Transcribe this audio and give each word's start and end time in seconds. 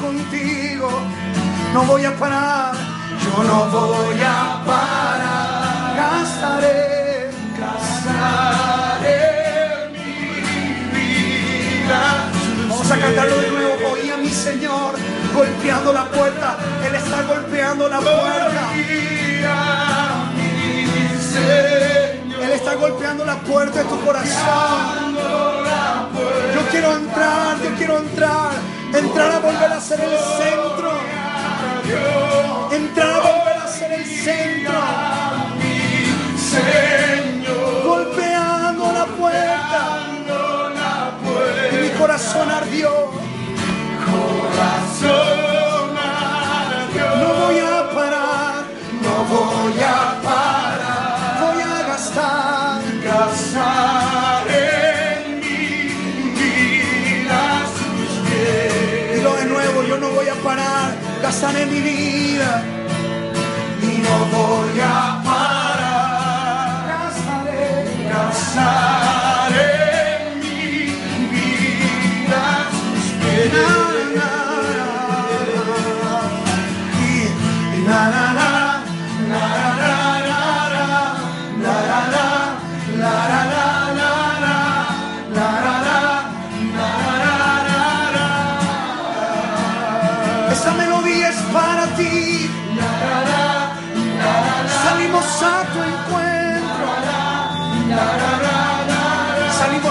contigo. 0.00 0.88
No 1.72 1.82
voy 1.84 2.04
a 2.04 2.14
parar, 2.16 2.74
yo 2.74 3.42
no 3.44 3.66
voy 3.66 4.20
a 4.22 4.62
parar. 4.64 5.96
Gastaré, 5.96 7.30
gastaré 7.58 9.20
mi 9.92 10.32
vida. 10.94 12.02
Vamos 12.68 12.90
a 12.90 12.98
cantarlo 12.98 13.36
de 13.36 13.50
nuevo. 13.50 13.92
Oí 13.92 14.10
a 14.10 14.16
mi 14.16 14.30
Señor 14.30 14.94
golpeando 15.34 15.92
la 15.92 16.04
puerta. 16.06 16.56
Él 16.86 16.94
está 16.94 17.22
golpeando 17.22 17.88
la 17.88 18.00
puerta. 18.00 18.70
Él 22.42 22.52
está 22.52 22.74
golpeando 22.74 23.24
la 23.24 23.36
puerta 23.36 23.82
de 23.82 23.84
tu 23.84 24.00
corazón. 24.04 25.16
Yo 26.54 26.60
quiero 26.70 26.96
entrar, 26.96 27.56
yo 27.62 27.70
quiero 27.76 27.98
entrar. 27.98 28.69
Entrar 28.92 29.32
a 29.32 29.38
volver 29.38 29.72
a 29.72 29.80
ser 29.80 30.00
el 30.00 30.18
centro. 30.18 30.90
Entrar 32.72 33.08
a 33.08 33.20
volver 33.20 33.56
a 33.56 33.68
ser 33.68 33.92
el 33.92 34.04
centro. 34.04 34.69
Gastar 61.40 61.62
en 61.62 61.70
mi 61.70 61.80
vida 61.80 62.62
y 63.82 63.98
no 64.02 64.26
voy 64.36 64.80
a 64.80 65.09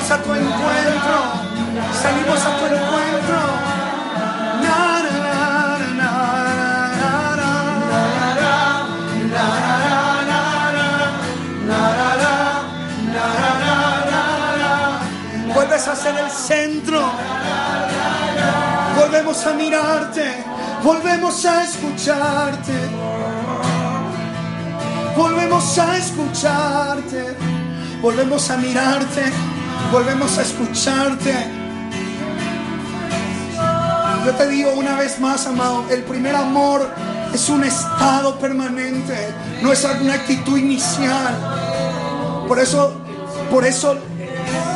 Salimos 0.09 0.11
a 0.11 0.23
tu 0.23 0.33
encuentro. 0.33 1.17
Salimos 2.01 2.41
a 2.43 2.57
tu 2.57 2.65
encuentro. 2.65 3.39
Na. 4.63 4.89
Vuelves 15.53 15.87
a 15.87 15.95
ser 15.95 16.15
el 16.17 16.31
centro. 16.31 17.11
Volvemos 18.95 19.45
a 19.45 19.53
mirarte. 19.53 20.43
Volvemos 20.83 21.45
a 21.45 21.63
escucharte. 21.63 22.73
Volvemos 25.15 25.77
a 25.77 25.97
escucharte. 25.97 27.37
Volvemos 28.01 28.49
a 28.49 28.57
mirarte. 28.57 29.58
Volvemos 29.91 30.37
a 30.37 30.41
escucharte. 30.41 31.33
Yo 34.25 34.35
te 34.35 34.47
digo 34.47 34.71
una 34.73 34.95
vez 34.97 35.19
más, 35.19 35.47
amado, 35.47 35.85
el 35.89 36.03
primer 36.03 36.35
amor 36.35 36.87
es 37.33 37.49
un 37.49 37.63
estado 37.63 38.37
permanente, 38.37 39.33
no 39.61 39.71
es 39.71 39.83
alguna 39.85 40.15
actitud 40.15 40.57
inicial. 40.57 41.35
Por 42.47 42.59
eso, 42.59 42.93
por 43.49 43.65
eso 43.65 43.97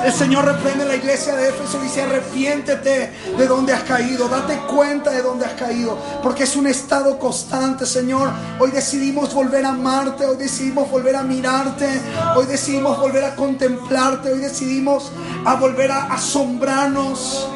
el 0.05 0.11
Señor 0.11 0.45
reprende 0.45 0.83
a 0.83 0.87
la 0.87 0.95
iglesia 0.95 1.35
de 1.35 1.49
Éfeso 1.49 1.79
y 1.79 1.83
dice, 1.83 2.01
arrepiéntete 2.01 3.13
de 3.37 3.47
donde 3.47 3.73
has 3.73 3.83
caído, 3.83 4.27
date 4.27 4.57
cuenta 4.67 5.11
de 5.11 5.21
donde 5.21 5.45
has 5.45 5.53
caído, 5.53 5.97
porque 6.21 6.43
es 6.43 6.55
un 6.55 6.67
estado 6.67 7.17
constante, 7.17 7.85
Señor. 7.85 8.29
Hoy 8.59 8.71
decidimos 8.71 9.33
volver 9.33 9.65
a 9.65 9.69
amarte, 9.69 10.25
hoy 10.25 10.37
decidimos 10.37 10.89
volver 10.89 11.15
a 11.15 11.23
mirarte, 11.23 11.87
hoy 12.35 12.45
decidimos 12.45 12.99
volver 12.99 13.23
a 13.23 13.35
contemplarte, 13.35 14.31
hoy 14.31 14.39
decidimos 14.39 15.11
a 15.45 15.55
volver 15.55 15.91
a 15.91 16.13
asombrarnos. 16.13 17.47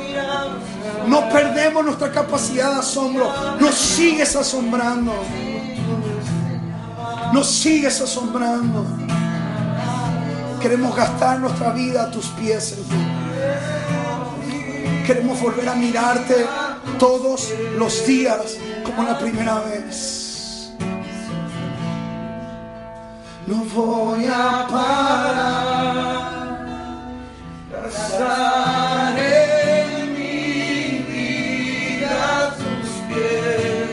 No 1.07 1.29
perdemos 1.29 1.85
nuestra 1.85 2.11
capacidad 2.11 2.71
de 2.71 2.79
asombro, 2.79 3.29
nos 3.59 3.75
sigues 3.75 4.35
asombrando. 4.35 5.13
Nos 7.33 7.47
sigues 7.47 7.99
asombrando. 8.01 9.06
Queremos 10.61 10.95
gastar 10.95 11.39
nuestra 11.39 11.71
vida 11.71 12.03
a 12.03 12.11
tus 12.11 12.27
pies, 12.27 12.63
Señor. 12.63 12.87
Queremos 15.05 15.39
volver 15.39 15.69
a 15.69 15.75
mirarte 15.75 16.47
todos 16.97 17.53
los 17.77 18.05
días 18.05 18.57
como 18.83 19.03
la 19.03 19.17
primera 19.19 19.59
vez. 19.59 20.71
No 23.45 23.63
voy 23.73 24.25
a 24.25 24.67
parar. 24.67 26.27
Gastaré 27.71 29.27
mi 30.17 31.05
vida 31.07 32.47
a 32.47 32.49
tus 32.55 32.89
pies. 33.07 33.87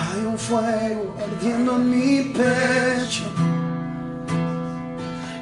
Hay 0.00 0.20
un 0.24 0.38
fuego 0.38 1.13
en 1.50 1.90
mi 1.90 2.22
pecho 2.32 3.24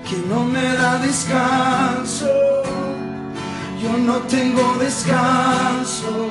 que 0.09 0.17
no 0.29 0.45
me 0.45 0.73
da 0.75 0.99
descanso. 0.99 2.27
Yo 3.81 3.97
no 3.99 4.19
tengo 4.23 4.75
descanso. 4.81 6.29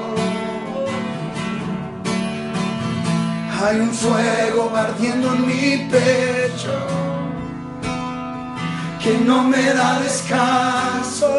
Hay 3.63 3.79
un 3.79 3.91
fuego 3.91 4.71
ardiendo 4.75 5.33
en 5.35 5.47
mi 5.47 5.89
pecho 5.89 6.75
que 9.01 9.17
no 9.19 9.43
me 9.43 9.73
da 9.73 9.99
descanso. 10.01 11.29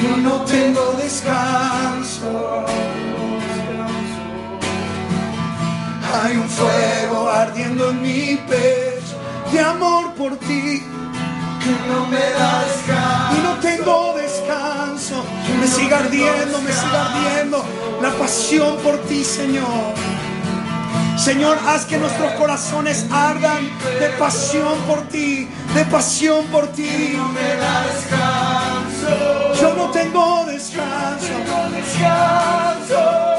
Yo 0.00 0.16
no 0.16 0.42
tengo 0.42 0.92
descanso. 0.92 2.64
Hay 6.14 6.36
un 6.36 6.48
fuego 6.48 7.28
ardiendo 7.30 7.90
en 7.90 8.02
mi 8.02 8.36
pecho 8.48 9.16
de 9.52 9.60
amor 9.60 10.14
por 10.14 10.36
ti 10.36 10.82
que 11.62 11.88
no 11.88 12.06
me 12.06 12.18
da 12.18 12.64
descanso. 12.64 13.36
Y 13.36 13.42
no 13.42 13.54
tengo 13.60 14.14
descanso. 14.16 15.24
Me 15.60 15.66
sigue 15.66 15.94
ardiendo, 15.94 16.60
me 16.62 16.72
sigue 16.72 16.96
ardiendo 16.96 17.64
la 18.00 18.10
pasión 18.12 18.76
por 18.78 18.98
ti, 19.02 19.24
Señor. 19.24 19.94
Señor, 21.16 21.58
haz 21.66 21.84
que 21.84 21.98
nuestros 21.98 22.32
corazones 22.34 23.04
ardan 23.10 23.68
de 23.98 24.08
pasión 24.18 24.78
por 24.86 25.08
ti, 25.08 25.48
de 25.74 25.84
pasión 25.86 26.46
por 26.46 26.68
ti. 26.68 27.14
No 27.16 27.28
me 27.28 27.54
da 27.56 27.84
descanso. 27.86 29.60
Yo 29.60 29.74
no 29.74 29.90
tengo 29.90 30.44
descanso. 30.46 31.26
No 31.28 31.44
tengo 31.44 31.76
descanso. 31.76 33.37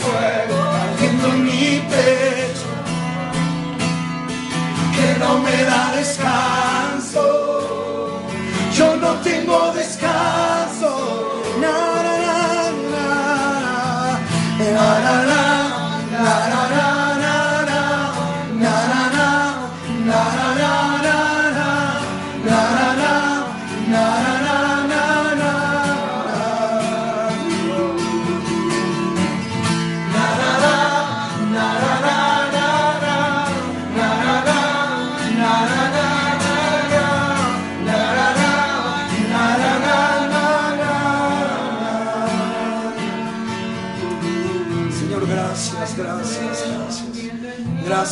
Fuego 0.00 0.56
ardiendo 0.82 1.26
en 1.28 1.44
mi 1.44 1.82
pecho 1.92 2.68
que 4.94 5.18
no 5.18 5.38
me 5.38 5.64
da 5.64 5.92
descanso. 5.96 6.69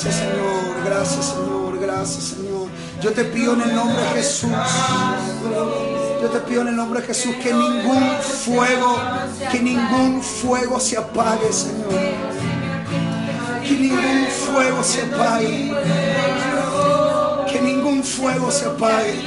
Gracias, 0.08 0.26
Señor, 0.30 0.84
gracias, 0.86 1.24
Señor, 1.26 1.78
gracias, 1.78 2.24
Señor. 2.24 2.68
Yo 3.02 3.12
te 3.12 3.24
pido 3.24 3.52
en 3.52 3.60
el 3.60 3.74
nombre 3.74 4.00
de 4.00 4.08
Jesús. 4.14 4.50
Yo 6.22 6.28
te 6.30 6.38
pido 6.40 6.62
en 6.62 6.68
el 6.68 6.76
nombre 6.76 7.02
de 7.02 7.08
Jesús 7.08 7.34
que 7.42 7.52
ningún 7.52 8.16
fuego, 8.22 8.96
que 9.52 9.60
ningún 9.60 10.22
fuego 10.22 10.80
se 10.80 10.96
apague, 10.96 11.52
Señor. 11.52 11.90
Que 13.62 13.70
ningún 13.72 14.26
fuego 14.28 14.82
se 14.82 15.02
apague. 15.02 15.74
Que 17.52 17.60
ningún 17.60 18.02
fuego 18.02 18.50
se 18.50 18.64
apague. 18.64 19.20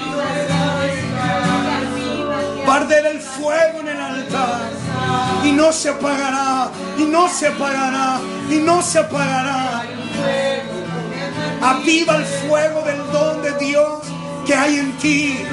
Va 2.68 2.78
el 2.80 3.20
fuego 3.20 3.82
en 3.82 3.88
el 3.88 4.02
altar 4.02 4.62
y 5.44 5.52
no 5.52 5.72
se 5.72 5.90
apagará, 5.90 6.72
y 6.98 7.04
no 7.04 7.28
se 7.30 7.48
apagará, 7.50 8.20
y 8.50 8.56
no 8.56 8.82
se 8.82 8.98
apagará. 8.98 9.84
Aviva 11.62 12.16
el 12.18 12.26
fuego 12.26 12.82
del 12.84 13.12
don 13.12 13.42
de 13.44 13.52
Dios 13.60 14.00
que 14.46 14.56
hay 14.56 14.80
en 14.80 14.92
ti. 14.98 15.46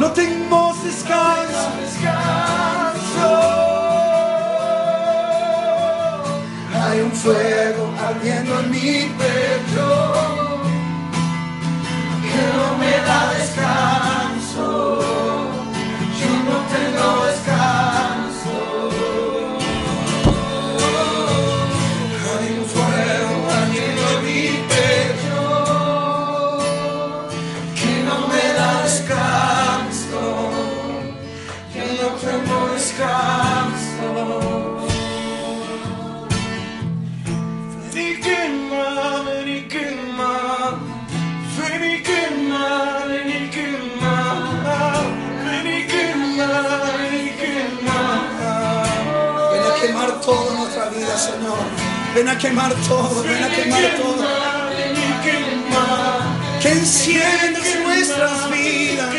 No 0.00 0.12
tenemos 0.12 0.84
descanso. 0.84 1.70
Hay 6.82 7.00
un 7.00 7.12
fuego 7.12 7.92
ardiendo 8.06 8.60
en 8.60 8.70
mi 8.70 9.10
pecho 9.18 10.12
que 12.22 12.42
no 12.56 12.78
me 12.78 12.92
da 13.06 13.32
descanso. 13.34 13.95
Ven 52.16 52.28
a 52.30 52.38
quemar 52.38 52.74
todo, 52.88 53.22
ven 53.24 53.44
a 53.44 53.48
quemar 53.50 53.82
todo. 53.98 54.24
Que 56.62 56.68
enciendas 56.70 57.76
nuestras 57.84 58.50
vidas. 58.50 59.15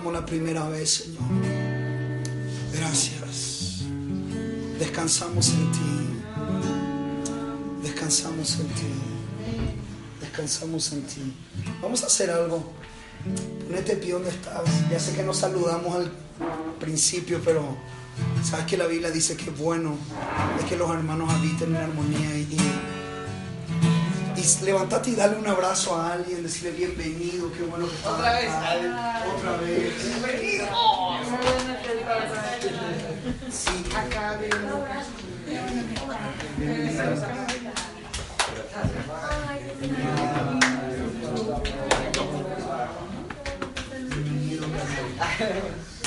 Como 0.00 0.12
la 0.12 0.24
primera 0.24 0.66
vez, 0.68 1.04
Señor. 1.04 1.20
Gracias. 2.72 3.82
Descansamos 4.78 5.50
en 5.50 5.72
ti. 5.72 5.78
Descansamos 7.82 8.60
en 8.60 8.66
ti. 8.68 8.86
Descansamos 10.20 10.92
en 10.92 11.02
ti. 11.02 11.34
Vamos 11.82 12.02
a 12.02 12.06
hacer 12.06 12.30
algo. 12.30 12.72
Ponete 13.66 13.96
pie 13.96 14.12
donde 14.12 14.30
estás. 14.30 14.62
Ya 14.90 14.98
sé 14.98 15.12
que 15.14 15.22
nos 15.22 15.36
saludamos 15.36 15.94
al 15.94 16.10
principio, 16.78 17.42
pero 17.44 17.76
sabes 18.42 18.64
que 18.64 18.78
la 18.78 18.86
Biblia 18.86 19.10
dice 19.10 19.36
que 19.36 19.50
es 19.50 19.58
bueno 19.58 19.98
es 20.58 20.64
que 20.64 20.76
los 20.76 20.90
hermanos 20.90 21.28
habiten 21.30 21.76
en 21.76 21.82
armonía 21.82 22.38
y, 22.38 22.56
y 24.40 24.64
levantate 24.64 25.10
y 25.10 25.14
dale 25.14 25.36
un 25.36 25.46
abrazo 25.46 25.94
a 25.94 26.14
alguien, 26.14 26.42
decirle 26.42 26.70
bienvenido, 26.70 27.52
qué 27.52 27.62
bueno 27.62 27.86
que 27.86 27.94
estás 27.94 28.12
otra 28.12 28.32
vez, 28.32 28.50
acá, 28.50 29.24
otra 29.36 29.56
vez, 29.58 29.92
bienvenido. 30.06 30.66
Sí, 33.50 33.84
acá 33.94 34.38
Bienvenido. 36.56 37.00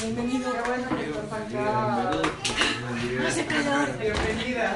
Bienvenido, 0.02 0.54
qué 0.54 0.62
bueno 0.68 0.90
que 0.90 1.04
estás 1.06 1.34
acá. 1.34 1.66
Bienvenida. 4.00 4.74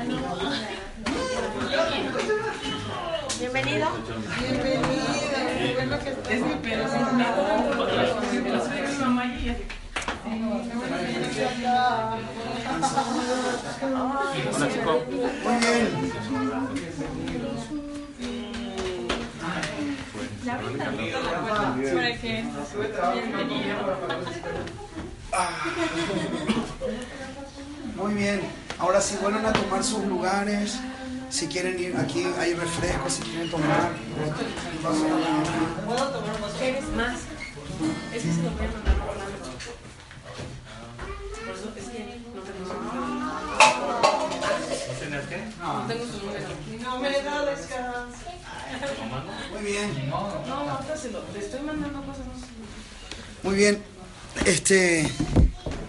Bienvenida. 0.00 0.84
Bienvenido. 3.40 3.88
Que 6.02 6.10
estés. 6.10 6.34
Es 6.34 6.40
mi. 6.40 6.52
Es 8.82 8.90
mi 8.90 9.04
mamá 9.04 9.26
y 9.26 9.56
Hola, 14.54 14.68
chico. 14.72 14.92
Muy 15.44 15.56
bien. 15.60 15.86
Muy 27.96 28.14
bien. 28.14 28.40
Ahora 28.78 29.00
sí 29.00 29.16
vuelven 29.20 29.46
a 29.46 29.52
tomar 29.52 29.82
sus 29.82 30.04
lugares. 30.04 30.78
Si 31.34 31.48
quieren 31.48 31.76
ir 31.80 31.96
aquí, 31.96 32.22
hay 32.38 32.54
refrescos, 32.54 33.14
si 33.14 33.22
quieren 33.22 33.50
tomar. 33.50 33.90
¿Puedo 35.84 36.08
tomar 36.10 36.40
más? 36.40 36.52
¿Quieres 36.52 36.88
más? 36.90 37.18
Es 38.14 38.22
que 38.22 38.32
se 38.32 38.40
lo 38.40 38.50
voy 38.52 38.66
a 38.66 38.70
mandar 38.70 38.96
por 39.04 39.16
la 39.16 39.24
Por 41.44 41.54
eso 41.56 41.72
es 41.76 41.88
que 41.88 42.20
no 42.32 42.40
tengo 42.40 42.64
su 42.68 42.74
número. 42.78 43.26
qué? 45.28 45.38
No 45.58 45.86
tengo 45.88 46.04
su 46.06 46.18
número. 46.24 46.48
No 46.84 46.98
me 47.00 47.22
da 47.22 47.44
descanso. 47.46 48.18
Muy 49.52 49.62
bien. 49.72 50.08
No, 50.08 50.16
ahorita 50.16 50.96
se 50.96 51.10
lo. 51.10 51.24
Le 51.32 51.40
estoy 51.40 51.62
mandando 51.62 52.00
cosas. 52.02 52.26
Muy 53.42 53.56
bien. 53.56 53.82
Este. 54.46 55.10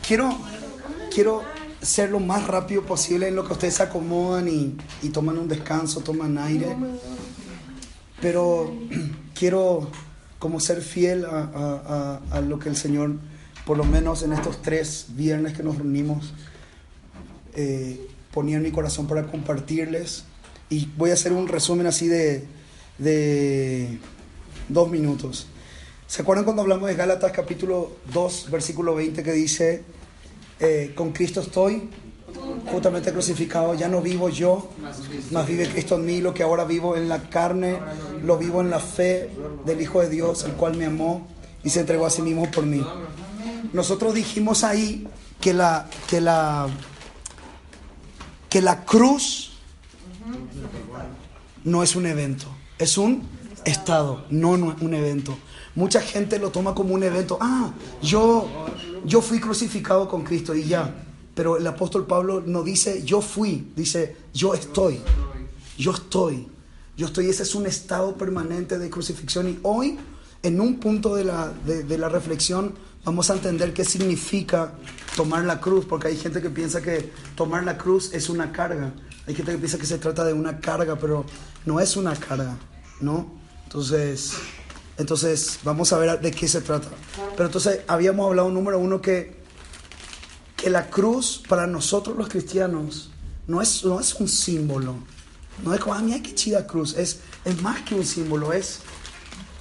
Quiero. 0.07 0.39
Quiero 1.13 1.45
ser 1.85 2.09
lo 2.09 2.19
más 2.19 2.47
rápido 2.47 2.81
posible 2.83 3.27
en 3.27 3.35
lo 3.35 3.45
que 3.45 3.53
ustedes 3.53 3.75
se 3.75 3.83
acomodan 3.83 4.47
y, 4.47 4.75
y 5.03 5.09
toman 5.09 5.37
un 5.37 5.47
descanso, 5.47 6.01
toman 6.01 6.37
aire. 6.37 6.75
Pero 8.21 8.73
quiero 9.33 9.89
como 10.39 10.59
ser 10.59 10.81
fiel 10.81 11.25
a, 11.25 12.19
a, 12.31 12.37
a, 12.37 12.41
lo 12.41 12.59
que 12.59 12.69
el 12.69 12.75
Señor, 12.75 13.15
por 13.65 13.77
lo 13.77 13.83
menos 13.83 14.23
en 14.23 14.33
estos 14.33 14.61
tres 14.61 15.07
viernes 15.09 15.53
que 15.53 15.63
nos 15.63 15.77
reunimos, 15.77 16.33
eh, 17.53 18.05
ponía 18.31 18.57
en 18.57 18.63
mi 18.63 18.71
corazón 18.71 19.07
para 19.07 19.27
compartirles. 19.27 20.25
Y 20.69 20.87
voy 20.97 21.11
a 21.11 21.13
hacer 21.13 21.33
un 21.33 21.47
resumen 21.47 21.87
así 21.87 22.07
de, 22.07 22.45
de 22.97 23.99
dos 24.69 24.89
minutos. 24.89 25.47
¿Se 26.07 26.21
acuerdan 26.21 26.45
cuando 26.45 26.61
hablamos 26.61 26.87
de 26.87 26.95
Gálatas 26.95 27.31
capítulo 27.31 27.95
2, 28.13 28.49
versículo 28.51 28.95
20 28.95 29.23
que 29.23 29.31
dice, 29.31 29.83
eh, 30.59 30.93
con 30.95 31.11
Cristo 31.11 31.41
estoy 31.41 31.89
justamente 32.71 33.11
crucificado, 33.11 33.73
ya 33.75 33.87
no 33.87 34.01
vivo 34.01 34.29
yo, 34.29 34.69
más 35.31 35.47
vive 35.47 35.67
Cristo 35.67 35.95
en 35.95 36.05
mí, 36.05 36.21
lo 36.21 36.33
que 36.33 36.43
ahora 36.43 36.65
vivo 36.65 36.95
en 36.95 37.09
la 37.09 37.29
carne, 37.29 37.79
lo 38.23 38.37
vivo 38.37 38.61
en 38.61 38.69
la 38.69 38.79
fe 38.79 39.29
del 39.65 39.81
Hijo 39.81 40.01
de 40.01 40.09
Dios, 40.09 40.43
el 40.43 40.53
cual 40.53 40.75
me 40.75 40.85
amó 40.85 41.27
y 41.63 41.69
se 41.69 41.81
entregó 41.81 42.05
a 42.05 42.09
sí 42.09 42.21
mismo 42.21 42.49
por 42.51 42.65
mí. 42.65 42.85
Nosotros 43.73 44.13
dijimos 44.13 44.63
ahí 44.63 45.07
que 45.39 45.53
la, 45.53 45.87
que 46.07 46.21
la, 46.21 46.67
que 48.49 48.61
la 48.61 48.85
cruz 48.85 49.53
no 51.63 51.83
es 51.83 51.95
un 51.95 52.05
evento. 52.05 52.47
Es 52.77 52.97
un 52.97 53.23
estado, 53.63 54.25
no 54.29 54.51
un 54.51 54.93
evento. 54.93 55.37
Mucha 55.75 56.01
gente 56.01 56.39
lo 56.39 56.51
toma 56.51 56.73
como 56.73 56.93
un 56.93 57.03
evento. 57.03 57.37
Ah, 57.41 57.71
yo, 58.01 58.47
yo 59.05 59.21
fui 59.21 59.39
crucificado 59.39 60.07
con 60.07 60.23
Cristo 60.23 60.53
y 60.55 60.63
ya. 60.65 61.03
Pero 61.33 61.57
el 61.57 61.67
apóstol 61.67 62.05
Pablo 62.05 62.41
no 62.45 62.63
dice 62.63 63.03
yo 63.03 63.21
fui, 63.21 63.71
dice 63.75 64.15
yo 64.33 64.53
estoy. 64.53 64.99
Yo 65.77 65.91
estoy. 65.91 66.47
Yo 66.97 67.07
estoy. 67.07 67.29
Ese 67.29 67.43
es 67.43 67.55
un 67.55 67.65
estado 67.65 68.15
permanente 68.15 68.79
de 68.79 68.89
crucifixión. 68.89 69.49
Y 69.49 69.59
hoy, 69.63 69.97
en 70.43 70.61
un 70.61 70.79
punto 70.79 71.15
de 71.15 71.25
la, 71.25 71.49
de 71.49 71.97
la 71.97 72.07
reflexión, 72.07 72.73
vamos 73.03 73.29
a 73.29 73.33
entender 73.33 73.73
qué 73.73 73.83
significa 73.83 74.73
tomar 75.15 75.43
la 75.43 75.59
cruz. 75.59 75.85
Porque 75.85 76.07
hay 76.07 76.17
gente 76.17 76.41
que 76.41 76.49
piensa 76.49 76.81
que 76.81 77.11
tomar 77.35 77.65
la 77.65 77.77
cruz 77.77 78.13
es 78.13 78.29
una 78.29 78.53
carga. 78.53 78.93
Hay 79.27 79.35
gente 79.35 79.51
que 79.51 79.57
piensa 79.57 79.77
que 79.77 79.85
se 79.85 79.97
trata 79.97 80.23
de 80.23 80.33
una 80.33 80.59
carga, 80.59 80.95
pero 80.97 81.25
no 81.65 81.79
es 81.79 81.97
una 81.97 82.15
carga, 82.15 82.57
¿no? 83.01 83.29
Entonces, 83.63 84.33
entonces 84.97 85.59
vamos 85.63 85.91
a 85.91 85.97
ver 85.97 86.19
de 86.21 86.31
qué 86.31 86.47
se 86.47 86.61
trata. 86.61 86.87
Pero 87.35 87.47
entonces 87.47 87.81
habíamos 87.87 88.27
hablado, 88.27 88.49
número 88.49 88.79
uno, 88.79 89.01
que, 89.01 89.35
que 90.55 90.69
la 90.69 90.89
cruz 90.89 91.43
para 91.47 91.67
nosotros 91.67 92.15
los 92.17 92.29
cristianos 92.29 93.11
no 93.47 93.61
es, 93.61 93.83
no 93.83 93.99
es 93.99 94.15
un 94.15 94.27
símbolo. 94.27 94.95
No 95.63 95.73
es 95.73 95.79
como, 95.79 95.95
ah, 95.95 96.01
mira 96.01 96.21
qué 96.21 96.33
chida 96.33 96.65
cruz. 96.65 96.95
Es, 96.97 97.19
es 97.43 97.61
más 97.61 97.81
que 97.81 97.95
un 97.95 98.05
símbolo, 98.05 98.53
es, 98.53 98.79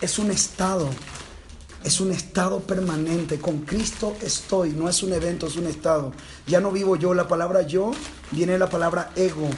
es 0.01 0.19
un 0.19 0.31
estado. 0.31 0.89
Es 1.83 2.01
un 2.01 2.13
estado 2.13 2.61
permanente. 2.61 3.39
Con 3.39 3.61
Cristo 3.61 4.17
estoy. 4.23 4.71
No 4.71 4.89
es 4.89 5.03
un 5.03 5.13
evento, 5.13 5.49
es 5.49 5.57
un 5.57 5.67
estado. 5.67 6.13
Ya 6.47 6.61
no 6.61 6.71
vivo 6.71 6.97
yo. 6.97 7.13
La 7.13 7.29
palabra 7.29 7.63
yo 7.63 7.91
viene 8.31 8.53
de 8.53 8.59
la 8.59 8.71
palabra 8.71 9.13
ego, 9.17 9.51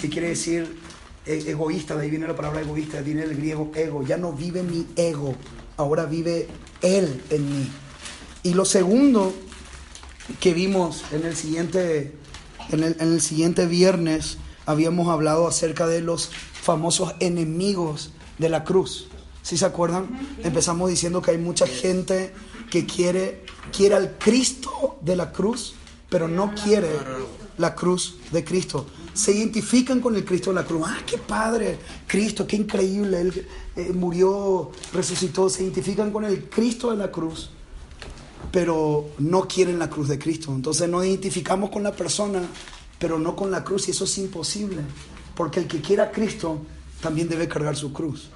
que 0.00 0.08
quiere 0.08 0.28
decir 0.28 0.85
egoísta. 1.26 1.96
De 1.96 2.04
ahí 2.04 2.10
viene 2.10 2.26
la 2.26 2.36
palabra 2.36 2.60
egoísta. 2.60 3.00
Viene 3.00 3.22
el 3.22 3.36
griego 3.36 3.70
ego. 3.74 4.02
Ya 4.02 4.16
no 4.16 4.32
vive 4.32 4.62
mi 4.62 4.86
ego. 4.96 5.34
Ahora 5.76 6.06
vive 6.06 6.48
Él 6.82 7.22
en 7.30 7.48
mí. 7.48 7.68
Y 8.42 8.54
lo 8.54 8.64
segundo 8.64 9.34
que 10.40 10.54
vimos 10.54 11.04
en 11.12 11.24
el 11.24 11.36
siguiente, 11.36 12.16
en 12.70 12.82
el, 12.82 12.96
en 13.00 13.12
el 13.12 13.20
siguiente 13.20 13.66
viernes, 13.66 14.38
habíamos 14.66 15.08
hablado 15.08 15.46
acerca 15.46 15.86
de 15.86 16.00
los 16.00 16.30
famosos 16.30 17.14
enemigos 17.20 18.12
de 18.38 18.48
la 18.48 18.64
cruz. 18.64 19.08
¿Sí 19.42 19.56
se 19.56 19.64
acuerdan? 19.64 20.08
Empezamos 20.42 20.90
diciendo 20.90 21.22
que 21.22 21.30
hay 21.30 21.38
mucha 21.38 21.66
gente 21.66 22.34
que 22.70 22.84
quiere, 22.84 23.44
quiere 23.74 23.94
al 23.94 24.18
Cristo 24.18 24.98
de 25.02 25.14
la 25.14 25.30
cruz, 25.30 25.74
pero 26.10 26.26
no 26.26 26.52
quiere 26.54 26.90
la 27.56 27.76
cruz 27.76 28.16
de 28.32 28.44
Cristo. 28.44 28.86
Se 29.16 29.32
identifican 29.32 30.00
con 30.00 30.14
el 30.14 30.24
Cristo 30.24 30.50
de 30.50 30.56
la 30.56 30.64
cruz. 30.64 30.82
¡Ah, 30.86 30.98
qué 31.06 31.18
padre! 31.18 31.78
Cristo, 32.06 32.46
qué 32.46 32.56
increíble. 32.56 33.20
Él 33.20 33.46
eh, 33.74 33.92
murió, 33.92 34.70
resucitó. 34.92 35.48
Se 35.48 35.62
identifican 35.62 36.10
con 36.10 36.24
el 36.24 36.48
Cristo 36.50 36.90
de 36.90 36.98
la 36.98 37.10
cruz, 37.10 37.50
pero 38.52 39.10
no 39.18 39.48
quieren 39.48 39.78
la 39.78 39.88
cruz 39.88 40.08
de 40.08 40.18
Cristo. 40.18 40.54
Entonces 40.54 40.88
nos 40.88 41.04
identificamos 41.04 41.70
con 41.70 41.82
la 41.82 41.92
persona, 41.92 42.42
pero 42.98 43.18
no 43.18 43.34
con 43.34 43.50
la 43.50 43.64
cruz. 43.64 43.88
Y 43.88 43.92
eso 43.92 44.04
es 44.04 44.18
imposible. 44.18 44.82
Porque 45.34 45.60
el 45.60 45.66
que 45.66 45.80
quiera 45.80 46.04
a 46.04 46.10
Cristo 46.10 46.58
también 47.00 47.28
debe 47.28 47.48
cargar 47.48 47.74
su 47.74 47.92
cruz 47.92 48.30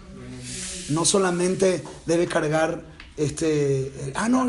no 0.91 1.05
solamente 1.05 1.83
debe 2.07 2.27
cargar 2.27 2.85
este, 3.21 4.12
ah, 4.15 4.31
no, 4.31 4.49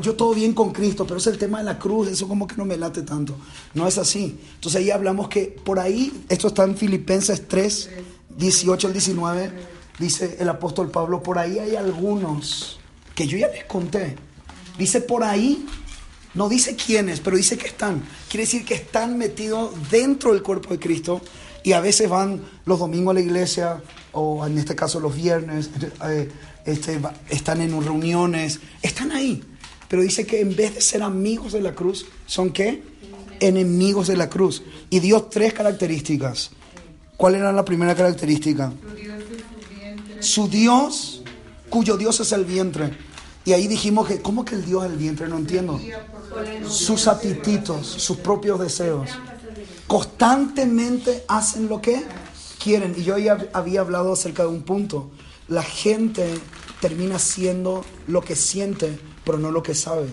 yo, 0.00 0.14
todo 0.14 0.34
bien 0.34 0.52
con 0.52 0.72
Cristo, 0.72 1.06
pero 1.06 1.18
es 1.18 1.26
el 1.28 1.38
tema 1.38 1.58
de 1.58 1.64
la 1.64 1.78
cruz, 1.78 2.08
eso 2.08 2.26
como 2.26 2.48
que 2.48 2.56
no 2.56 2.64
me 2.64 2.76
late 2.76 3.02
tanto. 3.02 3.36
No 3.72 3.86
es 3.86 3.98
así. 3.98 4.36
Entonces 4.56 4.80
ahí 4.80 4.90
hablamos 4.90 5.28
que 5.28 5.44
por 5.64 5.78
ahí, 5.78 6.24
esto 6.28 6.48
está 6.48 6.64
en 6.64 6.76
Filipenses 6.76 7.46
3, 7.46 7.90
18 8.36 8.88
al 8.88 8.92
19, 8.92 9.52
dice 10.00 10.36
el 10.40 10.48
apóstol 10.48 10.90
Pablo, 10.90 11.22
por 11.22 11.38
ahí 11.38 11.60
hay 11.60 11.76
algunos 11.76 12.80
que 13.14 13.28
yo 13.28 13.38
ya 13.38 13.46
les 13.46 13.64
conté. 13.64 14.16
Dice 14.76 15.00
por 15.00 15.22
ahí, 15.22 15.64
no 16.34 16.48
dice 16.48 16.74
quiénes, 16.74 17.20
pero 17.20 17.36
dice 17.36 17.56
que 17.56 17.68
están. 17.68 18.02
Quiere 18.28 18.44
decir 18.44 18.64
que 18.64 18.74
están 18.74 19.16
metidos 19.18 19.72
dentro 19.88 20.32
del 20.32 20.42
cuerpo 20.42 20.70
de 20.70 20.80
Cristo 20.80 21.20
y 21.62 21.72
a 21.74 21.80
veces 21.80 22.10
van 22.10 22.42
los 22.64 22.80
domingos 22.80 23.12
a 23.12 23.14
la 23.14 23.20
iglesia, 23.20 23.82
o 24.10 24.44
en 24.44 24.58
este 24.58 24.74
caso 24.74 24.98
los 24.98 25.14
viernes, 25.14 25.70
eh, 26.08 26.28
este, 26.64 27.00
están 27.30 27.60
en 27.60 27.82
reuniones, 27.82 28.60
están 28.82 29.12
ahí. 29.12 29.42
Pero 29.88 30.02
dice 30.02 30.26
que 30.26 30.40
en 30.40 30.56
vez 30.56 30.74
de 30.74 30.80
ser 30.80 31.02
amigos 31.02 31.52
de 31.52 31.60
la 31.60 31.74
cruz, 31.74 32.06
¿son 32.26 32.50
qué? 32.50 32.82
Enemigos 33.40 34.08
de 34.08 34.16
la 34.16 34.28
cruz. 34.28 34.62
Y 34.90 35.00
dio 35.00 35.24
tres 35.24 35.52
características. 35.52 36.50
¿Cuál 37.16 37.36
era 37.36 37.52
la 37.52 37.64
primera 37.64 37.94
característica? 37.94 38.72
Su 40.20 40.48
Dios, 40.48 41.22
cuyo 41.68 41.96
Dios 41.96 42.18
es 42.20 42.32
el 42.32 42.44
vientre. 42.44 42.96
Y 43.44 43.52
ahí 43.52 43.68
dijimos 43.68 44.08
que, 44.08 44.20
¿cómo 44.20 44.44
que 44.44 44.54
el 44.54 44.64
Dios 44.64 44.84
es 44.84 44.90
el 44.90 44.96
vientre? 44.96 45.28
No 45.28 45.36
entiendo. 45.36 45.80
Sus 46.66 47.06
apetitos, 47.06 47.86
sus 47.86 48.16
propios 48.16 48.58
deseos 48.58 49.10
constantemente 49.86 51.24
hacen 51.28 51.68
lo 51.68 51.80
que 51.80 52.02
quieren. 52.62 52.94
Y 52.96 53.04
yo 53.04 53.18
ya 53.18 53.38
había 53.52 53.80
hablado 53.80 54.12
acerca 54.12 54.42
de 54.42 54.48
un 54.48 54.62
punto. 54.62 55.10
La 55.48 55.62
gente 55.62 56.34
termina 56.80 57.18
siendo 57.18 57.84
lo 58.06 58.22
que 58.22 58.36
siente, 58.36 58.98
pero 59.24 59.38
no 59.38 59.50
lo 59.50 59.62
que 59.62 59.74
sabe. 59.74 60.06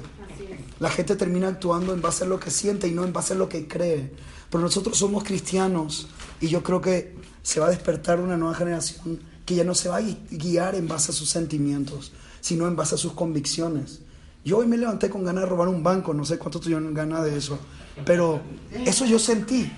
La 0.79 0.89
gente 0.89 1.15
termina 1.15 1.47
actuando 1.47 1.93
en 1.93 2.01
base 2.01 2.23
a 2.23 2.27
lo 2.27 2.39
que 2.39 2.49
siente 2.49 2.87
y 2.87 2.91
no 2.91 3.03
en 3.03 3.13
base 3.13 3.33
a 3.33 3.35
lo 3.37 3.47
que 3.47 3.67
cree. 3.67 4.11
Pero 4.49 4.63
nosotros 4.63 4.97
somos 4.97 5.23
cristianos 5.23 6.07
y 6.41 6.47
yo 6.47 6.63
creo 6.63 6.81
que 6.81 7.15
se 7.43 7.59
va 7.59 7.67
a 7.67 7.69
despertar 7.69 8.19
una 8.19 8.37
nueva 8.37 8.55
generación 8.55 9.19
que 9.45 9.55
ya 9.55 9.63
no 9.63 9.75
se 9.75 9.89
va 9.89 9.97
a 9.97 10.01
guiar 10.01 10.75
en 10.75 10.87
base 10.87 11.11
a 11.11 11.13
sus 11.13 11.29
sentimientos, 11.29 12.11
sino 12.41 12.67
en 12.67 12.75
base 12.75 12.95
a 12.95 12.97
sus 12.97 13.13
convicciones. 13.13 14.01
Yo 14.43 14.57
hoy 14.57 14.67
me 14.67 14.77
levanté 14.77 15.09
con 15.09 15.23
ganas 15.23 15.43
de 15.43 15.49
robar 15.49 15.67
un 15.67 15.83
banco, 15.83 16.13
no 16.13 16.25
sé 16.25 16.37
cuánto 16.37 16.59
tuvieron 16.59 16.93
ganas 16.93 17.23
de 17.25 17.37
eso, 17.37 17.59
pero 18.05 18.41
eso 18.85 19.05
yo 19.05 19.19
sentí, 19.19 19.71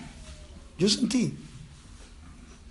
yo 0.77 0.87
sentí, 0.87 1.37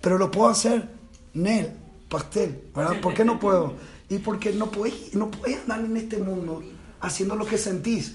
pero 0.01 0.17
lo 0.17 0.31
puedo 0.31 0.49
hacer, 0.49 0.89
Nel, 1.35 1.71
pastel, 2.13 2.61
¿verdad? 2.75 3.01
¿Por 3.01 3.15
qué 3.15 3.25
no 3.25 3.39
puedo? 3.39 3.73
Y 4.07 4.19
porque 4.19 4.53
no 4.53 4.69
puedes, 4.69 5.15
no 5.15 5.31
puedes 5.31 5.61
andar 5.61 5.83
en 5.83 5.97
este 5.97 6.17
mundo 6.17 6.61
haciendo 7.01 7.35
lo 7.35 7.43
que 7.43 7.57
sentís. 7.57 8.13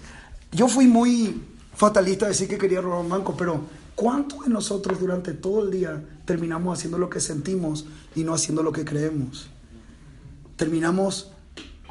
Yo 0.52 0.68
fui 0.68 0.86
muy 0.86 1.42
fatalista 1.74 2.26
a 2.26 2.28
decir 2.28 2.48
que 2.48 2.58
quería 2.58 2.80
robar 2.80 3.00
un 3.00 3.08
banco, 3.08 3.36
pero 3.36 3.62
¿cuántos 3.96 4.44
de 4.44 4.50
nosotros 4.50 5.00
durante 5.00 5.32
todo 5.32 5.64
el 5.64 5.72
día 5.72 6.00
terminamos 6.24 6.78
haciendo 6.78 6.96
lo 6.96 7.10
que 7.10 7.18
sentimos 7.18 7.86
y 8.14 8.22
no 8.22 8.34
haciendo 8.34 8.62
lo 8.62 8.70
que 8.70 8.84
creemos? 8.84 9.50
Terminamos 10.54 11.32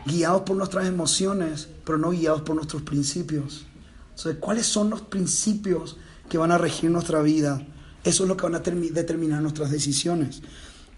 guiados 0.06 0.44
por 0.44 0.56
nuestras 0.56 0.88
emociones, 0.88 1.68
pero 1.84 1.98
no 1.98 2.12
guiados 2.12 2.42
por 2.42 2.56
nuestros 2.56 2.84
principios. 2.84 3.66
Entonces, 4.12 4.38
¿cuáles 4.40 4.66
son 4.66 4.90
los 4.90 5.02
principios 5.02 5.98
que 6.30 6.38
van 6.38 6.54
a 6.54 6.58
regir 6.58 6.90
nuestra 6.90 7.22
vida? 7.22 7.68
Eso 8.06 8.24
es 8.24 8.30
lo 8.30 8.38
que 8.38 8.44
van 8.44 8.56
a 8.56 8.60
determinar 8.60 9.42
nuestras 9.42 9.72
decisiones. 9.72 10.42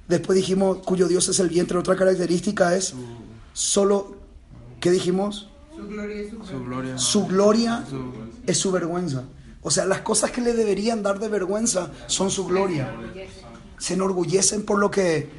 Después 0.09 0.35
dijimos, 0.35 0.79
cuyo 0.79 1.07
Dios 1.07 1.29
es 1.29 1.39
el 1.39 1.49
vientre. 1.49 1.77
Otra 1.77 1.95
característica 1.95 2.75
es 2.75 2.95
solo, 3.53 4.15
¿qué 4.79 4.89
dijimos? 4.89 5.49
Su 5.75 5.87
gloria 5.87 6.21
es 6.21 6.29
su, 6.31 6.45
Su 6.45 6.63
gloria. 6.63 6.97
Su 6.97 7.25
gloria 7.27 7.85
es 8.47 8.57
su 8.57 8.71
vergüenza. 8.71 9.23
O 9.62 9.69
sea, 9.69 9.86
las 9.86 10.01
cosas 10.01 10.31
que 10.31 10.41
le 10.41 10.53
deberían 10.53 11.03
dar 11.03 11.19
de 11.19 11.27
vergüenza 11.27 11.91
son 12.07 12.31
su 12.31 12.45
gloria. 12.47 12.91
Se 13.77 13.93
enorgullecen 13.93 14.63
por 14.63 14.79
lo 14.79 14.89
que, 14.89 15.29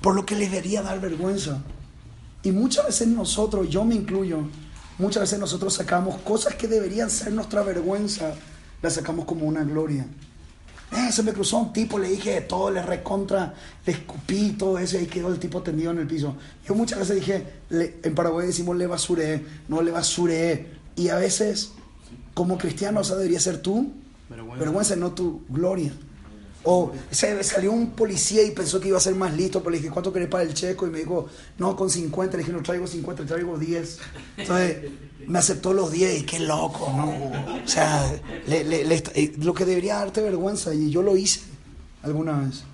por 0.00 0.16
lo 0.16 0.26
que 0.26 0.34
le 0.34 0.48
debería 0.48 0.82
dar 0.82 1.00
vergüenza. 1.00 1.62
Y 2.42 2.50
muchas 2.50 2.86
veces 2.86 3.08
nosotros, 3.08 3.68
yo 3.68 3.84
me 3.84 3.94
incluyo, 3.94 4.40
muchas 4.98 5.22
veces 5.22 5.38
nosotros 5.38 5.74
sacamos 5.74 6.18
cosas 6.22 6.56
que 6.56 6.66
deberían 6.66 7.10
ser 7.10 7.32
nuestra 7.32 7.62
vergüenza, 7.62 8.34
las 8.82 8.94
sacamos 8.94 9.24
como 9.24 9.46
una 9.46 9.62
gloria. 9.62 10.06
Eh, 10.92 11.10
se 11.10 11.22
me 11.22 11.32
cruzó 11.32 11.58
un 11.58 11.72
tipo, 11.72 11.98
le 11.98 12.08
dije 12.08 12.30
de 12.34 12.40
todo, 12.42 12.70
le 12.70 12.80
recontra, 12.80 13.54
le 13.84 13.92
escupí 13.92 14.50
todo 14.52 14.78
eso 14.78 14.96
y 14.96 15.00
ahí 15.00 15.06
quedó 15.06 15.28
el 15.32 15.38
tipo 15.38 15.60
tendido 15.62 15.90
en 15.90 15.98
el 15.98 16.06
piso. 16.06 16.36
Yo 16.66 16.74
muchas 16.74 17.00
veces 17.00 17.16
dije, 17.16 17.44
le- 17.70 17.96
en 18.02 18.14
Paraguay 18.14 18.46
decimos 18.46 18.76
le 18.76 18.86
basuré, 18.86 19.44
no 19.68 19.82
le 19.82 19.90
basuré. 19.90 20.68
Y 20.94 21.08
a 21.08 21.16
veces, 21.16 21.72
como 22.34 22.56
cristiano, 22.56 23.00
o 23.00 23.04
sea, 23.04 23.16
debería 23.16 23.40
ser 23.40 23.58
tú, 23.60 23.92
Vergüenza. 24.30 24.64
vergüenza, 24.64 24.96
no 24.96 25.12
tu 25.12 25.42
gloria. 25.48 25.92
O 26.68 26.92
se 27.10 27.42
salió 27.44 27.70
un 27.70 27.90
policía 27.92 28.42
y 28.42 28.50
pensó 28.50 28.80
que 28.80 28.88
iba 28.88 28.98
a 28.98 29.00
ser 29.00 29.14
más 29.14 29.34
listo, 29.36 29.60
pero 29.60 29.70
le 29.70 29.76
dije, 29.78 29.90
¿cuánto 29.90 30.12
querés 30.12 30.28
para 30.28 30.42
el 30.42 30.52
checo? 30.52 30.86
Y 30.86 30.90
me 30.90 30.98
dijo, 30.98 31.28
no, 31.58 31.76
con 31.76 31.88
50. 31.88 32.36
Le 32.36 32.42
dije, 32.42 32.52
no 32.52 32.62
traigo 32.62 32.86
50, 32.88 33.24
traigo 33.24 33.56
10. 33.56 33.98
Entonces, 34.36 34.90
me 35.28 35.38
aceptó 35.38 35.72
los 35.72 35.92
10 35.92 36.20
y 36.20 36.22
qué 36.24 36.40
loco, 36.40 36.92
¿no? 36.96 37.08
O 37.64 37.68
sea, 37.68 38.12
le- 38.48 38.64
le- 38.64 38.94
eh, 39.14 39.32
lo 39.38 39.54
que 39.54 39.64
debería 39.64 39.96
darte 39.96 40.20
vergüenza, 40.22 40.74
y 40.74 40.90
yo 40.90 41.02
lo 41.02 41.16
hice 41.16 41.40
alguna 42.02 42.38
vez. 42.40 42.64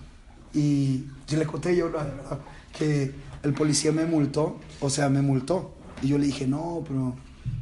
Y 0.54 1.04
yo 1.28 1.36
le 1.38 1.46
conté 1.46 1.76
yo, 1.76 1.88
la 1.90 2.02
verdad, 2.04 2.38
que 2.78 3.12
el 3.42 3.52
policía 3.54 3.92
me 3.92 4.06
multó, 4.06 4.56
o 4.80 4.88
sea, 4.90 5.08
me 5.10 5.20
multó. 5.22 5.74
Y 6.02 6.08
yo 6.08 6.18
le 6.18 6.26
dije, 6.26 6.46
no, 6.46 6.82
pero 6.88 7.14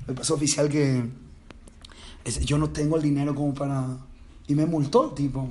me 0.06 0.14
pasó 0.14 0.34
oficial 0.34 0.68
que 0.68 1.02
yo 2.44 2.56
no 2.58 2.70
tengo 2.70 2.96
el 2.96 3.02
dinero 3.02 3.34
como 3.34 3.52
para... 3.54 3.84
Y 4.46 4.54
me 4.54 4.66
multó 4.66 5.10
tipo. 5.10 5.48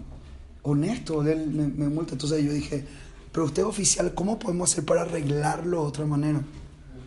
Honesto, 0.70 1.22
él 1.28 1.48
me, 1.52 1.68
me 1.68 1.88
multa. 1.90 2.14
Entonces 2.14 2.44
yo 2.44 2.52
dije, 2.52 2.86
pero 3.32 3.46
usted 3.46 3.64
oficial, 3.64 4.14
¿cómo 4.14 4.40
podemos 4.40 4.72
hacer 4.72 4.86
para 4.86 5.02
arreglarlo 5.02 5.82
de 5.82 5.88
otra 5.88 6.06
manera? 6.06 6.42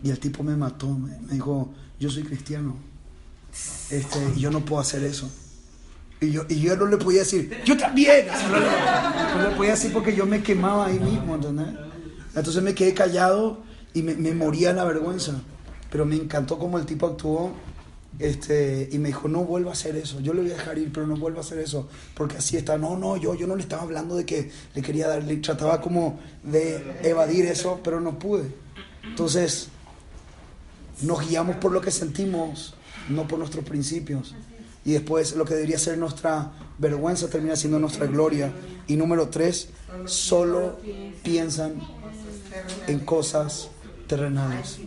Y 0.03 0.09
el 0.09 0.19
tipo 0.19 0.43
me 0.43 0.55
mató, 0.55 0.87
me, 0.87 1.17
me 1.19 1.33
dijo, 1.33 1.69
yo 1.99 2.09
soy 2.09 2.23
cristiano. 2.23 2.75
Este, 3.89 4.19
y 4.35 4.39
yo 4.39 4.51
no 4.51 4.61
puedo 4.61 4.81
hacer 4.81 5.03
eso. 5.03 5.29
Y 6.19 6.31
yo, 6.31 6.43
y 6.47 6.59
yo 6.59 6.75
no 6.77 6.85
le 6.85 6.97
podía 6.97 7.19
decir, 7.19 7.61
yo 7.65 7.77
también. 7.77 8.27
No, 8.27 9.49
le, 9.49 9.55
podía 9.55 9.71
decir 9.71 9.91
porque 9.91 10.15
yo 10.15 10.25
me 10.25 10.41
quemaba 10.41 10.87
ahí 10.87 10.99
mismo, 10.99 11.35
¿entendés? 11.35 11.67
Entonces 12.35 12.63
me 12.63 12.73
quedé 12.73 12.93
callado 12.93 13.61
y 13.93 14.01
me, 14.01 14.15
me 14.15 14.33
moría 14.33 14.73
la 14.73 14.85
vergüenza. 14.85 15.33
Pero 15.91 16.05
me 16.05 16.15
encantó 16.15 16.57
cómo 16.57 16.79
el 16.79 16.85
tipo 16.85 17.07
actuó 17.07 17.53
este, 18.19 18.89
y 18.91 18.99
me 18.99 19.07
dijo, 19.07 19.27
no 19.27 19.43
vuelva 19.43 19.71
a 19.71 19.73
hacer 19.73 19.95
eso. 19.95 20.19
Yo 20.19 20.33
le 20.33 20.41
voy 20.41 20.51
a 20.51 20.55
dejar 20.55 20.77
ir, 20.77 20.91
pero 20.93 21.07
no 21.07 21.17
vuelva 21.17 21.39
a 21.39 21.41
hacer 21.41 21.59
eso. 21.59 21.87
Porque 22.13 22.37
así 22.37 22.57
está. 22.57 22.77
No, 22.77 22.97
no, 22.97 23.17
yo, 23.17 23.35
yo 23.35 23.47
no 23.47 23.55
le 23.55 23.63
estaba 23.63 23.81
hablando 23.81 24.15
de 24.15 24.25
que 24.25 24.51
le 24.75 24.81
quería 24.81 25.07
dar, 25.07 25.23
le 25.23 25.37
trataba 25.37 25.81
como 25.81 26.19
de 26.43 26.81
evadir 27.03 27.45
eso, 27.45 27.79
pero 27.83 27.99
no 27.99 28.19
pude. 28.19 28.45
Entonces, 29.03 29.69
nos 31.01 31.27
guiamos 31.27 31.57
por 31.57 31.71
lo 31.71 31.81
que 31.81 31.91
sentimos, 31.91 32.75
no 33.09 33.27
por 33.27 33.39
nuestros 33.39 33.65
principios. 33.65 34.35
Y 34.85 34.91
después 34.91 35.35
lo 35.35 35.45
que 35.45 35.55
debería 35.55 35.79
ser 35.79 35.97
nuestra 35.97 36.51
vergüenza 36.77 37.29
termina 37.29 37.55
siendo 37.55 37.79
nuestra 37.79 38.05
gloria. 38.05 38.51
Y 38.87 38.95
número 38.95 39.29
tres, 39.29 39.69
solo 40.05 40.77
piensan 41.23 41.75
en 42.87 42.99
cosas 42.99 43.69
terrenales. 44.07 44.79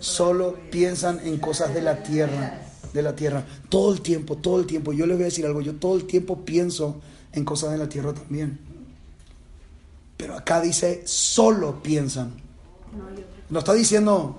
Solo 0.00 0.56
piensan 0.70 1.20
en 1.24 1.38
cosas 1.38 1.74
de 1.74 1.82
la 1.82 2.02
tierra, 2.02 2.60
de 2.92 3.02
la 3.02 3.14
tierra. 3.16 3.44
Todo 3.68 3.92
el 3.92 4.00
tiempo, 4.00 4.36
todo 4.36 4.58
el 4.60 4.66
tiempo. 4.66 4.92
Yo 4.92 5.06
les 5.06 5.16
voy 5.16 5.22
a 5.24 5.26
decir 5.26 5.46
algo, 5.46 5.60
yo 5.60 5.74
todo 5.74 5.96
el 5.96 6.04
tiempo 6.06 6.44
pienso 6.44 7.00
en 7.32 7.44
cosas 7.44 7.72
de 7.72 7.78
la 7.78 7.88
tierra 7.88 8.12
también. 8.12 8.58
Pero 10.16 10.34
acá 10.36 10.60
dice, 10.60 11.02
solo 11.06 11.82
piensan. 11.82 12.32
No 13.50 13.58
está 13.58 13.72
diciendo 13.74 14.36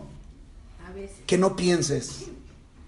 que 1.27 1.37
no 1.37 1.55
pienses. 1.55 2.25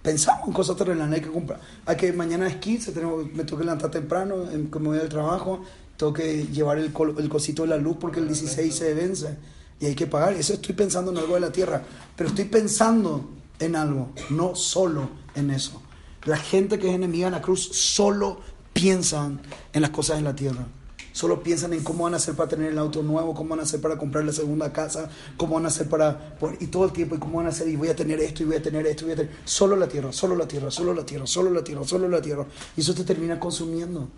Pensamos 0.01 0.47
en 0.47 0.53
cosas 0.53 0.77
terrenales, 0.77 1.15
hay 1.15 1.21
que 1.25 1.31
comprar. 1.31 1.59
Hay 1.85 1.97
que 1.97 2.13
mañana 2.13 2.47
es 2.47 2.55
15, 2.55 2.93
tenemos, 2.93 3.25
me 3.33 3.43
tengo 3.43 3.57
que 3.57 3.65
levantar 3.65 3.91
temprano, 3.91 4.49
em, 4.51 4.71
que 4.71 4.79
me 4.79 4.87
voy 4.87 4.99
al 4.99 5.09
trabajo, 5.09 5.61
tengo 5.97 6.13
que 6.13 6.45
llevar 6.47 6.77
el, 6.77 6.93
col- 6.93 7.15
el 7.19 7.27
cosito 7.27 7.63
de 7.63 7.67
la 7.69 7.77
luz 7.77 7.97
porque 7.99 8.19
el 8.21 8.27
16 8.27 8.73
se 8.73 8.93
vence 8.93 9.35
y 9.79 9.85
hay 9.85 9.95
que 9.95 10.07
pagar. 10.07 10.33
Eso 10.33 10.53
estoy 10.53 10.75
pensando 10.75 11.11
en 11.11 11.17
algo 11.17 11.35
de 11.35 11.41
la 11.41 11.51
tierra, 11.51 11.83
pero 12.15 12.29
estoy 12.29 12.45
pensando 12.45 13.29
en 13.59 13.75
algo, 13.75 14.11
no 14.29 14.55
solo 14.55 15.09
en 15.35 15.51
eso. 15.51 15.81
La 16.25 16.37
gente 16.37 16.79
que 16.79 16.89
es 16.89 16.95
enemiga 16.95 17.27
en 17.27 17.33
la 17.33 17.41
cruz 17.41 17.69
solo 17.71 18.39
piensan 18.73 19.39
en 19.73 19.81
las 19.81 19.91
cosas 19.91 20.17
de 20.17 20.23
la 20.23 20.35
tierra. 20.35 20.67
Solo 21.13 21.41
piensan 21.41 21.73
en 21.73 21.83
cómo 21.83 22.03
van 22.03 22.13
a 22.13 22.17
hacer 22.17 22.35
para 22.35 22.47
tener 22.47 22.71
el 22.71 22.77
auto 22.77 23.01
nuevo, 23.01 23.33
cómo 23.33 23.49
van 23.51 23.61
a 23.61 23.63
hacer 23.63 23.81
para 23.81 23.97
comprar 23.97 24.23
la 24.23 24.31
segunda 24.31 24.71
casa, 24.71 25.09
cómo 25.35 25.55
van 25.55 25.65
a 25.65 25.69
hacer 25.69 25.89
para... 25.89 26.37
y 26.59 26.67
todo 26.67 26.85
el 26.85 26.91
tiempo, 26.91 27.15
y 27.15 27.17
cómo 27.17 27.37
van 27.37 27.47
a 27.47 27.49
hacer, 27.49 27.67
y 27.67 27.75
voy 27.75 27.87
a 27.87 27.95
tener 27.95 28.19
esto, 28.19 28.43
y 28.43 28.45
voy 28.45 28.57
a 28.57 28.61
tener 28.61 28.85
esto, 28.85 29.01
y 29.01 29.05
voy 29.05 29.13
a 29.13 29.15
tener... 29.15 29.31
Solo 29.43 29.75
la 29.75 29.87
tierra, 29.87 30.13
solo 30.13 30.35
la 30.35 30.47
tierra, 30.47 30.69
solo 30.69 30.93
la 30.93 31.03
tierra, 31.03 31.25
solo 31.25 31.49
la 31.49 31.63
tierra, 31.63 31.83
solo 31.85 32.07
la 32.07 32.21
tierra. 32.21 32.45
Y 32.75 32.81
eso 32.81 32.93
te 32.93 33.03
termina 33.03 33.39
consumiendo. 33.39 34.09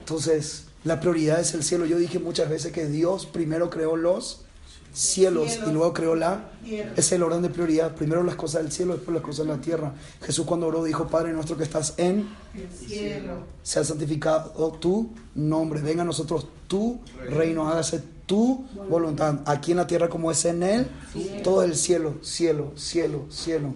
Entonces, 0.00 0.68
la 0.84 1.00
prioridad 1.00 1.38
es 1.38 1.52
el 1.52 1.62
cielo. 1.62 1.84
Yo 1.84 1.98
dije 1.98 2.18
muchas 2.18 2.48
veces 2.48 2.72
que 2.72 2.86
Dios 2.86 3.26
primero 3.26 3.68
creó 3.68 3.96
los 3.96 4.45
cielos 4.96 5.58
y 5.66 5.70
luego 5.70 5.92
creó 5.92 6.14
la... 6.14 6.50
Es 6.96 7.12
el 7.12 7.22
orden 7.22 7.42
de 7.42 7.50
prioridad. 7.50 7.94
Primero 7.94 8.22
las 8.22 8.34
cosas 8.34 8.62
del 8.62 8.72
cielo, 8.72 8.94
después 8.94 9.14
las 9.14 9.22
cosas 9.22 9.46
de 9.46 9.52
la 9.52 9.60
tierra. 9.60 9.94
Jesús 10.22 10.46
cuando 10.46 10.66
oró 10.66 10.82
dijo, 10.82 11.06
Padre 11.06 11.32
nuestro 11.32 11.56
que 11.56 11.64
estás 11.64 11.94
en 11.98 12.28
Cielo. 12.86 13.44
sea 13.62 13.84
santificado 13.84 14.72
tu 14.80 15.10
nombre. 15.34 15.80
Venga 15.82 16.02
a 16.02 16.06
nosotros 16.06 16.46
tu 16.66 16.98
reino, 17.28 17.68
hágase 17.68 18.02
tu 18.24 18.64
voluntad. 18.88 19.40
Aquí 19.44 19.72
en 19.72 19.76
la 19.76 19.86
tierra 19.86 20.08
como 20.08 20.30
es 20.30 20.44
en 20.46 20.62
él, 20.62 20.88
todo 21.44 21.62
el 21.62 21.76
cielo, 21.76 22.16
cielo, 22.22 22.72
cielo, 22.76 23.26
cielo. 23.30 23.74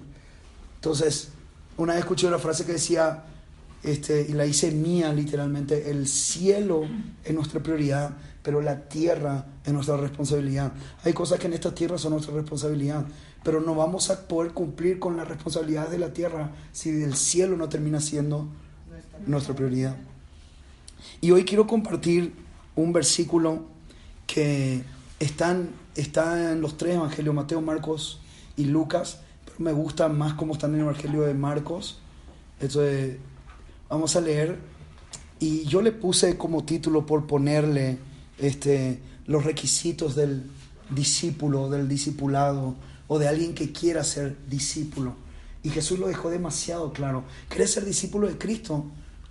Entonces, 0.76 1.28
una 1.76 1.92
vez 1.92 2.00
escuché 2.00 2.26
una 2.26 2.38
frase 2.38 2.64
que 2.64 2.72
decía, 2.72 3.24
este, 3.83 4.26
y 4.28 4.33
la 4.33 4.46
hice 4.46 4.70
mía 4.70 5.12
literalmente, 5.12 5.90
el 5.90 6.09
cielo 6.09 6.83
es 7.22 7.35
nuestra 7.35 7.62
prioridad, 7.62 8.11
pero 8.42 8.61
la 8.61 8.88
tierra 8.88 9.46
es 9.64 9.72
nuestra 9.72 9.96
responsabilidad. 9.96 10.72
Hay 11.05 11.12
cosas 11.12 11.38
que 11.38 11.46
en 11.46 11.53
esta 11.53 11.74
tierra 11.74 11.98
son 11.98 12.12
nuestra 12.12 12.35
responsabilidad, 12.35 13.05
pero 13.42 13.61
no 13.61 13.74
vamos 13.74 14.11
a 14.11 14.26
poder 14.26 14.53
cumplir 14.53 14.98
con 14.98 15.16
las 15.16 15.29
responsabilidades 15.29 15.90
de 15.90 15.98
la 15.98 16.12
tierra 16.12 16.50
si 16.72 17.03
el 17.03 17.14
cielo 17.14 17.57
no 17.57 17.68
termina 17.68 18.00
siendo 18.00 18.48
nuestra 19.26 19.55
prioridad. 19.55 19.96
Y 21.20 21.31
hoy 21.31 21.44
quiero 21.44 21.66
compartir 21.66 22.35
un 22.76 22.92
versículo 22.92 23.64
que 24.26 24.83
están, 25.18 25.70
está 25.94 26.53
en 26.53 26.61
los 26.61 26.76
tres 26.76 26.96
evangelios, 26.96 27.35
Mateo, 27.35 27.61
Marcos 27.61 28.20
y 28.57 28.64
Lucas, 28.64 29.20
pero 29.44 29.57
me 29.59 29.72
gusta 29.72 30.09
más 30.09 30.35
cómo 30.35 30.55
están 30.55 30.70
en 30.70 30.81
el 30.81 30.87
evangelio 30.87 31.22
de 31.22 31.35
Marcos. 31.35 31.98
Entonces, 32.61 33.16
vamos 33.88 34.16
a 34.16 34.20
leer. 34.20 34.59
Y 35.38 35.64
yo 35.64 35.81
le 35.81 35.92
puse 35.92 36.37
como 36.37 36.64
título 36.64 37.07
por 37.07 37.26
ponerle 37.26 37.98
este, 38.40 39.00
los 39.26 39.44
requisitos 39.44 40.16
del 40.16 40.44
discípulo, 40.90 41.68
del 41.68 41.88
discipulado 41.88 42.74
o 43.09 43.18
de 43.18 43.29
alguien 43.29 43.55
que 43.55 43.72
quiera 43.72 44.05
ser 44.05 44.37
discípulo. 44.48 45.14
Y 45.62 45.70
Jesús 45.70 45.98
lo 45.98 46.09
dejó 46.09 46.31
demasiado 46.31 46.92
claro. 46.92 47.24
¿Querés 47.48 47.72
ser 47.72 47.85
discípulo 47.85 48.29
de 48.29 48.38
Cristo? 48.38 48.85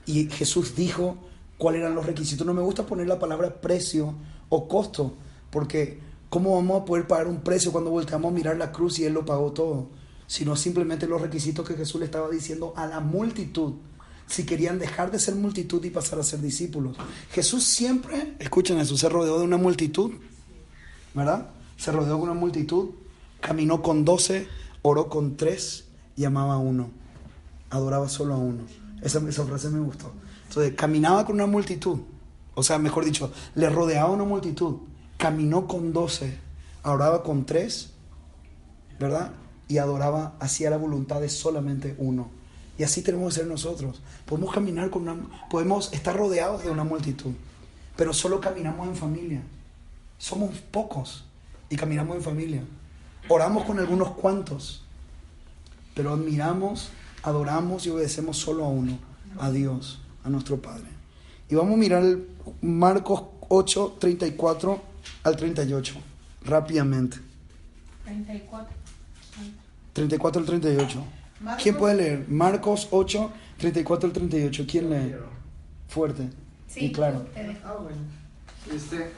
Y 0.05 0.29
Jesús 0.29 0.75
dijo 0.75 1.17
cuáles 1.57 1.81
eran 1.81 1.95
los 1.95 2.05
requisitos. 2.05 2.45
No 2.45 2.53
me 2.53 2.61
gusta 2.61 2.85
poner 2.85 3.07
la 3.07 3.19
palabra 3.19 3.61
precio 3.61 4.13
o 4.49 4.67
costo, 4.67 5.15
porque 5.49 5.99
¿Cómo 6.29 6.53
vamos 6.53 6.83
a 6.83 6.85
poder 6.85 7.07
pagar 7.07 7.25
un 7.25 7.41
precio 7.41 7.71
cuando 7.71 7.89
volteamos 7.89 8.31
a 8.31 8.35
mirar 8.35 8.55
la 8.55 8.71
cruz 8.71 8.99
y 8.99 9.05
Él 9.05 9.13
lo 9.13 9.25
pagó 9.25 9.51
todo? 9.51 9.87
Sino 10.27 10.55
simplemente 10.55 11.07
los 11.07 11.21
requisitos 11.21 11.67
que 11.67 11.73
Jesús 11.73 11.99
le 11.99 12.05
estaba 12.05 12.29
diciendo 12.29 12.71
a 12.75 12.85
la 12.85 12.99
multitud. 12.99 13.73
Si 14.29 14.45
querían 14.45 14.79
dejar 14.79 15.11
de 15.11 15.19
ser 15.19 15.35
multitud 15.35 15.83
y 15.83 15.89
pasar 15.89 16.19
a 16.19 16.23
ser 16.23 16.39
discípulos. 16.41 16.95
Jesús 17.31 17.63
siempre, 17.65 18.35
escuchen 18.39 18.79
eso, 18.79 18.95
se 18.95 19.09
rodeó 19.09 19.39
de 19.39 19.43
una 19.43 19.57
multitud, 19.57 20.11
¿verdad? 21.13 21.49
Se 21.77 21.91
rodeó 21.91 22.15
de 22.15 22.21
una 22.21 22.33
multitud, 22.33 22.91
caminó 23.41 23.81
con 23.81 24.05
doce, 24.05 24.47
oró 24.83 25.09
con 25.09 25.35
tres 25.35 25.85
y 26.15 26.25
amaba 26.25 26.53
a 26.53 26.57
uno. 26.59 26.91
Adoraba 27.71 28.07
solo 28.07 28.35
a 28.35 28.37
uno. 28.37 28.63
Esa, 29.01 29.19
esa 29.27 29.45
frase 29.45 29.69
me 29.69 29.79
gustó. 29.79 30.13
Entonces, 30.47 30.73
caminaba 30.75 31.25
con 31.25 31.35
una 31.35 31.47
multitud. 31.47 31.99
O 32.55 32.63
sea, 32.63 32.77
mejor 32.77 33.05
dicho, 33.05 33.31
le 33.55 33.69
rodeaba 33.69 34.11
una 34.11 34.23
multitud 34.23 34.77
caminó 35.19 35.67
con 35.67 35.91
doce, 35.91 36.39
oraba 36.81 37.23
con 37.23 37.45
tres, 37.45 37.91
¿verdad? 38.99 39.33
Y 39.67 39.77
adoraba, 39.77 40.37
hacía 40.39 40.69
la 40.69 40.77
voluntad 40.77 41.19
de 41.19 41.27
solamente 41.27 41.93
uno. 41.99 42.31
Y 42.79 42.83
así 42.83 43.01
tenemos 43.01 43.33
que 43.33 43.41
ser 43.41 43.47
nosotros. 43.47 44.01
Podemos 44.25 44.53
caminar 44.53 44.89
con 44.89 45.01
una, 45.01 45.17
podemos 45.49 45.91
estar 45.91 46.15
rodeados 46.15 46.63
de 46.63 46.71
una 46.71 46.85
multitud, 46.85 47.33
pero 47.97 48.13
solo 48.13 48.39
caminamos 48.39 48.87
en 48.87 48.95
familia. 48.95 49.41
Somos 50.17 50.57
pocos 50.71 51.25
y 51.69 51.75
caminamos 51.75 52.15
en 52.15 52.23
familia. 52.23 52.63
Oramos 53.27 53.65
con 53.65 53.79
algunos 53.79 54.11
cuantos, 54.11 54.85
pero 55.93 56.13
admiramos, 56.13 56.89
adoramos 57.21 57.85
y 57.85 57.89
obedecemos 57.89 58.37
solo 58.37 58.63
a 58.63 58.69
uno, 58.69 58.97
a 59.37 59.51
Dios, 59.51 59.99
a 60.23 60.29
nuestro 60.29 60.61
Padre. 60.61 60.87
Y 61.49 61.55
vamos 61.55 61.73
a 61.73 61.77
mirar 61.77 62.17
Marcos 62.61 63.23
8, 63.49 63.97
34 63.99 64.81
al 65.23 65.35
38, 65.35 65.95
rápidamente. 66.45 67.17
34. 68.05 68.73
34 69.91 70.39
al 70.39 70.47
38. 70.47 71.18
¿Quién 71.61 71.77
puede 71.77 71.95
leer? 71.95 72.25
Marcos 72.27 72.87
8, 72.91 73.31
34 73.57 74.07
al 74.07 74.13
38. 74.13 74.65
¿Quién 74.67 74.89
lee? 74.89 75.15
Fuerte 75.87 76.29
Sí, 76.67 76.85
y 76.85 76.91
claro. 76.91 77.25
Ah, 77.65 77.77
bueno. 77.81 77.97
Este, 78.71 79.11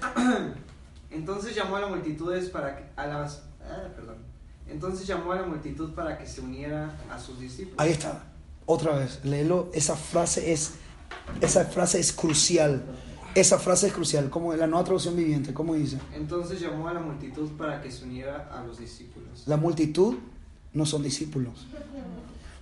entonces 1.11 1.55
llamó 1.55 1.75
a 1.75 1.81
la 1.81 1.87
multitudes 1.87 2.49
para 2.49 2.77
que, 2.77 2.83
a 2.95 3.07
las, 3.07 3.43
ah, 3.61 3.89
perdón. 3.95 4.17
Entonces 4.69 5.05
llamó 5.05 5.33
a 5.33 5.35
la 5.35 5.43
multitud 5.43 5.93
para 5.93 6.17
que 6.17 6.25
se 6.25 6.39
uniera 6.39 6.95
a 7.11 7.19
sus 7.19 7.39
discípulos. 7.39 7.77
Ahí 7.77 7.91
está. 7.91 8.23
Otra 8.65 8.95
vez, 8.95 9.19
léelo. 9.25 9.69
Esa 9.73 9.97
frase 9.97 10.53
es, 10.53 10.75
esa 11.41 11.65
frase 11.65 11.99
es 11.99 12.13
crucial. 12.13 12.83
Esa 13.35 13.59
frase 13.59 13.87
es 13.87 13.93
crucial. 13.93 14.29
Como 14.29 14.53
la 14.53 14.67
nueva 14.67 14.85
traducción 14.85 15.15
viviente, 15.15 15.53
¿cómo 15.53 15.73
dice? 15.73 15.99
Entonces 16.13 16.61
llamó 16.61 16.87
a 16.87 16.93
la 16.93 17.01
multitud 17.01 17.49
para 17.57 17.81
que 17.81 17.91
se 17.91 18.05
uniera 18.05 18.49
a 18.53 18.63
los 18.63 18.77
discípulos. 18.77 19.43
La 19.45 19.57
multitud 19.57 20.15
no 20.73 20.85
son 20.85 21.03
discípulos. 21.03 21.67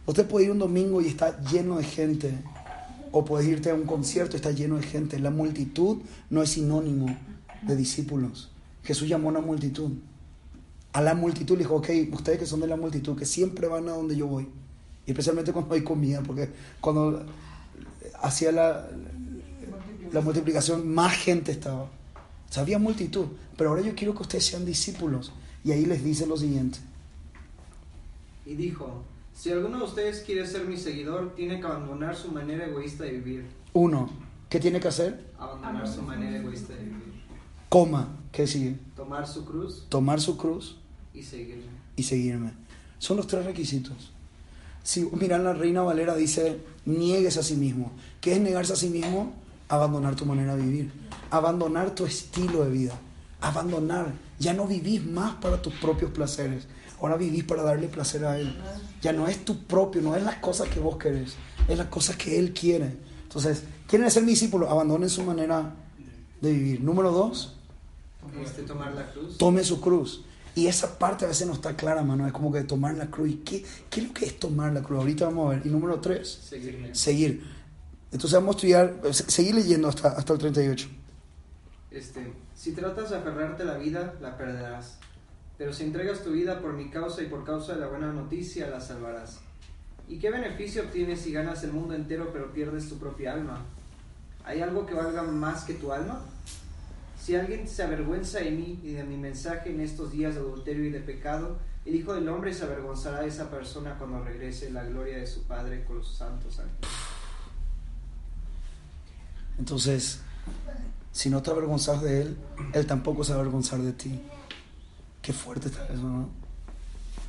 Usted 0.06 0.28
puede 0.28 0.46
ir 0.46 0.52
un 0.52 0.60
domingo 0.60 1.02
y 1.02 1.08
está 1.08 1.40
lleno 1.42 1.78
de 1.78 1.84
gente. 1.84 2.34
O 3.12 3.26
puede 3.26 3.46
irte 3.48 3.72
a 3.72 3.76
un 3.76 3.86
concierto 3.86 4.36
y 4.36 4.38
está 4.38 4.52
lleno 4.52 4.78
de 4.78 4.84
gente. 4.84 5.20
La 5.20 5.32
multitud 5.32 5.98
no 6.30 6.42
es 6.44 6.52
sinónimo 6.52 7.16
de 7.62 7.76
discípulos. 7.76 8.50
Jesús 8.84 9.08
llamó 9.08 9.30
a 9.30 9.32
una 9.32 9.42
multitud. 9.42 9.92
A 10.94 11.02
la 11.02 11.14
multitud 11.14 11.56
le 11.56 11.64
dijo, 11.64 11.76
ok, 11.76 11.90
ustedes 12.12 12.40
que 12.40 12.46
son 12.46 12.60
de 12.60 12.68
la 12.68 12.76
multitud, 12.76 13.16
que 13.16 13.26
siempre 13.26 13.68
van 13.68 13.88
a 13.88 13.92
donde 13.92 14.16
yo 14.16 14.28
voy. 14.28 14.48
Y 15.06 15.12
especialmente 15.12 15.54
cuando 15.54 15.76
hay 15.76 15.84
comida, 15.84 16.22
porque 16.22 16.50
cuando 16.82 17.26
hacía 18.22 18.52
la, 18.52 18.88
la 20.12 20.22
multiplicación, 20.22 20.88
más 20.88 21.14
gente 21.14 21.52
estaba. 21.52 21.84
O 21.84 22.52
sea, 22.52 22.64
había 22.64 22.80
multitud. 22.80 23.28
Pero 23.58 23.70
ahora 23.70 23.84
yo 23.84 23.94
quiero 23.94 24.16
que 24.16 24.24
ustedes 24.24 24.46
sean 24.46 24.66
discípulos. 24.66 25.32
Y 25.64 25.72
ahí 25.72 25.86
les 25.86 26.04
dice 26.04 26.26
lo 26.26 26.38
siguiente. 26.38 26.80
Y 28.50 28.56
dijo, 28.56 29.04
si 29.32 29.52
alguno 29.52 29.78
de 29.78 29.84
ustedes 29.84 30.22
quiere 30.26 30.48
ser 30.48 30.66
mi 30.66 30.76
seguidor, 30.76 31.36
tiene 31.36 31.60
que 31.60 31.68
abandonar 31.68 32.16
su 32.16 32.32
manera 32.32 32.66
egoísta 32.66 33.04
de 33.04 33.12
vivir. 33.12 33.46
Uno, 33.74 34.10
¿qué 34.50 34.60
tiene 34.60 34.80
que 34.80 34.88
hacer? 34.88 35.24
Abandonar 35.38 35.88
su 35.88 36.02
manera 36.02 36.36
egoísta 36.40 36.74
de 36.74 36.80
vivir. 36.80 37.14
Coma, 37.70 38.08
¿qué 38.32 38.48
sigue? 38.48 38.76
Tomar 38.96 39.28
su 39.28 39.46
cruz 39.46 39.86
Tomar 39.88 40.20
su 40.20 40.36
cruz 40.36 40.78
y 41.14 41.22
seguirme. 41.22 41.70
y 41.96 42.02
seguirme. 42.02 42.54
Son 42.98 43.18
los 43.18 43.28
tres 43.28 43.46
requisitos. 43.46 44.12
Si 44.82 45.08
miran 45.12 45.44
la 45.44 45.54
Reina 45.54 45.84
Valera 45.84 46.16
dice, 46.16 46.60
niegues 46.86 47.38
a 47.38 47.44
sí 47.44 47.56
mismo. 47.56 47.92
¿Qué 48.20 48.34
es 48.34 48.42
negarse 48.42 48.74
a 48.74 48.78
sí 48.78 48.90
mismo? 48.90 49.32
Abandonar 49.68 50.16
tu 50.16 50.26
manera 50.26 50.56
de 50.56 50.64
vivir. 50.64 50.92
Abandonar 51.30 51.94
tu 51.94 52.04
estilo 52.08 52.64
de 52.66 52.72
vida. 52.72 53.00
Abandonar. 53.42 54.12
Ya 54.40 54.54
no 54.54 54.66
vivís 54.66 55.06
más 55.06 55.36
para 55.36 55.62
tus 55.62 55.74
propios 55.76 56.10
placeres. 56.10 56.66
Ahora 57.02 57.16
vivís 57.18 57.44
para 57.44 57.64
darle 57.64 57.88
placer 57.88 58.26
a 58.26 58.38
Él. 58.40 58.56
Ya 59.02 59.14
no 59.14 59.28
es 59.28 59.46
tu 59.46 59.64
propio, 59.66 60.02
no 60.02 60.16
es 60.16 60.24
las 60.24 60.36
cosas 60.38 60.68
que 60.70 60.80
vos 60.80 60.98
querés. 60.98 61.36
Es 61.68 61.78
las 61.78 61.88
cosas 61.88 62.16
que 62.18 62.38
Él 62.38 62.54
quiere. 62.54 62.98
Entonces, 63.24 63.64
¿quieren 63.88 64.10
ser 64.12 64.26
discípulos? 64.26 64.70
Abandonen 64.70 65.10
su 65.10 65.24
manera 65.24 65.74
de 66.42 66.52
vivir. 66.52 66.82
Número 66.82 67.12
dos, 67.12 67.56
tomar 68.68 68.94
la 68.94 69.12
cruz. 69.12 69.38
tome 69.38 69.64
su 69.64 69.80
cruz. 69.80 70.24
Y 70.56 70.68
esa 70.68 70.98
parte 71.00 71.26
a 71.26 71.28
veces 71.30 71.48
no 71.48 71.54
está 71.54 71.76
clara, 71.78 72.04
mano. 72.04 72.26
Es 72.28 72.34
como 72.34 72.52
que 72.52 72.64
tomar 72.64 72.96
la 72.96 73.08
cruz. 73.08 73.30
¿Y 73.30 73.34
qué, 73.36 73.64
qué 73.90 74.02
es 74.02 74.08
lo 74.08 74.14
que 74.14 74.26
es 74.26 74.40
tomar 74.40 74.74
la 74.74 74.82
cruz? 74.82 75.00
Ahorita 75.00 75.26
vamos 75.26 75.48
a 75.48 75.56
ver. 75.56 75.66
Y 75.66 75.70
número 75.70 76.00
tres, 76.02 76.40
Seguirme. 76.50 76.94
seguir. 76.96 77.44
Entonces 78.12 78.34
vamos 78.34 78.56
a 78.56 78.58
estudiar, 78.58 79.00
se- 79.12 79.30
seguir 79.32 79.56
leyendo 79.56 79.88
hasta, 79.88 80.10
hasta 80.10 80.34
el 80.34 80.40
38. 80.40 80.88
Este, 81.92 82.34
si 82.56 82.72
tratas 82.74 83.10
de 83.12 83.18
aferrarte 83.18 83.64
a 83.64 83.66
la 83.68 83.78
vida, 83.78 84.16
la 84.22 84.38
perderás. 84.38 84.98
Pero 85.60 85.74
si 85.74 85.84
entregas 85.84 86.24
tu 86.24 86.32
vida 86.32 86.62
por 86.62 86.72
mi 86.72 86.90
causa 86.90 87.22
y 87.22 87.26
por 87.26 87.44
causa 87.44 87.74
de 87.74 87.82
la 87.82 87.88
buena 87.88 88.14
noticia, 88.14 88.70
la 88.70 88.80
salvarás. 88.80 89.42
¿Y 90.08 90.18
qué 90.18 90.32
beneficio 90.32 90.84
obtienes 90.84 91.20
si 91.20 91.34
ganas 91.34 91.62
el 91.66 91.74
mundo 91.74 91.94
entero 91.94 92.30
pero 92.32 92.54
pierdes 92.54 92.88
tu 92.88 92.98
propia 92.98 93.34
alma? 93.34 93.66
¿Hay 94.46 94.62
algo 94.62 94.86
que 94.86 94.94
valga 94.94 95.22
más 95.22 95.66
que 95.66 95.74
tu 95.74 95.92
alma? 95.92 96.22
Si 97.22 97.36
alguien 97.36 97.68
se 97.68 97.84
avergüenza 97.84 98.40
de 98.40 98.52
mí 98.52 98.80
y 98.82 98.94
de 98.94 99.04
mi 99.04 99.18
mensaje 99.18 99.72
en 99.72 99.82
estos 99.82 100.14
días 100.14 100.36
de 100.36 100.40
adulterio 100.40 100.86
y 100.86 100.92
de 100.92 101.02
pecado, 101.02 101.58
el 101.86 101.94
Hijo 101.94 102.14
del 102.14 102.30
Hombre 102.30 102.54
se 102.54 102.64
avergonzará 102.64 103.20
de 103.22 103.28
esa 103.28 103.52
persona 103.52 103.98
cuando 103.98 104.24
regrese 104.24 104.72
la 104.72 104.86
gloria 104.86 105.18
de 105.18 105.28
su 105.28 105.44
Padre 105.44 105.84
con 105.84 105.98
los 105.98 106.16
santos 106.16 106.58
ángeles. 106.58 106.90
Entonces, 109.58 110.22
si 111.12 111.30
no 111.30 111.44
te 111.44 111.52
avergonzas 111.52 112.02
de 112.02 112.22
Él, 112.22 112.38
Él 112.72 112.86
tampoco 112.86 113.26
se 113.26 113.34
va 113.34 113.40
a 113.40 113.42
avergonzar 113.42 113.82
de 113.82 113.92
ti. 113.92 114.22
Qué 115.30 115.34
fuerte 115.34 115.68
está 115.68 115.86
eso, 115.86 116.02
¿no? 116.02 116.28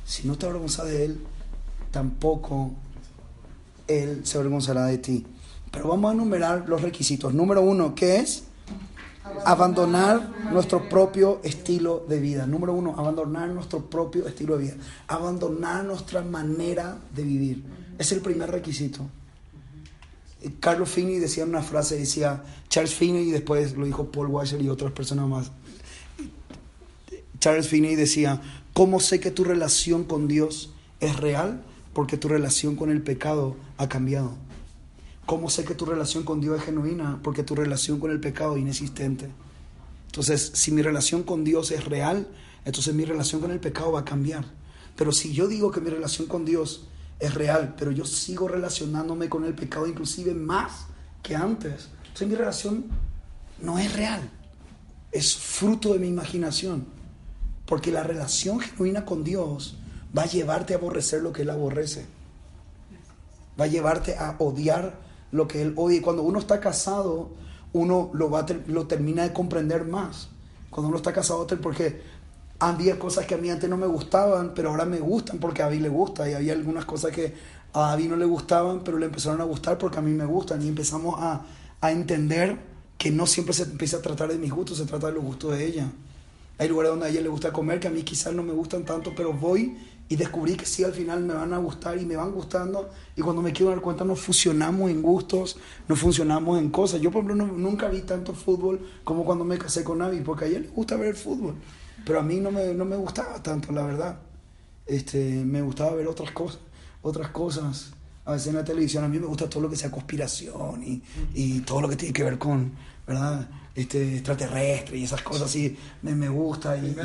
Si 0.07 0.27
no 0.27 0.35
te 0.35 0.47
avergonzas 0.47 0.87
de 0.87 1.05
Él, 1.05 1.19
tampoco 1.91 2.71
Él 3.87 4.21
se 4.25 4.39
avergonzará 4.39 4.87
de 4.87 4.97
ti. 4.97 5.27
Pero 5.69 5.89
vamos 5.89 6.09
a 6.09 6.15
enumerar 6.15 6.67
los 6.67 6.81
requisitos. 6.81 7.31
Número 7.35 7.61
uno, 7.61 7.93
¿qué 7.93 8.15
es? 8.15 8.45
Abandonar 9.45 10.31
nuestro 10.51 10.89
propio 10.89 11.41
estilo 11.43 12.03
de 12.09 12.19
vida. 12.19 12.47
Número 12.47 12.73
uno, 12.73 12.95
abandonar 12.97 13.49
nuestro 13.49 13.87
propio 13.87 14.27
estilo 14.27 14.57
de 14.57 14.63
vida. 14.63 14.73
Abandonar 15.07 15.85
nuestra 15.85 16.23
manera 16.23 16.97
de 17.13 17.21
vivir. 17.21 17.63
Es 17.99 18.11
el 18.11 18.21
primer 18.21 18.49
requisito. 18.49 19.05
Carlos 20.59 20.89
Finney 20.89 21.19
decía 21.19 21.45
una 21.45 21.61
frase, 21.61 21.97
decía 21.97 22.41
Charles 22.67 22.95
Finney 22.95 23.29
y 23.29 23.31
después 23.31 23.77
lo 23.77 23.85
dijo 23.85 24.11
Paul 24.11 24.29
Washer 24.29 24.59
y 24.59 24.69
otras 24.69 24.91
personas 24.91 25.27
más. 25.27 25.51
Charles 27.41 27.67
Finney 27.67 27.95
decía, 27.95 28.39
¿cómo 28.71 28.99
sé 28.99 29.19
que 29.19 29.31
tu 29.31 29.43
relación 29.43 30.03
con 30.03 30.27
Dios 30.27 30.71
es 30.99 31.17
real? 31.17 31.63
Porque 31.91 32.15
tu 32.15 32.27
relación 32.27 32.75
con 32.75 32.91
el 32.91 33.01
pecado 33.01 33.57
ha 33.77 33.89
cambiado. 33.89 34.35
¿Cómo 35.25 35.49
sé 35.49 35.65
que 35.65 35.73
tu 35.73 35.85
relación 35.85 36.23
con 36.23 36.39
Dios 36.39 36.59
es 36.59 36.65
genuina? 36.65 37.19
Porque 37.23 37.41
tu 37.41 37.55
relación 37.55 37.99
con 37.99 38.11
el 38.11 38.19
pecado 38.19 38.55
es 38.55 38.61
inexistente. 38.61 39.27
Entonces, 40.05 40.51
si 40.53 40.71
mi 40.71 40.83
relación 40.83 41.23
con 41.23 41.43
Dios 41.43 41.71
es 41.71 41.83
real, 41.85 42.27
entonces 42.63 42.93
mi 42.93 43.05
relación 43.05 43.41
con 43.41 43.49
el 43.49 43.59
pecado 43.59 43.91
va 43.91 44.01
a 44.01 44.05
cambiar. 44.05 44.45
Pero 44.95 45.11
si 45.11 45.33
yo 45.33 45.47
digo 45.47 45.71
que 45.71 45.81
mi 45.81 45.89
relación 45.89 46.27
con 46.27 46.45
Dios 46.45 46.89
es 47.19 47.33
real, 47.33 47.73
pero 47.75 47.89
yo 47.89 48.05
sigo 48.05 48.47
relacionándome 48.49 49.29
con 49.29 49.45
el 49.45 49.55
pecado 49.55 49.87
inclusive 49.87 50.35
más 50.35 50.85
que 51.23 51.35
antes, 51.35 51.89
entonces 52.03 52.27
mi 52.27 52.35
relación 52.35 52.85
no 53.63 53.79
es 53.79 53.91
real. 53.93 54.29
Es 55.11 55.35
fruto 55.35 55.93
de 55.93 55.99
mi 55.99 56.07
imaginación. 56.07 57.00
Porque 57.71 57.89
la 57.89 58.03
relación 58.03 58.59
genuina 58.59 59.05
con 59.05 59.23
Dios 59.23 59.77
va 60.15 60.23
a 60.23 60.25
llevarte 60.25 60.73
a 60.73 60.77
aborrecer 60.77 61.21
lo 61.21 61.31
que 61.31 61.43
Él 61.43 61.49
aborrece. 61.51 62.05
Va 63.57 63.63
a 63.63 63.67
llevarte 63.67 64.17
a 64.17 64.35
odiar 64.39 64.95
lo 65.31 65.47
que 65.47 65.61
Él 65.61 65.71
odia. 65.77 65.99
Y 65.99 66.01
cuando 66.01 66.21
uno 66.23 66.37
está 66.39 66.59
casado, 66.59 67.29
uno 67.71 68.09
lo, 68.13 68.29
va 68.29 68.39
a 68.39 68.45
ter- 68.45 68.65
lo 68.67 68.87
termina 68.87 69.23
de 69.23 69.31
comprender 69.31 69.85
más. 69.85 70.27
Cuando 70.69 70.89
uno 70.89 70.97
está 70.97 71.13
casado, 71.13 71.47
porque 71.61 72.01
había 72.59 72.99
cosas 72.99 73.25
que 73.25 73.35
a 73.35 73.37
mí 73.37 73.49
antes 73.49 73.69
no 73.69 73.77
me 73.77 73.87
gustaban, 73.87 74.51
pero 74.53 74.71
ahora 74.71 74.83
me 74.83 74.99
gustan 74.99 75.39
porque 75.39 75.61
a 75.61 75.67
David 75.67 75.83
le 75.83 75.89
gusta. 75.89 76.29
Y 76.29 76.33
había 76.33 76.51
algunas 76.51 76.83
cosas 76.83 77.11
que 77.13 77.33
a 77.71 77.79
David 77.91 78.09
no 78.09 78.17
le 78.17 78.25
gustaban, 78.25 78.83
pero 78.83 78.97
le 78.97 79.05
empezaron 79.05 79.39
a 79.39 79.45
gustar 79.45 79.77
porque 79.77 79.97
a 79.97 80.01
mí 80.01 80.11
me 80.11 80.25
gustan. 80.25 80.61
Y 80.61 80.67
empezamos 80.67 81.15
a, 81.19 81.45
a 81.79 81.91
entender 81.93 82.57
que 82.97 83.11
no 83.11 83.25
siempre 83.25 83.53
se 83.53 83.63
empieza 83.63 83.95
a 83.95 84.01
tratar 84.01 84.27
de 84.27 84.37
mis 84.37 84.51
gustos, 84.51 84.77
se 84.77 84.85
trata 84.85 85.07
de 85.07 85.13
los 85.13 85.23
gustos 85.23 85.53
de 85.57 85.65
ella. 85.65 85.87
Hay 86.61 86.67
lugares 86.67 86.91
donde 86.91 87.07
a 87.07 87.09
ella 87.09 87.21
le 87.21 87.27
gusta 87.27 87.51
comer 87.51 87.79
que 87.79 87.87
a 87.87 87.89
mí 87.89 88.03
quizás 88.03 88.35
no 88.35 88.43
me 88.43 88.53
gustan 88.53 88.85
tanto, 88.85 89.13
pero 89.17 89.33
voy 89.33 89.79
y 90.07 90.15
descubrí 90.15 90.53
que 90.53 90.67
sí 90.67 90.83
al 90.83 90.93
final 90.93 91.23
me 91.23 91.33
van 91.33 91.53
a 91.53 91.57
gustar 91.57 91.99
y 91.99 92.05
me 92.05 92.15
van 92.15 92.31
gustando 92.31 92.91
y 93.15 93.21
cuando 93.21 93.41
me 93.41 93.51
quiero 93.51 93.71
dar 93.71 93.81
cuenta 93.81 94.05
nos 94.05 94.19
fusionamos 94.19 94.91
en 94.91 95.01
gustos, 95.01 95.57
nos 95.87 95.97
funcionamos 95.97 96.59
en 96.59 96.69
cosas. 96.69 97.01
Yo 97.01 97.09
por 97.09 97.23
ejemplo 97.23 97.47
nunca 97.47 97.87
vi 97.87 98.01
tanto 98.01 98.35
fútbol 98.35 98.79
como 99.03 99.25
cuando 99.25 99.43
me 99.43 99.57
casé 99.57 99.83
con 99.83 99.97
Navi, 99.97 100.21
porque 100.21 100.45
a 100.45 100.47
ella 100.49 100.59
le 100.59 100.67
gusta 100.67 100.97
ver 100.97 101.07
el 101.07 101.15
fútbol, 101.15 101.55
pero 102.05 102.19
a 102.19 102.21
mí 102.21 102.39
no 102.39 102.51
me, 102.51 102.75
no 102.75 102.85
me 102.85 102.95
gustaba 102.95 103.41
tanto, 103.41 103.71
la 103.71 103.81
verdad. 103.81 104.19
Este, 104.85 105.43
me 105.43 105.63
gustaba 105.63 105.95
ver 105.95 106.07
otras 106.07 106.29
cosas, 106.29 106.59
otras 107.01 107.29
cosas. 107.29 107.91
A 108.23 108.33
veces 108.33 108.49
en 108.49 108.57
la 108.57 108.63
televisión 108.63 109.03
a 109.03 109.07
mí 109.07 109.17
me 109.17 109.25
gusta 109.25 109.49
todo 109.49 109.63
lo 109.63 109.69
que 109.71 109.77
sea 109.77 109.89
conspiración 109.89 110.83
y, 110.83 111.01
y 111.33 111.61
todo 111.61 111.81
lo 111.81 111.89
que 111.89 111.95
tiene 111.95 112.13
que 112.13 112.23
ver 112.23 112.37
con, 112.37 112.71
¿verdad? 113.07 113.49
Este, 113.73 114.15
extraterrestre 114.15 114.97
y 114.97 115.03
esas 115.05 115.21
cosas 115.21 115.43
así, 115.43 115.77
me, 116.01 116.13
me 116.13 116.27
gusta. 116.29 116.75
Y, 116.77 116.95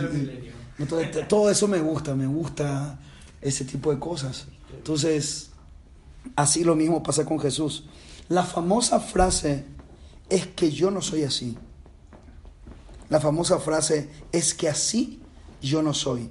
entonces, 0.79 1.29
todo 1.29 1.51
eso 1.51 1.69
me 1.69 1.79
gusta, 1.79 2.15
me 2.15 2.27
gusta 2.27 2.99
ese 3.41 3.65
tipo 3.65 3.93
de 3.93 3.99
cosas. 3.99 4.47
Entonces, 4.77 5.51
así 6.35 6.65
lo 6.65 6.75
mismo 6.75 7.03
pasa 7.03 7.25
con 7.25 7.39
Jesús. 7.39 7.85
La 8.29 8.43
famosa 8.43 9.01
frase 9.01 9.65
es 10.29 10.47
que 10.49 10.71
yo 10.71 10.91
no 10.91 11.01
soy 11.01 11.23
así. 11.23 11.57
La 13.09 13.21
famosa 13.21 13.59
frase 13.61 14.11
es 14.33 14.53
que 14.53 14.69
así 14.69 15.21
yo 15.63 15.83
no 15.83 15.95
soy. 15.95 16.29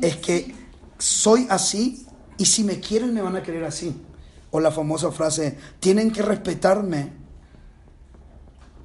Es 0.00 0.16
que 0.16 0.54
soy 0.98 1.46
así 1.50 2.06
y 2.38 2.46
si 2.46 2.64
me 2.64 2.80
quieren 2.80 3.12
me 3.12 3.20
van 3.20 3.36
a 3.36 3.42
querer 3.42 3.64
así. 3.64 3.94
O 4.50 4.60
la 4.60 4.70
famosa 4.70 5.10
frase, 5.10 5.58
tienen 5.80 6.12
que 6.12 6.22
respetarme. 6.22 7.23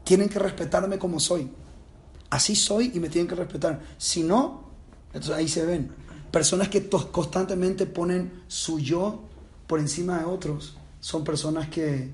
Tienen 0.10 0.28
que 0.28 0.39
respetarme 0.39 0.98
como 0.98 1.19
soy. 1.19 1.48
Así 2.32 2.56
soy 2.56 2.89
y 2.95 3.00
me 3.00 3.10
tienen 3.10 3.28
que 3.28 3.36
respetar. 3.36 3.80
Si 4.00 4.24
no, 4.24 4.63
entonces 5.13 5.36
ahí 5.36 5.48
se 5.48 5.63
ven. 5.67 5.91
Personas 6.32 6.67
que 6.67 6.89
constantemente 6.89 7.86
ponen 7.86 8.41
su 8.48 8.80
yo 8.80 9.22
por 9.67 9.80
encima 9.80 10.17
de 10.17 10.26
otros 10.26 10.76
son 11.00 11.24
personas 11.24 11.69
que 11.69 12.10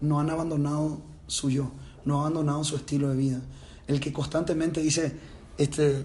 no 0.00 0.18
han 0.18 0.28
abandonado 0.28 0.98
su 1.28 1.48
yo, 1.48 1.70
no 2.04 2.14
han 2.16 2.32
abandonado 2.32 2.64
su 2.64 2.74
estilo 2.74 3.10
de 3.10 3.16
vida. 3.16 3.40
El 3.86 4.00
que 4.00 4.12
constantemente 4.12 4.80
dice, 4.80 5.16
este, 5.56 6.04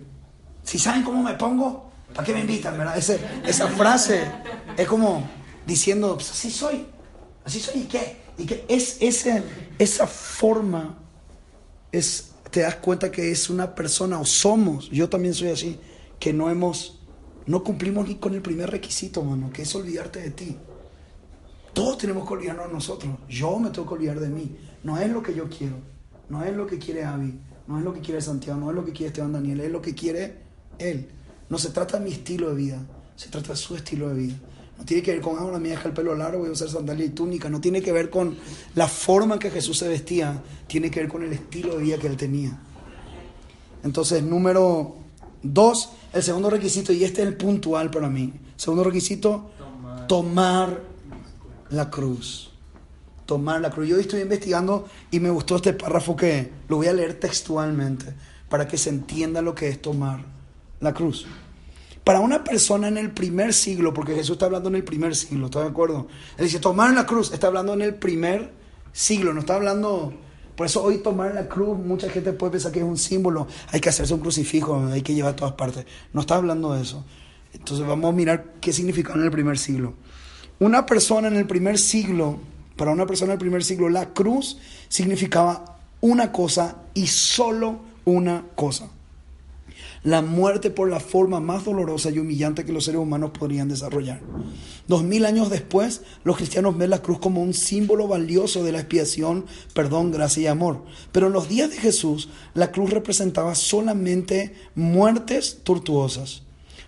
si 0.61 0.77
saben 0.77 1.01
cómo 1.01 1.23
me 1.23 1.33
pongo, 1.33 1.89
¿para 2.13 2.23
qué 2.23 2.35
me 2.35 2.41
invitan? 2.41 2.77
¿verdad? 2.77 2.99
esa 2.99 3.67
frase 3.69 4.25
es 4.77 4.87
como 4.87 5.27
diciendo, 5.65 6.13
pues 6.13 6.29
así 6.29 6.51
soy, 6.51 6.85
así 7.43 7.59
soy, 7.59 7.81
¿y 7.81 7.85
qué? 7.85 8.21
Y 8.37 8.45
que 8.45 8.63
es 8.67 8.97
ese, 8.99 9.41
esa 9.79 10.05
forma, 10.05 10.99
es, 11.91 12.31
te 12.49 12.61
das 12.61 12.75
cuenta 12.75 13.11
que 13.11 13.31
es 13.31 13.49
una 13.49 13.75
persona, 13.75 14.19
o 14.19 14.25
somos, 14.25 14.89
yo 14.89 15.09
también 15.09 15.33
soy 15.33 15.49
así, 15.49 15.79
que 16.19 16.33
no 16.33 16.49
hemos, 16.49 16.99
no 17.45 17.63
cumplimos 17.63 18.07
ni 18.07 18.15
con 18.15 18.33
el 18.33 18.41
primer 18.41 18.69
requisito, 18.69 19.23
mano, 19.23 19.51
que 19.51 19.63
es 19.63 19.75
olvidarte 19.75 20.21
de 20.21 20.31
ti. 20.31 20.57
Todos 21.73 21.97
tenemos 21.97 22.27
que 22.27 22.33
olvidarnos 22.33 22.67
de 22.67 22.73
nosotros. 22.73 23.15
Yo 23.29 23.57
me 23.57 23.69
tengo 23.69 23.87
que 23.87 23.93
olvidar 23.93 24.19
de 24.19 24.27
mí. 24.27 24.57
No 24.83 24.97
es 24.97 25.09
lo 25.09 25.23
que 25.23 25.33
yo 25.33 25.47
quiero. 25.49 25.75
No 26.29 26.43
es 26.43 26.53
lo 26.53 26.67
que 26.67 26.77
quiere 26.77 27.05
Avi. 27.05 27.39
No 27.67 27.77
es 27.77 27.85
lo 27.85 27.93
que 27.93 28.01
quiere 28.01 28.21
Santiago. 28.21 28.59
No 28.59 28.69
es 28.69 28.75
lo 28.75 28.83
que 28.83 28.91
quiere 28.91 29.07
Esteban 29.07 29.31
Daniel. 29.31 29.61
Es 29.61 29.71
lo 29.71 29.81
que 29.81 29.95
quiere 29.95 30.35
él. 30.79 31.07
No 31.49 31.57
se 31.57 31.69
trata 31.69 31.97
de 31.97 32.03
mi 32.03 32.11
estilo 32.11 32.49
de 32.49 32.55
vida. 32.55 32.79
Se 33.15 33.29
trata 33.29 33.49
de 33.53 33.55
su 33.55 33.75
estilo 33.75 34.09
de 34.09 34.15
vida. 34.15 34.35
No 34.81 34.85
tiene 34.87 35.03
que 35.03 35.11
ver 35.11 35.21
con, 35.21 35.37
ahora 35.37 35.59
me 35.59 35.69
deja 35.69 35.87
el 35.87 35.93
pelo 35.93 36.15
largo, 36.15 36.39
voy 36.39 36.49
a 36.49 36.53
usar 36.53 36.67
sandalia 36.67 37.05
y 37.05 37.09
túnica. 37.09 37.51
No 37.51 37.61
tiene 37.61 37.83
que 37.83 37.91
ver 37.91 38.09
con 38.09 38.35
la 38.73 38.87
forma 38.87 39.35
en 39.35 39.39
que 39.39 39.51
Jesús 39.51 39.77
se 39.77 39.87
vestía. 39.87 40.41
Tiene 40.65 40.89
que 40.89 41.01
ver 41.01 41.07
con 41.07 41.21
el 41.21 41.31
estilo 41.31 41.77
de 41.77 41.83
vida 41.83 41.99
que 41.99 42.07
él 42.07 42.17
tenía. 42.17 42.57
Entonces, 43.83 44.23
número 44.23 44.95
dos, 45.43 45.91
el 46.13 46.23
segundo 46.23 46.49
requisito, 46.49 46.91
y 46.93 47.03
este 47.03 47.21
es 47.21 47.27
el 47.27 47.37
puntual 47.37 47.91
para 47.91 48.09
mí. 48.09 48.33
Segundo 48.55 48.83
requisito, 48.83 49.51
tomar, 50.07 50.81
la 51.69 51.91
cruz. 51.91 52.49
Tomar 53.27 53.61
la 53.61 53.69
cruz. 53.69 53.87
Yo 53.87 53.99
estoy 53.99 54.21
investigando 54.21 54.87
y 55.11 55.19
me 55.19 55.29
gustó 55.29 55.57
este 55.57 55.73
párrafo 55.73 56.15
que 56.15 56.49
lo 56.69 56.77
voy 56.77 56.87
a 56.87 56.93
leer 56.93 57.19
textualmente 57.19 58.15
para 58.49 58.67
que 58.67 58.79
se 58.79 58.89
entienda 58.89 59.43
lo 59.43 59.53
que 59.53 59.69
es 59.69 59.79
tomar 59.79 60.25
la 60.79 60.91
cruz. 60.91 61.27
Para 62.03 62.19
una 62.19 62.43
persona 62.43 62.87
en 62.87 62.97
el 62.97 63.11
primer 63.11 63.53
siglo, 63.53 63.93
porque 63.93 64.15
Jesús 64.15 64.31
está 64.31 64.45
hablando 64.47 64.69
en 64.69 64.75
el 64.75 64.83
primer 64.83 65.15
siglo, 65.15 65.45
¿está 65.45 65.61
de 65.61 65.69
acuerdo? 65.69 66.07
Él 66.37 66.45
dice, 66.45 66.59
tomar 66.59 66.93
la 66.93 67.05
cruz, 67.05 67.31
está 67.31 67.47
hablando 67.47 67.73
en 67.73 67.83
el 67.83 67.95
primer 67.95 68.51
siglo, 68.91 69.33
no 69.33 69.41
está 69.41 69.55
hablando 69.55 70.13
por 70.55 70.67
eso 70.67 70.83
hoy 70.83 70.99
tomar 70.99 71.33
la 71.33 71.47
cruz, 71.47 71.77
mucha 71.77 72.09
gente 72.09 72.33
puede 72.33 72.51
pensar 72.51 72.71
que 72.71 72.79
es 72.79 72.85
un 72.85 72.97
símbolo, 72.97 73.47
hay 73.71 73.79
que 73.79 73.89
hacerse 73.89 74.13
un 74.13 74.19
crucifijo, 74.19 74.85
hay 74.91 75.01
que 75.01 75.13
llevar 75.13 75.33
a 75.33 75.35
todas 75.35 75.53
partes. 75.53 75.85
No 76.13 76.21
está 76.21 76.35
hablando 76.35 76.73
de 76.73 76.83
eso. 76.83 77.03
Entonces 77.53 77.85
vamos 77.85 78.09
a 78.09 78.15
mirar 78.15 78.53
qué 78.61 78.71
significaba 78.71 79.17
en 79.17 79.25
el 79.25 79.31
primer 79.31 79.57
siglo. 79.57 79.95
Una 80.59 80.85
persona 80.85 81.29
en 81.29 81.37
el 81.37 81.47
primer 81.47 81.79
siglo, 81.79 82.37
para 82.75 82.91
una 82.91 83.07
persona 83.07 83.31
en 83.31 83.37
el 83.37 83.39
primer 83.39 83.63
siglo, 83.63 83.89
la 83.89 84.13
cruz 84.13 84.59
significaba 84.87 85.79
una 85.99 86.31
cosa 86.31 86.77
y 86.93 87.07
solo 87.07 87.79
una 88.05 88.45
cosa 88.55 88.89
la 90.03 90.21
muerte 90.23 90.71
por 90.71 90.89
la 90.89 90.99
forma 90.99 91.39
más 91.39 91.65
dolorosa 91.65 92.09
y 92.09 92.17
humillante 92.17 92.65
que 92.65 92.73
los 92.73 92.85
seres 92.85 93.01
humanos 93.01 93.31
podrían 93.37 93.67
desarrollar. 93.67 94.21
Dos 94.87 95.03
mil 95.03 95.25
años 95.25 95.49
después, 95.49 96.01
los 96.23 96.37
cristianos 96.37 96.77
ven 96.77 96.89
la 96.89 97.01
cruz 97.01 97.19
como 97.19 97.41
un 97.41 97.53
símbolo 97.53 98.07
valioso 98.07 98.63
de 98.63 98.71
la 98.71 98.79
expiación, 98.79 99.45
perdón, 99.73 100.11
gracia 100.11 100.43
y 100.43 100.47
amor. 100.47 100.83
Pero 101.11 101.27
en 101.27 101.33
los 101.33 101.49
días 101.49 101.69
de 101.69 101.77
Jesús, 101.77 102.29
la 102.55 102.71
cruz 102.71 102.89
representaba 102.89 103.53
solamente 103.53 104.55
muertes 104.73 105.59
tortuosas, 105.63 106.43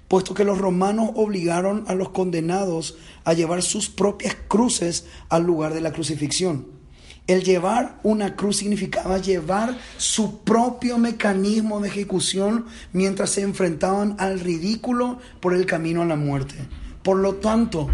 puesto 0.08 0.34
que 0.34 0.43
los 0.43 0.58
romanos 0.58 1.12
obligaron 1.13 1.84
a 1.88 1.93
los 1.93 2.10
condenados 2.10 2.97
a 3.26 3.34
llevar 3.34 3.62
sus 3.62 3.89
propias 3.89 4.36
cruces 4.47 5.06
al 5.30 5.43
lugar 5.43 5.73
de 5.73 5.82
la 5.82 5.91
crucifixión. 5.91 6.82
El 7.25 7.43
llevar 7.43 7.99
una 8.03 8.36
cruz 8.36 8.57
significaba 8.57 9.17
llevar 9.17 9.77
su 9.97 10.39
propio 10.39 10.97
mecanismo 10.97 11.79
de 11.79 11.88
ejecución 11.88 12.65
mientras 12.91 13.29
se 13.29 13.41
enfrentaban 13.41 14.17
al 14.19 14.41
ridículo 14.41 15.19
por 15.39 15.53
el 15.53 15.65
camino 15.65 16.01
a 16.01 16.05
la 16.05 16.17
muerte. 16.17 16.55
Por 17.01 17.17
lo 17.17 17.36
tanto, 17.36 17.89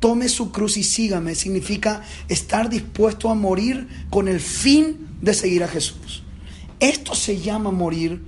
tome 0.00 0.28
su 0.28 0.52
cruz 0.52 0.76
y 0.76 0.84
sígame 0.84 1.34
significa 1.34 2.02
estar 2.28 2.68
dispuesto 2.68 3.30
a 3.30 3.34
morir 3.34 3.88
con 4.10 4.28
el 4.28 4.38
fin 4.38 5.08
de 5.22 5.32
seguir 5.32 5.64
a 5.64 5.68
Jesús. 5.68 6.22
Esto 6.78 7.14
se 7.14 7.40
llama 7.40 7.70
morir 7.70 8.20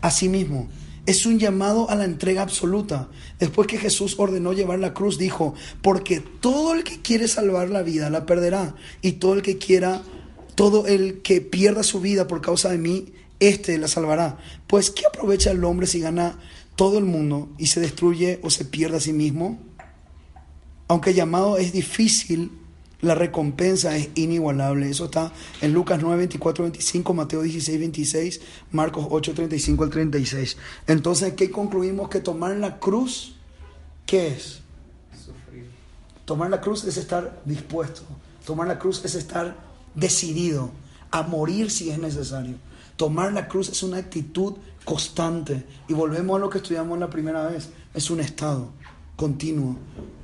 a 0.00 0.10
sí 0.10 0.28
mismo. 0.28 0.68
Es 1.10 1.26
un 1.26 1.40
llamado 1.40 1.90
a 1.90 1.96
la 1.96 2.04
entrega 2.04 2.42
absoluta. 2.42 3.08
Después 3.40 3.66
que 3.66 3.78
Jesús 3.78 4.14
ordenó 4.18 4.52
llevar 4.52 4.78
la 4.78 4.94
cruz, 4.94 5.18
dijo, 5.18 5.54
porque 5.82 6.20
todo 6.20 6.72
el 6.72 6.84
que 6.84 7.02
quiere 7.02 7.26
salvar 7.26 7.68
la 7.68 7.82
vida 7.82 8.10
la 8.10 8.26
perderá. 8.26 8.76
Y 9.02 9.14
todo 9.14 9.34
el 9.34 9.42
que 9.42 9.58
quiera, 9.58 10.02
todo 10.54 10.86
el 10.86 11.20
que 11.22 11.40
pierda 11.40 11.82
su 11.82 12.00
vida 12.00 12.28
por 12.28 12.40
causa 12.40 12.68
de 12.68 12.78
mí, 12.78 13.06
éste 13.40 13.76
la 13.76 13.88
salvará. 13.88 14.38
Pues, 14.68 14.92
¿qué 14.92 15.02
aprovecha 15.04 15.50
el 15.50 15.64
hombre 15.64 15.88
si 15.88 15.98
gana 15.98 16.38
todo 16.76 16.96
el 16.96 17.06
mundo 17.06 17.48
y 17.58 17.66
se 17.66 17.80
destruye 17.80 18.38
o 18.44 18.50
se 18.50 18.64
pierde 18.64 18.98
a 18.98 19.00
sí 19.00 19.12
mismo? 19.12 19.58
Aunque 20.86 21.10
el 21.10 21.16
llamado 21.16 21.58
es 21.58 21.72
difícil, 21.72 22.52
la 23.02 23.14
recompensa 23.14 23.96
es 23.96 24.10
inigualable. 24.14 24.90
Eso 24.90 25.06
está 25.06 25.32
en 25.60 25.72
Lucas 25.72 26.00
9, 26.00 26.16
24, 26.18 26.64
25, 26.64 27.14
Mateo 27.14 27.42
16, 27.42 27.78
26, 27.78 28.40
Marcos 28.72 29.06
8, 29.10 29.34
35 29.34 29.84
al 29.84 29.90
36. 29.90 30.56
Entonces, 30.86 31.34
¿qué 31.34 31.50
concluimos? 31.50 32.08
Que 32.08 32.20
tomar 32.20 32.56
la 32.56 32.78
cruz, 32.78 33.36
¿qué 34.06 34.28
es? 34.28 34.60
Sufrir. 35.12 35.70
Tomar 36.24 36.50
la 36.50 36.60
cruz 36.60 36.84
es 36.84 36.96
estar 36.96 37.40
dispuesto. 37.44 38.02
Tomar 38.44 38.68
la 38.68 38.78
cruz 38.78 39.04
es 39.04 39.14
estar 39.14 39.56
decidido 39.94 40.70
a 41.10 41.22
morir 41.22 41.70
si 41.70 41.90
es 41.90 41.98
necesario. 41.98 42.56
Tomar 42.96 43.32
la 43.32 43.48
cruz 43.48 43.70
es 43.70 43.82
una 43.82 43.96
actitud 43.96 44.54
constante. 44.84 45.64
Y 45.88 45.94
volvemos 45.94 46.36
a 46.36 46.40
lo 46.40 46.50
que 46.50 46.58
estudiamos 46.58 46.98
la 46.98 47.08
primera 47.08 47.46
vez. 47.46 47.70
Es 47.94 48.10
un 48.10 48.20
estado 48.20 48.70
continuo 49.16 49.76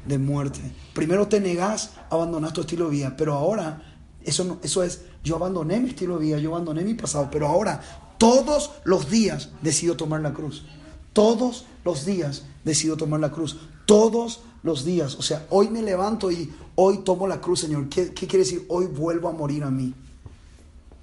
de 0.07 0.19
muerte. 0.19 0.61
Primero 0.95 1.29
te 1.29 1.41
negás, 1.41 1.93
abandonás 2.11 2.53
tu 2.53 2.63
estilo 2.63 2.87
de 2.87 2.91
vida, 2.93 3.15
pero 3.17 3.35
ahora 3.35 3.83
eso, 4.23 4.45
no, 4.45 4.59
eso 4.63 4.83
es, 4.83 5.03
yo 5.23 5.37
abandoné 5.37 5.81
mi 5.81 5.91
estilo 5.91 6.19
de 6.19 6.27
vida, 6.27 6.39
yo 6.39 6.51
abandoné 6.51 6.83
mi 6.83 6.95
pasado, 6.95 7.29
pero 7.31 7.47
ahora 7.47 7.81
todos 8.19 8.71
los 8.85 9.11
días 9.11 9.51
decido 9.63 9.97
tomar 9.97 10.21
la 10.21 10.33
cruz. 10.33 10.65
Todos 11.13 11.65
los 11.85 12.05
días 12.05 12.45
decido 12.65 12.97
tomar 12.97 13.21
la 13.21 13.31
cruz. 13.31 13.57
Todos 13.87 14.41
los 14.63 14.85
días. 14.85 15.15
O 15.15 15.23
sea, 15.23 15.47
hoy 15.51 15.69
me 15.69 15.83
levanto 15.83 16.31
y 16.31 16.53
hoy 16.75 16.99
tomo 16.99 17.27
la 17.27 17.41
cruz, 17.41 17.61
Señor. 17.61 17.89
¿Qué, 17.89 18.13
¿Qué, 18.13 18.27
quiere 18.27 18.45
decir? 18.45 18.67
Hoy 18.69 18.87
vuelvo 18.87 19.29
a 19.29 19.33
morir 19.33 19.65
a 19.65 19.71
mí. 19.71 19.95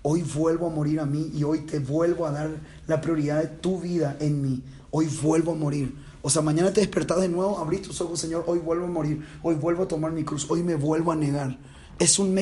Hoy 0.01 0.21
vuelvo 0.21 0.67
a 0.67 0.69
morir 0.69 0.99
a 0.99 1.05
mí 1.05 1.31
y 1.33 1.43
hoy 1.43 1.61
te 1.61 1.79
vuelvo 1.79 2.25
a 2.25 2.31
dar 2.31 2.51
la 2.87 2.99
prioridad 2.99 3.41
de 3.41 3.47
tu 3.47 3.79
vida 3.79 4.17
en 4.19 4.41
mí. 4.41 4.61
Hoy 4.91 5.07
vuelvo 5.21 5.53
a 5.53 5.55
morir. 5.55 5.95
O 6.25 6.29
sea, 6.29 6.41
mañana 6.41 6.71
te 6.71 6.79
despertás 6.79 7.19
de 7.19 7.27
nuevo, 7.27 7.59
abrís 7.59 7.81
tus 7.81 7.99
ojos, 7.99 8.17
Señor, 8.17 8.45
hoy 8.47 8.59
vuelvo 8.59 8.85
a 8.85 8.89
morir, 8.89 9.27
hoy 9.41 9.55
vuelvo 9.55 9.83
a 9.83 9.87
tomar 9.89 10.13
mi 10.13 10.23
cruz, 10.23 10.49
hoy 10.49 10.63
me 10.63 10.75
vuelvo 10.75 11.11
a 11.11 11.17
negar. 11.17 11.57
Es 11.99 12.17
un 12.17 12.33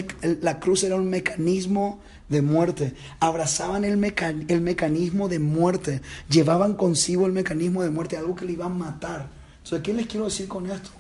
la 0.42 0.60
cruz 0.60 0.84
era 0.84 0.96
un 0.96 1.10
mecanismo 1.10 2.00
de 2.30 2.44
muerte. 2.44 2.94
Abrazaban 3.20 3.84
el, 3.84 3.94
el 4.48 4.62
mecanismo 4.62 5.28
de 5.28 5.40
muerte. 5.40 6.02
Llevaban 6.30 6.76
consigo 6.76 7.26
el 7.26 7.34
mecanismo 7.34 7.82
de 7.82 7.90
muerte, 7.90 8.18
algo 8.18 8.36
que 8.36 8.46
le 8.46 8.54
iba 8.54 8.66
a 8.66 8.70
matar. 8.70 9.30
Entonces, 9.58 9.82
¿qué 9.82 9.94
les 9.94 10.06
quiero 10.06 10.26
decir 10.26 10.48
con 10.48 10.70
esto? 10.70 10.92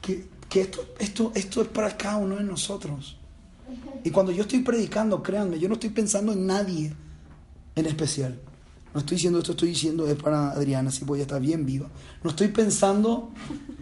Que, 0.00 0.26
que 0.48 0.60
esto, 0.60 0.86
esto, 1.00 1.32
esto 1.34 1.62
es 1.62 1.68
para 1.68 1.96
cada 1.96 2.18
uno 2.18 2.36
de 2.36 2.44
nosotros. 2.44 3.18
Y 4.04 4.10
cuando 4.10 4.30
yo 4.30 4.42
estoy 4.42 4.60
predicando, 4.60 5.22
créanme, 5.22 5.58
yo 5.58 5.68
no 5.68 5.74
estoy 5.74 5.90
pensando 5.90 6.32
en 6.32 6.46
nadie 6.46 6.94
en 7.74 7.86
especial. 7.86 8.40
No 8.96 9.00
estoy 9.00 9.16
diciendo 9.16 9.40
esto, 9.40 9.52
estoy 9.52 9.68
diciendo 9.68 10.08
es 10.08 10.16
para 10.16 10.52
Adriana, 10.52 10.90
si 10.90 11.04
voy 11.04 11.18
a 11.18 11.22
estar 11.24 11.38
bien 11.38 11.66
viva. 11.66 11.86
No 12.24 12.30
estoy 12.30 12.48
pensando 12.48 13.30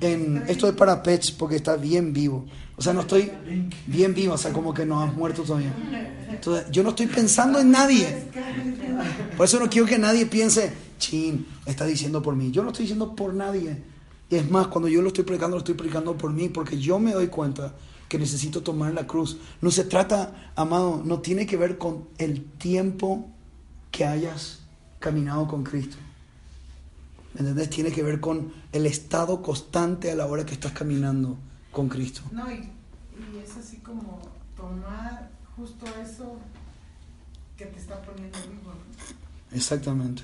en 0.01 0.43
esto 0.49 0.67
es 0.67 0.75
para 0.75 1.05
Pets 1.05 1.31
porque 1.31 1.55
está 1.55 1.77
bien 1.77 2.13
vivo. 2.13 2.47
O 2.77 2.83
sea, 2.83 2.93
no 2.93 3.03
estoy 3.03 3.31
bien 3.87 4.13
vivo, 4.13 4.35
o 4.35 4.37
sea, 4.37 4.53
como 4.53 4.75
que 4.75 4.85
no 4.85 5.01
has 5.01 5.15
muerto 5.15 5.43
todavía. 5.43 5.73
Entonces, 6.29 6.69
yo 6.73 6.83
no 6.83 6.89
estoy 6.89 7.07
pensando 7.07 7.61
en 7.61 7.71
nadie. 7.71 8.25
Por 9.37 9.47
eso 9.47 9.61
no 9.61 9.71
quiero 9.71 9.87
que 9.87 9.99
nadie 9.99 10.27
piense, 10.27 10.73
chin, 10.99 11.47
está 11.65 11.87
diciendo 11.87 12.21
por 12.21 12.35
mí. 12.35 12.51
Yo 12.51 12.65
no 12.65 12.71
estoy 12.71 12.83
diciendo 12.83 13.15
por 13.15 13.35
nadie. 13.35 13.85
Y 14.29 14.35
es 14.35 14.51
más, 14.51 14.67
cuando 14.67 14.89
yo 14.89 15.01
lo 15.01 15.07
estoy 15.07 15.23
predicando, 15.23 15.55
lo 15.55 15.61
estoy 15.61 15.77
predicando 15.77 16.19
por 16.19 16.33
mí, 16.33 16.49
porque 16.49 16.77
yo 16.77 16.99
me 16.99 17.13
doy 17.13 17.29
cuenta 17.29 17.73
que 18.09 18.19
necesito 18.19 18.65
tomar 18.65 18.93
la 18.93 19.07
cruz. 19.07 19.37
No 19.61 19.71
se 19.71 19.85
trata, 19.85 20.51
amado, 20.57 21.03
no 21.05 21.21
tiene 21.21 21.47
que 21.47 21.57
ver 21.57 21.79
con 21.79 22.09
el 22.19 22.43
tiempo 22.43 23.29
que 23.93 24.05
hayas 24.05 24.64
caminado 25.05 25.47
con 25.47 25.63
Cristo. 25.63 25.99
¿Me 27.35 27.41
entiendes? 27.41 27.69
Tiene 27.69 27.93
que 27.93 28.03
ver 28.03 28.21
con 28.21 28.55
el 28.73 28.87
estado 28.87 29.43
constante 29.43 30.11
a 30.11 30.15
la 30.15 30.25
hora 30.25 30.47
que 30.47 30.55
estás 30.55 30.73
caminando 30.73 31.37
con 31.71 31.91
Cristo. 31.91 32.23
No, 32.33 32.51
y, 32.51 32.71
es 33.43 33.55
así 33.59 33.77
como 33.79 34.23
tomar 34.57 35.29
justo 35.57 35.85
eso 36.03 36.39
que 37.59 37.67
te 37.67 37.79
está 37.79 38.01
poniendo 38.01 38.39
vivo. 38.49 38.73
Exactamente. 39.53 40.23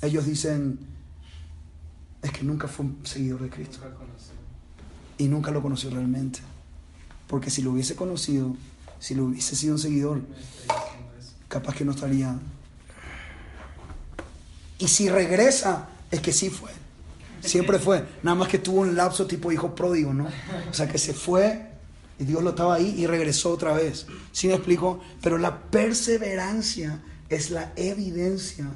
Ellos 0.00 0.24
dicen, 0.26 0.78
es 2.22 2.30
que 2.30 2.42
nunca 2.44 2.68
fue 2.68 2.86
un 2.86 3.04
seguidor 3.04 3.42
de 3.42 3.50
Cristo. 3.50 3.78
Y 5.18 5.28
nunca 5.28 5.50
lo 5.50 5.62
conoció 5.62 5.90
realmente. 5.90 6.40
Porque 7.26 7.50
si 7.50 7.62
lo 7.62 7.72
hubiese 7.72 7.96
conocido, 7.96 8.56
si 8.98 9.14
lo 9.14 9.26
hubiese 9.26 9.56
sido 9.56 9.74
un 9.74 9.80
seguidor, 9.80 10.20
capaz 11.48 11.74
que 11.74 11.84
no 11.84 11.92
estaría. 11.92 12.38
Y 14.78 14.88
si 14.88 15.08
regresa, 15.08 15.88
es 16.10 16.20
que 16.20 16.32
sí 16.32 16.50
fue. 16.50 16.70
Siempre 17.40 17.78
fue. 17.78 18.04
Nada 18.22 18.36
más 18.36 18.48
que 18.48 18.58
tuvo 18.58 18.80
un 18.80 18.94
lapso 18.94 19.26
tipo 19.26 19.50
hijo 19.50 19.74
pródigo, 19.74 20.14
¿no? 20.14 20.28
O 20.70 20.74
sea, 20.74 20.88
que 20.88 20.98
se 20.98 21.12
fue 21.12 21.71
y 22.22 22.24
Dios 22.24 22.42
lo 22.42 22.50
estaba 22.50 22.74
ahí 22.74 22.94
y 22.96 23.06
regresó 23.08 23.50
otra 23.50 23.72
vez. 23.72 24.06
¿Sí 24.30 24.46
me 24.46 24.54
explico? 24.54 25.00
Pero 25.20 25.38
la 25.38 25.60
perseverancia 25.70 27.02
es 27.28 27.50
la 27.50 27.72
evidencia 27.74 28.68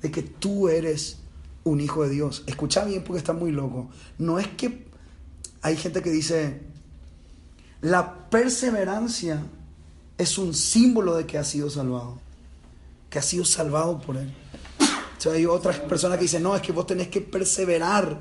de 0.00 0.10
que 0.12 0.22
tú 0.22 0.68
eres 0.68 1.18
un 1.64 1.80
hijo 1.80 2.04
de 2.04 2.10
Dios. 2.10 2.44
Escucha 2.46 2.84
bien 2.84 3.02
porque 3.02 3.18
está 3.18 3.32
muy 3.32 3.50
loco. 3.50 3.90
No 4.18 4.38
es 4.38 4.46
que 4.46 4.86
hay 5.62 5.76
gente 5.76 6.00
que 6.00 6.10
dice, 6.10 6.62
la 7.80 8.30
perseverancia 8.30 9.42
es 10.16 10.38
un 10.38 10.54
símbolo 10.54 11.16
de 11.16 11.26
que 11.26 11.38
ha 11.38 11.44
sido 11.44 11.70
salvado, 11.70 12.20
que 13.10 13.18
ha 13.18 13.22
sido 13.22 13.44
salvado 13.44 14.00
por 14.00 14.16
Él. 14.16 14.32
O 15.26 15.30
hay 15.30 15.46
otras 15.46 15.80
personas 15.80 16.18
que 16.18 16.24
dicen, 16.24 16.44
no, 16.44 16.54
es 16.54 16.62
que 16.62 16.70
vos 16.70 16.86
tenés 16.86 17.08
que 17.08 17.20
perseverar 17.20 18.20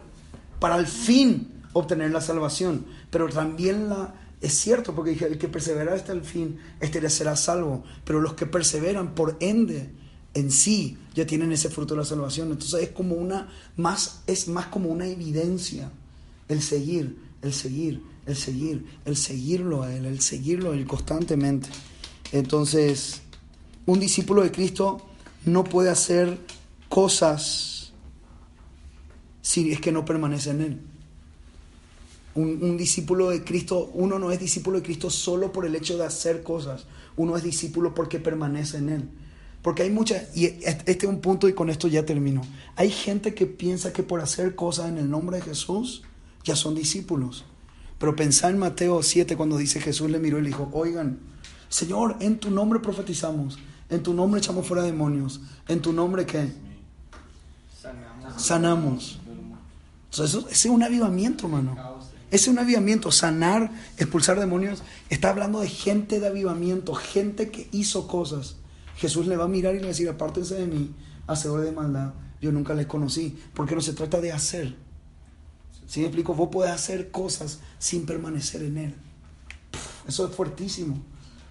para 0.59 0.73
al 0.75 0.87
fin 0.87 1.61
obtener 1.73 2.09
la 2.09 2.21
salvación. 2.21 2.85
Pero 3.11 3.29
también 3.29 3.89
la, 3.89 4.13
es 4.41 4.53
cierto, 4.53 4.95
porque 4.95 5.11
el 5.23 5.37
que 5.37 5.47
persevera 5.47 5.93
hasta 5.93 6.11
el 6.13 6.23
fin, 6.23 6.57
este 6.79 7.07
será 7.09 7.35
salvo. 7.35 7.83
Pero 8.03 8.19
los 8.19 8.33
que 8.33 8.47
perseveran, 8.47 9.13
por 9.13 9.37
ende, 9.39 9.91
en 10.33 10.49
sí, 10.49 10.97
ya 11.13 11.27
tienen 11.27 11.51
ese 11.51 11.69
fruto 11.69 11.93
de 11.93 11.99
la 11.99 12.05
salvación. 12.05 12.51
Entonces 12.51 12.81
es 12.81 12.89
como 12.89 13.15
una, 13.15 13.49
más, 13.77 14.23
es 14.25 14.47
más 14.47 14.65
como 14.67 14.89
una 14.89 15.05
evidencia. 15.05 15.91
El 16.47 16.63
seguir, 16.63 17.17
el 17.43 17.53
seguir, 17.53 18.03
el 18.25 18.35
seguir, 18.35 18.85
el 19.05 19.15
seguirlo 19.15 19.83
a 19.83 19.93
Él, 19.93 20.05
el 20.05 20.21
seguirlo 20.21 20.71
a 20.71 20.73
Él 20.73 20.87
constantemente. 20.87 21.69
Entonces, 22.31 23.21
un 23.85 23.99
discípulo 23.99 24.41
de 24.41 24.51
Cristo 24.51 25.05
no 25.45 25.63
puede 25.63 25.91
hacer 25.91 26.39
cosas 26.89 27.93
si 29.41 29.71
es 29.71 29.79
que 29.79 29.91
no 29.91 30.03
permanece 30.03 30.49
en 30.49 30.61
Él. 30.61 30.90
Un, 32.33 32.77
discípulo 32.77 33.29
de 33.29 33.43
Cristo, 33.43 33.91
uno 33.93 34.17
no 34.17 34.31
es 34.31 34.39
discípulo 34.39 34.77
de 34.77 34.83
Cristo 34.83 35.09
solo 35.09 35.51
por 35.51 35.65
el 35.65 35.75
hecho 35.75 35.97
de 35.97 36.05
hacer 36.05 36.43
cosas, 36.43 36.85
uno 37.17 37.35
es 37.35 37.43
discípulo 37.43 37.93
porque 37.93 38.19
permanece 38.19 38.77
en 38.77 38.89
Él. 38.89 39.09
Porque 39.61 39.83
hay 39.83 39.89
muchas, 39.89 40.35
y 40.35 40.45
este 40.45 40.91
es 40.91 41.03
un 41.03 41.19
punto 41.19 41.47
y 41.47 41.53
con 41.53 41.69
esto 41.69 41.87
ya 41.87 42.05
termino. 42.05 42.41
Hay 42.75 42.89
gente 42.89 43.35
que 43.35 43.45
piensa 43.45 43.93
que 43.93 44.01
por 44.01 44.21
hacer 44.21 44.55
cosas 44.55 44.89
en 44.89 44.97
el 44.97 45.09
nombre 45.09 45.37
de 45.37 45.43
Jesús 45.43 46.03
ya 46.43 46.55
son 46.55 46.73
discípulos. 46.73 47.45
Pero 47.99 48.15
pensá 48.15 48.49
en 48.49 48.57
Mateo 48.57 49.03
7 49.03 49.37
cuando 49.37 49.57
dice 49.57 49.79
Jesús 49.79 50.09
le 50.09 50.17
miró 50.17 50.39
y 50.39 50.41
le 50.41 50.47
dijo, 50.47 50.69
oigan, 50.73 51.19
Señor, 51.69 52.17
en 52.19 52.39
tu 52.39 52.49
nombre 52.49 52.79
profetizamos, 52.79 53.59
en 53.89 54.01
tu 54.01 54.13
nombre 54.13 54.39
echamos 54.39 54.65
fuera 54.65 54.83
demonios, 54.83 55.41
en 55.67 55.81
tu 55.81 55.93
nombre 55.93 56.25
qué? 56.25 56.51
Sanamos. 57.79 58.41
Sanamos. 58.41 59.19
Entonces, 60.11 60.35
eso, 60.35 60.49
ese 60.49 60.67
es 60.67 60.73
un 60.73 60.83
avivamiento, 60.83 61.45
hermano. 61.45 62.00
Ese 62.31 62.45
es 62.45 62.47
un 62.47 62.59
avivamiento, 62.59 63.11
sanar, 63.11 63.71
expulsar 63.97 64.39
demonios. 64.39 64.83
Está 65.09 65.31
hablando 65.31 65.59
de 65.59 65.67
gente 65.67 66.21
de 66.21 66.27
avivamiento, 66.27 66.95
gente 66.95 67.51
que 67.51 67.67
hizo 67.73 68.07
cosas. 68.07 68.55
Jesús 68.95 69.27
le 69.27 69.35
va 69.35 69.43
a 69.43 69.49
mirar 69.49 69.73
y 69.73 69.79
le 69.79 69.83
va 69.83 69.87
a 69.87 69.89
decir, 69.89 70.07
apártense 70.07 70.55
de 70.55 70.65
mí, 70.65 70.95
hacedores 71.27 71.65
de 71.65 71.73
maldad. 71.73 72.13
Yo 72.39 72.53
nunca 72.53 72.73
les 72.73 72.87
conocí, 72.87 73.37
porque 73.53 73.75
no 73.75 73.81
se 73.81 73.91
trata 73.91 74.21
de 74.21 74.31
hacer. 74.31 74.75
Si 75.85 75.99
me 75.99 76.05
explico, 76.05 76.33
vos 76.33 76.47
podés 76.49 76.71
hacer 76.71 77.11
cosas 77.11 77.59
sin 77.79 78.05
permanecer 78.05 78.63
en 78.63 78.77
Él. 78.77 78.95
Eso 80.07 80.25
es 80.25 80.33
fuertísimo. 80.33 81.03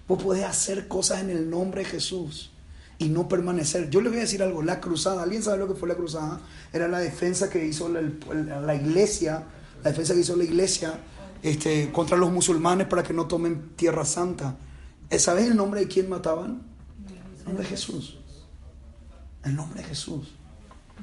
Vos 0.07 0.21
podés 0.21 0.45
hacer 0.45 0.87
cosas 0.87 1.21
en 1.21 1.29
el 1.29 1.47
nombre 1.47 1.83
de 1.83 1.89
Jesús 1.89 2.49
y 2.97 3.09
no 3.09 3.27
permanecer. 3.27 3.91
Yo 3.91 4.01
le 4.01 4.09
voy 4.09 4.17
a 4.17 4.21
decir 4.21 4.41
algo, 4.41 4.63
la 4.63 4.81
cruzada, 4.81 5.21
¿alguien 5.21 5.43
sabe 5.43 5.59
lo 5.59 5.67
que 5.67 5.75
fue 5.75 5.87
la 5.87 5.95
cruzada? 5.95 6.41
Era 6.73 6.87
la 6.87 6.97
defensa 6.97 7.51
que 7.51 7.63
hizo 7.67 7.87
la 7.87 8.75
iglesia 8.75 9.45
la 9.83 9.89
defensa 9.89 10.13
que 10.13 10.21
hizo 10.21 10.35
la 10.35 10.43
iglesia 10.43 10.99
este, 11.41 11.91
contra 11.91 12.17
los 12.17 12.31
musulmanes 12.31 12.87
para 12.87 13.03
que 13.03 13.13
no 13.13 13.27
tomen 13.27 13.71
Tierra 13.75 14.05
Santa. 14.05 14.57
Eh, 15.09 15.19
¿Sabes 15.19 15.47
el 15.47 15.55
nombre 15.55 15.81
de 15.81 15.87
quién 15.87 16.09
mataban? 16.09 16.61
El 17.39 17.45
nombre 17.45 17.63
de 17.63 17.69
Jesús. 17.69 18.17
El 19.43 19.55
nombre 19.55 19.81
de 19.81 19.87
Jesús. 19.87 20.35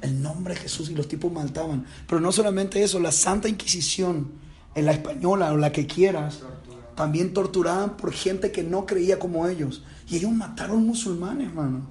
El 0.01 0.21
nombre 0.21 0.53
de 0.53 0.61
Jesús 0.61 0.89
y 0.89 0.95
los 0.95 1.07
tipos 1.07 1.31
mataban. 1.31 1.85
Pero 2.07 2.21
no 2.21 2.31
solamente 2.31 2.81
eso, 2.81 2.99
la 2.99 3.11
Santa 3.11 3.49
Inquisición, 3.49 4.31
en 4.75 4.85
la 4.85 4.93
española 4.93 5.51
o 5.51 5.57
la 5.57 5.71
que 5.71 5.85
quieras, 5.85 6.39
también 6.95 7.33
torturaban 7.33 7.97
por 7.97 8.13
gente 8.13 8.51
que 8.51 8.63
no 8.63 8.85
creía 8.85 9.19
como 9.19 9.47
ellos. 9.47 9.83
Y 10.07 10.17
ellos 10.17 10.31
mataron 10.31 10.85
musulmanes, 10.85 11.49
hermano. 11.49 11.81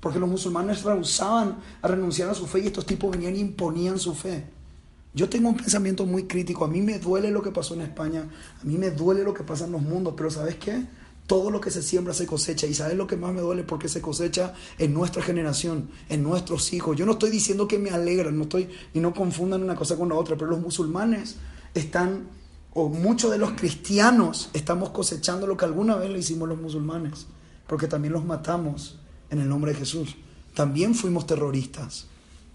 Porque 0.00 0.18
los 0.18 0.28
musulmanes 0.28 0.82
rehusaban 0.82 1.58
a 1.82 1.88
renunciar 1.88 2.30
a 2.30 2.34
su 2.34 2.46
fe 2.46 2.60
y 2.60 2.66
estos 2.66 2.86
tipos 2.86 3.10
venían 3.10 3.36
y 3.36 3.40
imponían 3.40 3.98
su 3.98 4.14
fe. 4.14 4.46
Yo 5.12 5.28
tengo 5.28 5.48
un 5.48 5.56
pensamiento 5.56 6.06
muy 6.06 6.24
crítico. 6.24 6.64
A 6.64 6.68
mí 6.68 6.80
me 6.82 6.98
duele 6.98 7.30
lo 7.30 7.42
que 7.42 7.50
pasó 7.50 7.74
en 7.74 7.80
España. 7.80 8.28
A 8.60 8.64
mí 8.64 8.78
me 8.78 8.90
duele 8.90 9.24
lo 9.24 9.34
que 9.34 9.42
pasa 9.42 9.64
en 9.64 9.72
los 9.72 9.82
mundos. 9.82 10.14
Pero 10.16 10.30
¿sabes 10.30 10.56
qué? 10.56 10.86
Todo 11.26 11.50
lo 11.50 11.60
que 11.60 11.70
se 11.70 11.82
siembra 11.82 12.14
se 12.14 12.26
cosecha. 12.26 12.66
Y 12.66 12.74
¿sabes 12.74 12.96
lo 12.96 13.06
que 13.06 13.16
más 13.16 13.32
me 13.32 13.40
duele? 13.40 13.64
Porque 13.64 13.88
se 13.88 14.00
cosecha 14.00 14.54
en 14.78 14.94
nuestra 14.94 15.22
generación, 15.22 15.90
en 16.08 16.22
nuestros 16.22 16.72
hijos. 16.72 16.96
Yo 16.96 17.06
no 17.06 17.12
estoy 17.12 17.30
diciendo 17.30 17.66
que 17.66 17.78
me 17.78 17.90
alegran, 17.90 18.36
no 18.36 18.44
estoy, 18.44 18.68
y 18.94 19.00
no 19.00 19.12
confundan 19.12 19.62
una 19.62 19.74
cosa 19.74 19.96
con 19.96 20.08
la 20.08 20.14
otra, 20.14 20.36
pero 20.36 20.50
los 20.50 20.60
musulmanes 20.60 21.36
están, 21.74 22.28
o 22.72 22.88
muchos 22.88 23.32
de 23.32 23.38
los 23.38 23.52
cristianos 23.52 24.50
estamos 24.52 24.90
cosechando 24.90 25.46
lo 25.46 25.56
que 25.56 25.64
alguna 25.64 25.96
vez 25.96 26.10
le 26.10 26.20
hicimos 26.20 26.48
los 26.48 26.60
musulmanes. 26.60 27.26
Porque 27.66 27.88
también 27.88 28.12
los 28.12 28.24
matamos 28.24 29.00
en 29.28 29.40
el 29.40 29.48
nombre 29.48 29.72
de 29.72 29.78
Jesús. 29.78 30.16
También 30.54 30.94
fuimos 30.94 31.26
terroristas 31.26 32.06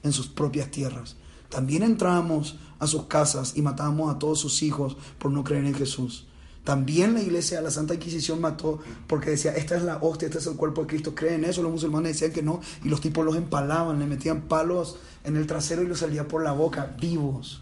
en 0.03 0.13
sus 0.13 0.27
propias 0.27 0.71
tierras. 0.71 1.17
También 1.49 1.83
entramos 1.83 2.57
a 2.79 2.87
sus 2.87 3.05
casas 3.05 3.53
y 3.55 3.61
matábamos 3.61 4.13
a 4.13 4.19
todos 4.19 4.39
sus 4.39 4.63
hijos 4.63 4.97
por 5.19 5.31
no 5.31 5.43
creer 5.43 5.65
en 5.65 5.75
Jesús. 5.75 6.27
También 6.65 7.13
la 7.13 7.21
iglesia, 7.21 7.61
la 7.61 7.69
Santa 7.69 7.93
Inquisición 7.93 8.41
mató 8.41 8.79
porque 9.05 9.29
decía, 9.29 9.51
esta 9.55 9.77
es 9.77 9.83
la 9.83 9.97
hostia, 9.97 10.27
este 10.27 10.39
es 10.39 10.47
el 10.47 10.55
cuerpo 10.55 10.81
de 10.81 10.87
Cristo. 10.87 11.13
¿Creen 11.13 11.45
eso? 11.45 11.61
Los 11.61 11.71
musulmanes 11.71 12.13
decían 12.13 12.31
que 12.31 12.41
no. 12.41 12.59
Y 12.83 12.89
los 12.89 13.01
tipos 13.01 13.23
los 13.23 13.35
empalaban, 13.35 13.99
le 13.99 14.07
metían 14.07 14.41
palos 14.41 14.97
en 15.23 15.37
el 15.37 15.45
trasero 15.45 15.83
y 15.83 15.87
los 15.87 15.99
salía 15.99 16.27
por 16.27 16.43
la 16.43 16.53
boca, 16.53 16.95
vivos. 16.99 17.61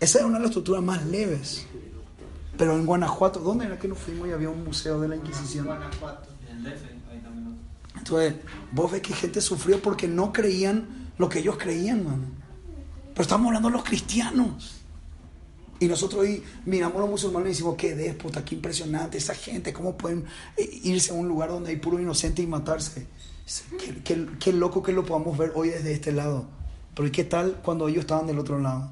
Esa 0.00 0.18
era 0.18 0.26
una 0.26 0.38
de 0.38 0.44
las 0.44 0.54
torturas 0.54 0.82
más 0.82 1.04
leves. 1.04 1.66
Pero 2.56 2.74
en 2.74 2.86
Guanajuato, 2.86 3.40
¿dónde 3.40 3.66
era 3.66 3.78
que 3.78 3.88
nos 3.88 3.98
fuimos 3.98 4.28
y 4.28 4.32
había 4.32 4.48
un 4.48 4.64
museo 4.64 4.98
de 5.00 5.08
la 5.08 5.16
Inquisición? 5.16 5.66
Guanajuato. 5.66 6.30
Entonces, 7.96 8.34
vos 8.72 8.92
ves 8.92 9.02
que 9.02 9.12
gente 9.12 9.42
sufrió 9.42 9.80
porque 9.82 10.08
no 10.08 10.32
creían 10.32 11.10
lo 11.18 11.28
que 11.28 11.40
ellos 11.40 11.56
creían, 11.58 12.04
mano. 12.04 12.43
Pero 13.14 13.22
estamos 13.22 13.46
hablando 13.46 13.68
de 13.68 13.74
los 13.76 13.84
cristianos. 13.84 14.80
Y 15.80 15.86
nosotros 15.86 16.22
hoy 16.22 16.42
miramos 16.66 16.96
a 16.96 17.00
los 17.00 17.10
musulmanes 17.10 17.48
y 17.48 17.50
decimos, 17.52 17.74
qué 17.76 17.94
déspota, 17.94 18.44
qué 18.44 18.54
impresionante, 18.54 19.18
esa 19.18 19.34
gente, 19.34 19.72
cómo 19.72 19.96
pueden 19.96 20.24
eh, 20.56 20.80
irse 20.84 21.10
a 21.10 21.14
un 21.14 21.28
lugar 21.28 21.48
donde 21.50 21.70
hay 21.70 21.76
puro 21.76 22.00
inocente 22.00 22.42
y 22.42 22.46
matarse. 22.46 23.06
Qué, 24.04 24.26
qué- 24.40 24.52
loco 24.52 24.82
que 24.82 24.92
lo 24.92 25.04
podamos 25.04 25.36
ver 25.36 25.52
hoy 25.54 25.68
desde 25.68 25.92
este 25.92 26.12
lado. 26.12 26.46
Pero 26.94 27.08
¿y 27.08 27.10
qué 27.10 27.24
tal 27.24 27.60
cuando 27.62 27.88
ellos 27.88 28.00
estaban 28.00 28.26
del 28.26 28.38
otro 28.38 28.58
lado? 28.58 28.90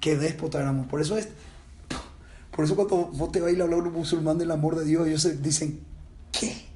Qué 0.00 0.16
déspota 0.16 0.60
éramos. 0.60 0.86
Por 0.88 1.00
eso 1.00 1.16
es, 1.16 1.28
por 2.54 2.64
eso 2.64 2.76
cuando 2.76 2.96
vos 3.06 3.32
te 3.32 3.40
vas 3.40 3.48
a 3.58 3.62
hablar 3.62 3.72
a 3.80 3.82
un 3.82 3.92
musulmán 3.92 4.36
del 4.36 4.50
amor 4.50 4.76
de 4.76 4.84
Dios, 4.84 5.06
ellos 5.06 5.42
dicen, 5.42 5.80
¿qué? 6.32 6.66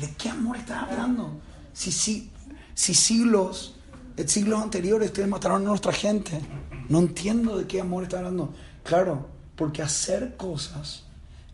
¿De 0.00 0.10
qué 0.16 0.28
amor 0.28 0.56
estás 0.56 0.84
hablando? 0.84 1.40
Si, 1.72 1.90
si, 1.90 2.30
si 2.74 2.94
siglos, 2.94 3.74
en 4.18 4.28
siglos 4.28 4.60
anteriores 4.60 5.10
ustedes 5.10 5.28
mataron 5.28 5.62
a 5.62 5.68
nuestra 5.68 5.92
gente. 5.92 6.40
No 6.88 6.98
entiendo 6.98 7.56
de 7.56 7.68
qué 7.68 7.80
amor 7.80 8.02
está 8.02 8.18
hablando. 8.18 8.52
Claro, 8.82 9.28
porque 9.54 9.80
hacer 9.80 10.36
cosas 10.36 11.04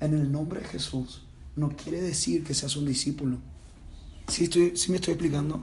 en 0.00 0.14
el 0.14 0.32
nombre 0.32 0.60
de 0.60 0.68
Jesús 0.68 1.22
no 1.56 1.68
quiere 1.76 2.00
decir 2.00 2.42
que 2.42 2.54
seas 2.54 2.74
un 2.76 2.86
discípulo. 2.86 3.36
¿Sí, 4.28 4.44
estoy, 4.44 4.78
sí 4.78 4.90
me 4.90 4.96
estoy 4.96 5.12
explicando? 5.12 5.62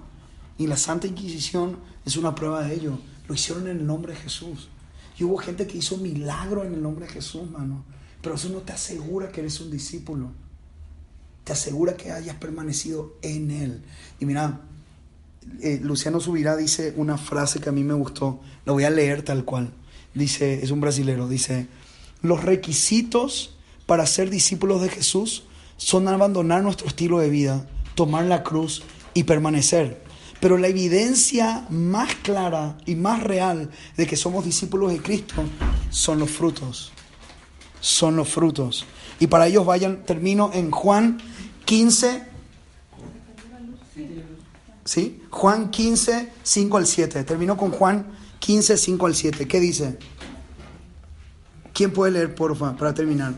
Y 0.60 0.68
la 0.68 0.78
Santa 0.78 1.08
Inquisición 1.08 1.80
es 2.06 2.18
una 2.18 2.36
prueba 2.36 2.62
de 2.62 2.76
ello. 2.76 3.00
Lo 3.28 3.34
hicieron 3.34 3.68
en 3.68 3.80
el 3.80 3.88
nombre 3.88 4.14
de 4.14 4.20
Jesús. 4.20 4.70
Y 5.18 5.24
hubo 5.24 5.38
gente 5.38 5.66
que 5.66 5.80
hizo 5.80 5.98
milagro 5.98 6.64
en 6.64 6.76
el 6.76 6.84
nombre 6.84 7.08
de 7.08 7.14
Jesús, 7.14 7.50
mano. 7.50 7.84
Pero 8.22 8.36
eso 8.36 8.50
no 8.50 8.60
te 8.60 8.74
asegura 8.74 9.32
que 9.32 9.42
eres 9.42 9.60
un 9.60 9.72
discípulo. 9.72 10.32
Te 11.44 11.54
asegura 11.54 11.98
que 11.98 12.12
hayas 12.12 12.36
permanecido 12.36 13.18
en 13.24 13.50
Él. 13.50 13.82
Y 14.20 14.26
mira, 14.26 14.62
eh, 15.62 15.80
Luciano 15.82 16.20
Subirá 16.20 16.56
dice 16.56 16.94
una 16.96 17.18
frase 17.18 17.60
que 17.60 17.70
a 17.70 17.72
mí 17.72 17.84
me 17.84 17.94
gustó. 17.94 18.40
La 18.66 18.74
voy 18.74 18.84
a 18.84 18.90
leer 18.90 19.24
tal 19.24 19.46
cual. 19.46 19.72
Dice, 20.14 20.62
es 20.62 20.72
un 20.72 20.82
brasilero, 20.82 21.28
dice, 21.28 21.68
los 22.22 22.44
requisitos 22.44 23.56
para 23.86 24.06
ser 24.06 24.30
discípulos 24.30 24.82
de 24.82 24.90
Jesús 24.90 25.44
son 25.78 26.08
abandonar 26.08 26.64
nuestro 26.64 26.88
estilo 26.88 27.20
de 27.20 27.30
vida, 27.30 27.66
tomar 27.96 28.26
la 28.26 28.44
cruz 28.44 28.84
y 29.14 29.24
permanecer. 29.24 30.04
Pero 30.40 30.58
la 30.58 30.68
evidencia 30.68 31.66
más 31.70 32.16
clara 32.16 32.78
y 32.86 32.96
más 32.96 33.24
real 33.24 33.70
de 33.96 34.08
que 34.08 34.18
somos 34.18 34.44
discípulos 34.44 34.92
de 34.92 35.02
Cristo 35.02 35.44
son 35.90 36.20
los 36.20 36.30
frutos. 36.30 36.92
Son 37.80 38.16
los 38.16 38.28
frutos. 38.28 38.86
Y 39.20 39.28
para 39.28 39.48
ellos 39.48 39.66
vayan, 39.66 40.04
termino 40.04 40.52
en 40.54 40.72
Juan 40.72 41.20
15, 41.66 42.24
¿sí? 44.92 45.22
Juan 45.30 45.72
15, 45.72 46.34
5 46.44 46.78
al 46.78 46.86
7. 46.86 47.24
Termino 47.24 47.56
con 47.56 47.72
Juan 47.72 48.08
15, 48.40 48.76
5 48.76 49.06
al 49.06 49.16
7. 49.16 49.48
¿Qué 49.48 49.62
dice? 49.62 49.98
¿Quién 51.74 51.92
puede 51.94 52.12
leer, 52.12 52.36
porfa, 52.36 52.76
para 52.76 52.94
terminar? 52.94 53.36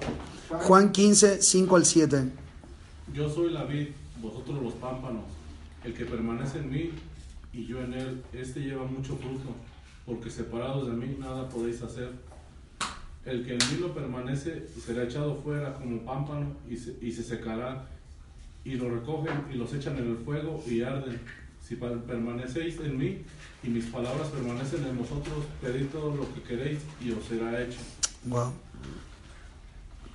Juan 0.50 0.92
15, 0.92 1.44
5 1.44 1.76
al 1.76 1.86
7. 1.86 2.24
Yo 3.14 3.30
soy 3.30 3.52
la 3.52 3.66
vid, 3.66 3.90
vosotros 4.20 4.64
los 4.64 4.74
pámpanos. 4.74 5.26
El 5.84 5.94
que 5.94 6.06
permanece 6.06 6.58
en 6.58 6.72
mí 6.72 6.90
y 7.54 7.68
yo 7.68 7.82
en 7.82 7.94
él, 7.94 8.24
este 8.34 8.62
lleva 8.62 8.86
mucho 8.86 9.16
fruto, 9.18 9.54
porque 10.08 10.32
separados 10.32 10.88
de 10.88 10.94
mí 10.94 11.18
nada 11.20 11.50
podéis 11.50 11.84
hacer. 11.84 12.14
El 13.26 13.46
que 13.46 13.52
en 13.52 13.60
mí 13.60 13.78
lo 13.80 13.94
permanece 13.94 14.66
será 14.84 15.04
echado 15.04 15.36
fuera 15.36 15.76
como 15.76 16.04
pámpano 16.04 16.56
y 16.68 16.78
se, 16.78 16.98
y 17.00 17.12
se 17.12 17.22
secará, 17.22 17.86
y 18.66 18.72
lo 18.72 18.90
recogen 18.90 19.46
y 19.52 19.56
los 19.56 19.72
echan 19.74 19.98
en 19.98 20.10
el 20.10 20.18
fuego 20.18 20.64
y 20.66 20.82
arden. 20.82 21.22
Si 21.68 21.76
permanecéis 21.76 22.78
en 22.80 22.98
mí 22.98 23.22
y 23.64 23.70
mis 23.70 23.86
palabras 23.86 24.28
permanecen 24.28 24.86
en 24.86 24.98
vosotros, 24.98 25.46
pedid 25.62 25.86
todo 25.88 26.14
lo 26.16 26.34
que 26.34 26.42
queréis 26.42 26.80
y 27.02 27.12
os 27.12 27.24
será 27.26 27.62
hecho. 27.62 27.80
Wow. 28.26 28.52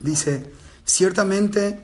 Dice, 0.01 0.53
ciertamente 0.85 1.81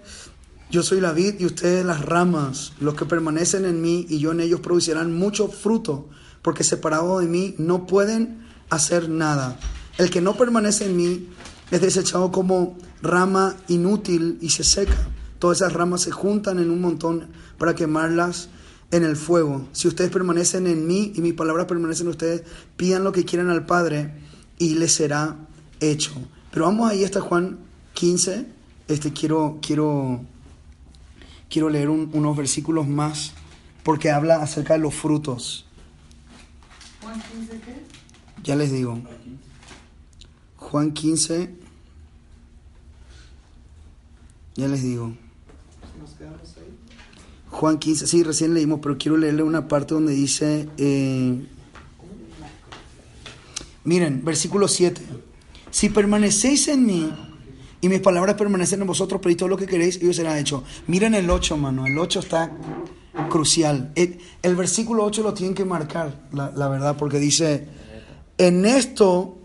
yo 0.71 0.83
soy 0.83 1.01
la 1.01 1.13
vid 1.13 1.37
y 1.39 1.47
ustedes 1.47 1.85
las 1.85 2.05
ramas. 2.05 2.73
Los 2.81 2.95
que 2.95 3.07
permanecen 3.07 3.65
en 3.65 3.81
mí 3.81 4.07
y 4.09 4.19
yo 4.19 4.33
en 4.33 4.41
ellos 4.41 4.61
producirán 4.61 5.15
mucho 5.15 5.49
fruto, 5.49 6.09
porque 6.43 6.63
separados 6.63 7.23
de 7.23 7.29
mí 7.29 7.55
no 7.59 7.87
pueden 7.87 8.47
hacer 8.69 9.09
nada. 9.09 9.59
El 9.99 10.11
que 10.11 10.21
no 10.21 10.37
permanece 10.37 10.87
en 10.87 10.97
mí 10.97 11.29
es 11.71 11.81
desechado 11.81 12.31
como 12.31 12.77
rama 13.01 13.57
inútil 13.69 14.39
y 14.41 14.51
se 14.51 14.65
seca. 14.65 15.09
Todas 15.39 15.59
esas 15.59 15.73
ramas 15.73 16.03
se 16.03 16.11
juntan 16.11 16.59
en 16.59 16.71
un 16.71 16.81
montón 16.81 17.29
para 17.57 17.75
quemarlas 17.75 18.49
en 18.91 19.05
el 19.05 19.17
fuego. 19.17 19.67
Si 19.73 19.89
ustedes 19.89 20.11
permanecen 20.11 20.67
en 20.67 20.87
mí 20.87 21.13
y 21.15 21.21
mis 21.21 21.35
palabras 21.35 21.67
permanecen 21.67 22.07
en 22.07 22.11
ustedes, 22.11 22.43
pidan 22.77 23.05
lo 23.05 23.13
que 23.13 23.25
quieran 23.25 23.51
al 23.51 23.67
Padre 23.67 24.13
y 24.59 24.75
les 24.75 24.93
será 24.93 25.37
hecho. 25.81 26.13
Pero 26.51 26.67
vamos 26.67 26.91
ahí 26.91 27.05
hasta 27.05 27.21
Juan 27.21 27.59
15. 27.95 28.47
Este 28.89 29.13
quiero 29.13 29.59
quiero 29.61 30.21
quiero 31.51 31.69
leer 31.71 31.89
un- 31.89 32.11
unos 32.13 32.37
versículos 32.37 32.87
más 32.89 33.33
porque 33.83 34.11
habla 34.11 34.37
acerca 34.43 34.75
de 34.75 34.81
los 34.81 34.95
frutos. 34.95 35.67
Juan 37.03 37.21
15, 37.21 37.61
¿qué? 37.61 37.85
Ya 38.43 38.57
les 38.57 38.71
digo. 38.73 39.01
Juan 40.57 40.93
15. 40.93 41.55
Ya 44.57 44.69
les 44.69 44.83
digo. 44.83 45.13
Nos 46.01 46.11
quedamos 46.11 46.41
ahí. 46.57 46.79
Juan 47.55 47.79
15, 47.79 48.09
sí, 48.09 48.25
recién 48.25 48.53
leímos, 48.53 48.81
pero 48.83 48.99
quiero 48.99 49.17
leerle 49.17 49.45
una 49.45 49.69
parte 49.69 49.95
donde 49.95 50.13
dice, 50.13 50.69
eh, 50.77 51.47
miren, 53.85 54.25
versículo 54.25 54.67
7, 54.67 55.01
si 55.71 55.89
permanecéis 55.89 56.67
en 56.67 56.85
mí 56.85 57.13
y 57.81 57.89
mis 57.89 58.01
palabras 58.01 58.35
permanecen 58.35 58.81
en 58.81 58.89
vosotros, 58.89 59.21
pedid 59.21 59.37
todo 59.37 59.49
lo 59.49 59.57
que 59.57 59.67
queréis 59.67 60.03
y 60.03 60.09
os 60.09 60.17
será 60.17 60.37
hecho. 60.37 60.65
Miren 60.89 61.15
el 61.15 61.31
8, 61.31 61.57
mano, 61.57 61.87
el 61.87 61.97
8 61.97 62.19
está 62.19 62.51
crucial. 63.31 63.93
El, 63.95 64.57
versículo 64.57 65.05
8 65.05 65.23
lo 65.23 65.33
tienen 65.33 65.55
que 65.55 65.65
marcar, 65.65 66.27
la, 66.33 66.51
la 66.57 66.67
verdad, 66.69 66.97
porque 66.97 67.21
dice, 67.21 67.69
en 68.37 68.67
esto 68.67 69.39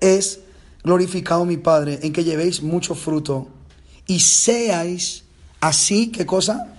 es 0.00 0.40
glorificado 0.82 1.44
mi 1.44 1.58
Padre, 1.58 2.00
en 2.02 2.12
que 2.12 2.24
llevéis 2.24 2.60
mucho 2.60 2.96
fruto 2.96 3.46
y 4.08 4.18
seáis 4.18 5.22
así, 5.60 6.10
¿qué 6.10 6.26
cosa? 6.26 6.74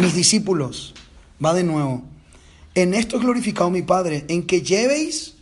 Mis 0.00 0.14
discípulos. 0.14 0.94
Va 1.44 1.54
de 1.54 1.62
nuevo. 1.62 2.02
En 2.74 2.94
esto 2.94 3.16
es 3.16 3.22
glorificado 3.22 3.70
mi 3.70 3.82
Padre, 3.82 4.24
en 4.28 4.46
que 4.46 4.62
llevéis, 4.62 5.34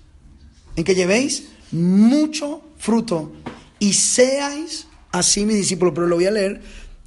en 0.76 0.84
que 0.84 0.94
llevéis 0.94 1.48
mucho 1.72 2.62
fruto 2.78 3.32
y 3.78 3.92
seáis 3.92 4.88
así 5.12 5.44
mis 5.44 5.56
discípulos. 5.56 5.94
Pero 5.94 6.06
lo 6.06 6.16
voy 6.16 6.26
a 6.26 6.30
leer 6.30 6.61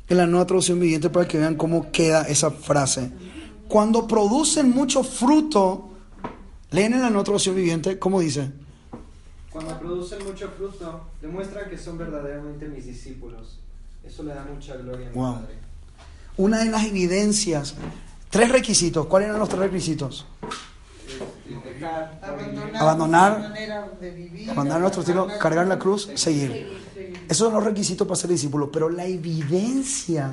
en 0.07 0.17
la 0.17 0.27
nueva 0.27 0.45
traducción 0.45 0.79
viviente 0.79 1.09
para 1.09 1.27
que 1.27 1.37
vean 1.37 1.55
cómo 1.55 1.91
queda 1.91 2.23
esa 2.23 2.51
frase. 2.51 3.11
cuando 3.67 4.05
producen 4.05 4.69
mucho 4.69 5.01
fruto, 5.01 5.91
leen 6.71 6.93
en 6.93 7.01
la 7.01 7.09
nota 7.09 7.25
traducción 7.25 7.55
viviente, 7.55 7.97
¿cómo 7.97 8.19
dice? 8.19 8.51
Cuando 9.49 9.79
producen 9.79 10.25
mucho 10.25 10.49
fruto, 10.57 11.07
demuestran 11.21 11.69
que 11.69 11.77
son 11.77 11.97
verdaderamente 11.97 12.67
mis 12.67 12.85
discípulos. 12.85 13.59
Eso 14.03 14.23
le 14.23 14.33
da 14.33 14.43
mucha 14.43 14.75
gloria 14.75 15.07
a 15.07 15.09
mi 15.09 15.15
Wow. 15.15 15.35
Padre. 15.35 15.70
Una 16.37 16.59
de 16.59 16.65
las 16.71 16.85
evidencias, 16.85 17.75
tres 18.29 18.49
requisitos. 18.51 19.05
¿Cuáles 19.07 19.27
eran 19.29 19.39
los 19.39 19.49
tres 19.49 19.61
requisitos? 19.61 20.25
Abandonar, 22.79 23.53
Abandonar- 24.49 24.79
nuestro 24.81 25.01
estilo, 25.01 25.27
cargar 25.39 25.67
la 25.67 25.77
cruz, 25.77 26.09
seguir. 26.15 26.79
Esos 27.27 27.37
son 27.47 27.53
los 27.53 27.63
requisitos 27.63 28.07
para 28.07 28.19
ser 28.19 28.29
discípulos, 28.29 28.69
pero 28.71 28.89
la 28.89 29.05
evidencia 29.05 30.31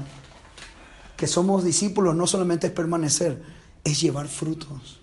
que 1.17 1.27
somos 1.27 1.65
discípulos 1.65 2.15
no 2.15 2.27
solamente 2.27 2.69
es 2.69 2.73
permanecer, 2.73 3.43
es 3.83 4.01
llevar 4.01 4.29
frutos. 4.29 5.01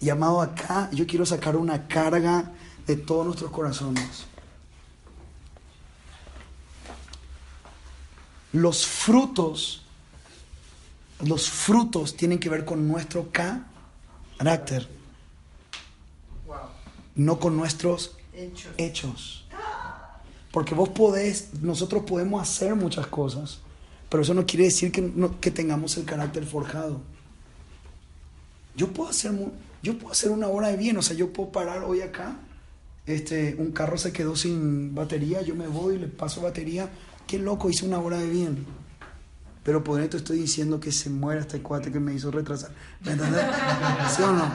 Y 0.00 0.08
amado 0.10 0.40
acá, 0.40 0.88
yo 0.92 1.06
quiero 1.06 1.26
sacar 1.26 1.56
una 1.56 1.86
carga 1.88 2.52
de 2.86 2.96
todos 2.96 3.26
nuestros 3.26 3.50
corazones. 3.50 4.24
Los 8.52 8.86
frutos, 8.86 9.82
los 11.24 11.50
frutos 11.50 12.16
tienen 12.16 12.38
que 12.38 12.48
ver 12.48 12.64
con 12.64 12.86
nuestro 12.88 13.30
carácter, 13.32 14.88
Wow. 16.46 16.56
no 17.16 17.38
con 17.38 17.56
nuestros 17.56 18.16
Hechos. 18.32 18.72
hechos. 18.76 19.44
Porque 20.52 20.74
vos 20.74 20.88
podés, 20.90 21.54
nosotros 21.60 22.04
podemos 22.04 22.40
hacer 22.42 22.74
muchas 22.74 23.06
cosas, 23.06 23.58
pero 24.08 24.22
eso 24.22 24.32
no 24.34 24.46
quiere 24.46 24.64
decir 24.64 24.90
que, 24.90 25.02
no- 25.02 25.38
que 25.40 25.50
tengamos 25.50 25.96
el 25.98 26.04
carácter 26.04 26.46
forjado. 26.46 27.00
Yo 28.76 28.88
puedo 28.92 29.10
hacer, 29.10 29.32
yo 29.82 29.98
puedo 29.98 30.12
hacer 30.12 30.30
una 30.30 30.46
hora 30.48 30.68
de 30.68 30.76
bien, 30.76 30.96
o 30.96 31.02
sea, 31.02 31.16
yo 31.16 31.32
puedo 31.32 31.50
parar 31.52 31.82
hoy 31.84 32.00
acá, 32.00 32.36
este, 33.06 33.56
un 33.58 33.72
carro 33.72 33.98
se 33.98 34.12
quedó 34.12 34.36
sin 34.36 34.94
batería, 34.94 35.42
yo 35.42 35.54
me 35.54 35.66
voy 35.66 35.96
y 35.96 35.98
le 35.98 36.06
paso 36.08 36.40
batería, 36.42 36.88
qué 37.26 37.38
loco, 37.38 37.68
hice 37.68 37.84
una 37.84 37.98
hora 37.98 38.18
de 38.18 38.28
bien. 38.30 38.64
Pero 39.68 39.84
por 39.84 40.00
esto 40.00 40.16
estoy 40.16 40.38
diciendo 40.38 40.80
que 40.80 40.90
se 40.90 41.10
muera 41.10 41.42
este 41.42 41.60
cuate 41.60 41.92
que 41.92 42.00
me 42.00 42.14
hizo 42.14 42.30
retrasar. 42.30 42.70
¿Me 43.04 43.12
entendés? 43.12 43.44
¿Sí 44.16 44.22
o 44.22 44.32
no? 44.32 44.50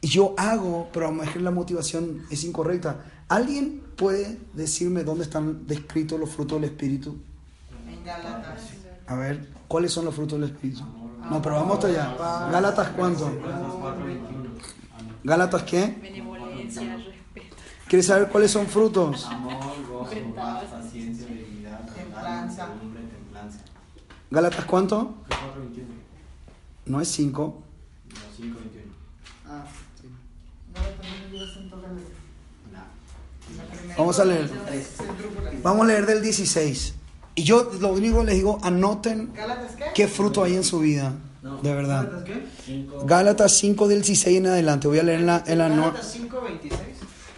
Y 0.00 0.08
yo 0.08 0.34
hago, 0.36 0.88
pero 0.92 1.06
a 1.06 1.10
lo 1.12 1.18
mejor 1.18 1.40
la 1.42 1.52
motivación 1.52 2.26
es 2.30 2.42
incorrecta. 2.42 3.04
¿Alguien 3.28 3.80
puede 3.94 4.40
decirme 4.54 5.04
dónde 5.04 5.22
están 5.22 5.68
descritos 5.68 6.18
los 6.18 6.30
frutos 6.30 6.60
del 6.60 6.68
Espíritu? 6.68 7.16
En 7.88 8.04
Gálatas. 8.04 8.70
A 9.06 9.14
ver, 9.14 9.50
¿cuáles 9.68 9.92
son 9.92 10.04
los 10.04 10.12
frutos 10.12 10.40
del 10.40 10.50
Espíritu? 10.50 10.82
No, 11.30 11.40
pero 11.40 11.54
vamos 11.54 11.76
hasta 11.76 11.86
allá. 11.86 12.50
¿Gálatas 12.50 12.88
cuánto? 12.88 13.30
¿Gálatas 15.22 15.62
qué? 15.62 15.96
Benevolencia, 16.02 16.96
respeto. 16.96 17.56
¿Quieres 17.86 18.06
saber 18.06 18.30
cuáles 18.30 18.50
son 18.50 18.66
frutos? 18.66 19.26
Amor, 19.26 19.76
gozo, 19.88 20.34
paz, 20.34 20.64
paciencia, 20.64 21.28
templanza. 21.94 22.68
¿Gálatas 24.30 24.64
cuánto? 24.64 25.14
4.21. 25.28 25.84
No 26.86 27.00
es 27.00 27.08
5. 27.08 27.62
No, 28.08 28.14
5.21. 28.44 28.56
Ah, 29.48 29.64
sí. 30.00 30.08
Vamos 33.96 34.18
a 34.20 34.24
leer. 34.24 34.50
Vamos 35.62 35.84
a 35.84 35.86
leer 35.88 36.06
del 36.06 36.22
16. 36.22 36.94
Y 37.36 37.42
yo 37.44 37.70
lo 37.80 37.92
único 37.92 38.20
que 38.20 38.26
les 38.26 38.34
digo, 38.36 38.58
anoten 38.62 39.32
¿Gálatas 39.34 39.72
qué? 39.94 40.08
fruto 40.08 40.42
hay 40.42 40.54
en 40.56 40.64
su 40.64 40.80
vida. 40.80 41.14
De 41.62 41.72
verdad. 41.74 42.24
¿Qué? 42.24 42.44
5. 42.66 43.04
Gálatas 43.04 43.52
5 43.52 43.86
del 43.88 43.98
16 44.02 44.38
en 44.38 44.46
adelante. 44.46 44.88
Voy 44.88 44.98
a 44.98 45.02
leer 45.04 45.20
en 45.20 45.26
la, 45.26 45.44
en 45.46 45.58
la 45.58 45.68
no- 45.68 45.82
Gálatas 45.92 46.16
5:26. 46.16 46.70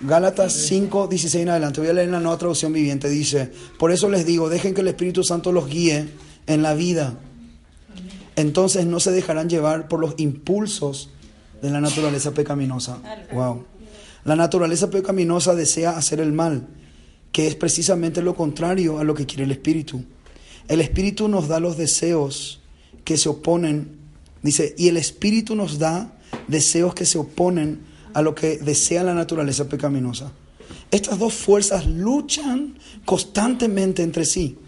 Gálatas 0.00 0.52
5, 0.52 1.08
16 1.08 1.42
en 1.42 1.48
adelante. 1.48 1.80
Voy 1.80 1.90
a 1.90 1.92
leer 1.92 2.06
en 2.06 2.12
la 2.12 2.20
nueva 2.20 2.38
traducción 2.38 2.72
viviente. 2.72 3.08
Dice, 3.08 3.52
por 3.78 3.90
eso 3.90 4.08
les 4.08 4.24
digo, 4.24 4.48
dejen 4.48 4.72
que 4.72 4.80
el 4.80 4.88
Espíritu 4.88 5.24
Santo 5.24 5.50
los 5.50 5.66
guíe 5.66 6.08
en 6.48 6.62
la 6.62 6.74
vida. 6.74 7.14
Entonces 8.34 8.86
no 8.86 8.98
se 8.98 9.12
dejarán 9.12 9.48
llevar 9.48 9.86
por 9.86 10.00
los 10.00 10.14
impulsos 10.16 11.10
de 11.62 11.70
la 11.70 11.80
naturaleza 11.80 12.32
pecaminosa. 12.32 12.98
Wow. 13.32 13.64
La 14.24 14.36
naturaleza 14.36 14.90
pecaminosa 14.90 15.54
desea 15.54 15.96
hacer 15.96 16.20
el 16.20 16.32
mal, 16.32 16.66
que 17.32 17.46
es 17.46 17.54
precisamente 17.54 18.22
lo 18.22 18.34
contrario 18.34 18.98
a 18.98 19.04
lo 19.04 19.14
que 19.14 19.26
quiere 19.26 19.44
el 19.44 19.52
Espíritu. 19.52 20.04
El 20.66 20.80
Espíritu 20.80 21.28
nos 21.28 21.48
da 21.48 21.60
los 21.60 21.76
deseos 21.76 22.60
que 23.04 23.16
se 23.16 23.28
oponen, 23.28 23.96
dice, 24.42 24.74
y 24.76 24.88
el 24.88 24.96
Espíritu 24.96 25.54
nos 25.54 25.78
da 25.78 26.12
deseos 26.46 26.94
que 26.94 27.06
se 27.06 27.18
oponen 27.18 27.80
a 28.14 28.22
lo 28.22 28.34
que 28.34 28.58
desea 28.58 29.02
la 29.02 29.14
naturaleza 29.14 29.68
pecaminosa. 29.68 30.32
Estas 30.90 31.18
dos 31.18 31.34
fuerzas 31.34 31.86
luchan 31.86 32.78
constantemente 33.04 34.02
entre 34.02 34.24
sí. 34.24 34.58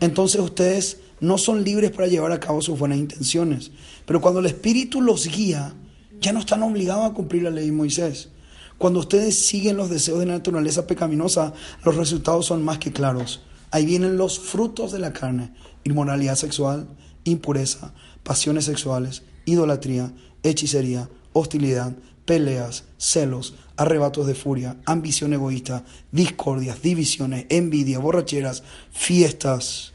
Entonces 0.00 0.40
ustedes 0.40 0.98
no 1.20 1.38
son 1.38 1.64
libres 1.64 1.90
para 1.90 2.08
llevar 2.08 2.32
a 2.32 2.40
cabo 2.40 2.62
sus 2.62 2.78
buenas 2.78 2.98
intenciones. 2.98 3.70
Pero 4.06 4.20
cuando 4.20 4.40
el 4.40 4.46
Espíritu 4.46 5.00
los 5.00 5.26
guía, 5.26 5.74
ya 6.20 6.32
no 6.32 6.40
están 6.40 6.62
obligados 6.62 7.10
a 7.10 7.14
cumplir 7.14 7.42
la 7.42 7.50
ley 7.50 7.66
de 7.66 7.72
Moisés. 7.72 8.30
Cuando 8.78 9.00
ustedes 9.00 9.38
siguen 9.38 9.76
los 9.76 9.90
deseos 9.90 10.18
de 10.18 10.26
la 10.26 10.34
naturaleza 10.34 10.86
pecaminosa, 10.86 11.52
los 11.84 11.96
resultados 11.96 12.46
son 12.46 12.64
más 12.64 12.78
que 12.78 12.92
claros. 12.92 13.42
Ahí 13.70 13.84
vienen 13.84 14.16
los 14.16 14.38
frutos 14.38 14.92
de 14.92 14.98
la 14.98 15.12
carne. 15.12 15.52
Inmoralidad 15.84 16.36
sexual, 16.36 16.88
impureza, 17.24 17.92
pasiones 18.22 18.64
sexuales, 18.64 19.22
idolatría, 19.44 20.12
hechicería, 20.42 21.08
hostilidad, 21.32 21.94
peleas, 22.24 22.84
celos, 22.96 23.54
arrebatos 23.76 24.26
de 24.26 24.34
furia, 24.34 24.76
ambición 24.86 25.32
egoísta, 25.32 25.84
discordias, 26.12 26.82
divisiones, 26.82 27.46
envidia, 27.48 27.98
borracheras, 27.98 28.62
fiestas 28.92 29.92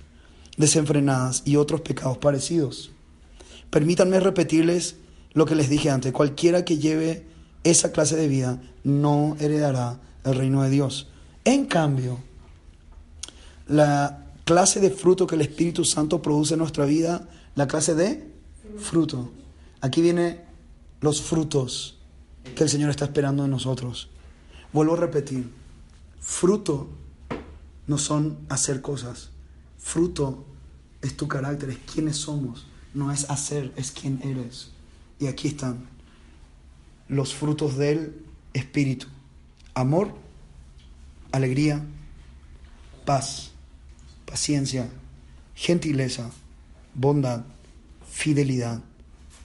desenfrenadas 0.57 1.43
y 1.45 1.55
otros 1.57 1.81
pecados 1.81 2.17
parecidos. 2.17 2.91
Permítanme 3.69 4.19
repetirles 4.19 4.95
lo 5.33 5.45
que 5.45 5.55
les 5.55 5.69
dije 5.69 5.89
antes. 5.89 6.13
Cualquiera 6.13 6.65
que 6.65 6.77
lleve 6.77 7.25
esa 7.63 7.91
clase 7.91 8.15
de 8.15 8.27
vida 8.27 8.61
no 8.83 9.35
heredará 9.39 9.99
el 10.23 10.35
reino 10.35 10.63
de 10.63 10.69
Dios. 10.69 11.07
En 11.43 11.65
cambio, 11.65 12.19
la 13.67 14.25
clase 14.45 14.79
de 14.79 14.91
fruto 14.91 15.27
que 15.27 15.35
el 15.35 15.41
Espíritu 15.41 15.83
Santo 15.83 16.21
produce 16.21 16.53
en 16.53 16.59
nuestra 16.59 16.85
vida, 16.85 17.27
la 17.55 17.67
clase 17.67 17.95
de 17.95 18.31
fruto. 18.77 19.31
Aquí 19.81 20.01
vienen 20.01 20.41
los 21.01 21.21
frutos 21.21 21.97
que 22.55 22.63
el 22.63 22.69
Señor 22.69 22.89
está 22.89 23.05
esperando 23.05 23.43
de 23.43 23.49
nosotros. 23.49 24.09
Vuelvo 24.71 24.93
a 24.93 24.97
repetir, 24.97 25.49
fruto 26.19 26.89
no 27.87 27.97
son 27.97 28.37
hacer 28.49 28.81
cosas. 28.81 29.31
Fruto 29.85 30.43
es 31.03 31.15
tu 31.15 31.27
carácter, 31.27 31.69
es 31.69 31.77
quiénes 31.77 32.17
somos. 32.17 32.65
No 32.95 33.11
es 33.11 33.29
hacer, 33.29 33.71
es 33.77 33.91
quién 33.91 34.19
eres. 34.23 34.71
Y 35.19 35.27
aquí 35.27 35.47
están 35.47 35.85
los 37.07 37.35
frutos 37.35 37.77
del 37.77 38.19
Espíritu. 38.53 39.05
Amor, 39.75 40.11
alegría, 41.31 41.85
paz, 43.05 43.51
paciencia, 44.25 44.89
gentileza, 45.53 46.31
bondad, 46.95 47.43
fidelidad, 48.09 48.81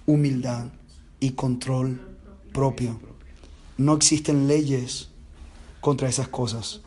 humildad 0.06 0.68
y 1.20 1.32
control 1.32 2.00
propio. 2.54 2.98
No 3.76 3.92
existen 3.92 4.48
leyes 4.48 5.10
contra 5.82 6.08
esas 6.08 6.28
cosas. 6.28 6.80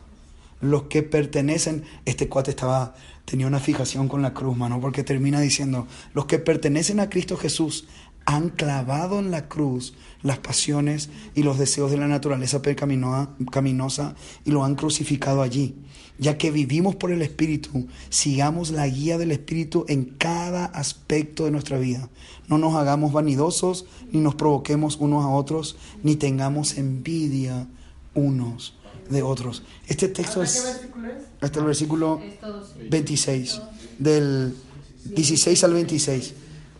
Los 0.60 0.84
que 0.84 1.02
pertenecen, 1.02 1.84
este 2.04 2.28
cuate 2.28 2.50
estaba, 2.50 2.96
tenía 3.24 3.46
una 3.46 3.60
fijación 3.60 4.08
con 4.08 4.22
la 4.22 4.34
cruz, 4.34 4.56
mano, 4.56 4.80
porque 4.80 5.04
termina 5.04 5.40
diciendo, 5.40 5.86
los 6.12 6.26
que 6.26 6.38
pertenecen 6.38 7.00
a 7.00 7.08
Cristo 7.08 7.36
Jesús 7.36 7.86
han 8.26 8.48
clavado 8.50 9.18
en 9.18 9.30
la 9.30 9.48
cruz 9.48 9.94
las 10.22 10.38
pasiones 10.38 11.10
y 11.34 11.42
los 11.42 11.58
deseos 11.58 11.90
de 11.90 11.98
la 11.98 12.08
naturaleza 12.08 12.62
pecaminosa 12.62 14.14
y 14.44 14.50
lo 14.50 14.64
han 14.64 14.76
crucificado 14.76 15.42
allí. 15.42 15.74
Ya 16.16 16.38
que 16.38 16.50
vivimos 16.50 16.94
por 16.94 17.10
el 17.10 17.22
Espíritu, 17.22 17.88
sigamos 18.08 18.70
la 18.70 18.86
guía 18.86 19.18
del 19.18 19.32
Espíritu 19.32 19.84
en 19.88 20.04
cada 20.04 20.64
aspecto 20.66 21.44
de 21.44 21.50
nuestra 21.50 21.76
vida. 21.78 22.08
No 22.48 22.56
nos 22.56 22.76
hagamos 22.76 23.12
vanidosos, 23.12 23.86
ni 24.12 24.20
nos 24.20 24.36
provoquemos 24.36 24.96
unos 24.96 25.24
a 25.24 25.28
otros, 25.28 25.76
ni 26.02 26.16
tengamos 26.16 26.78
envidia 26.78 27.66
unos 28.14 28.74
de 29.08 29.22
otros. 29.22 29.62
Este 29.86 30.08
texto 30.08 30.40
¿Hasta 30.42 30.60
qué 30.62 30.68
es 30.70 30.74
versículo 30.80 31.08
es? 31.08 31.14
hasta 31.40 31.58
el 31.60 31.64
versículo 31.66 32.20
Es 32.22 32.40
todo 32.40 32.64
sí. 32.66 32.88
26, 32.88 33.60
del 33.98 34.54
16 35.04 35.64
al 35.64 35.72
26. 35.74 36.34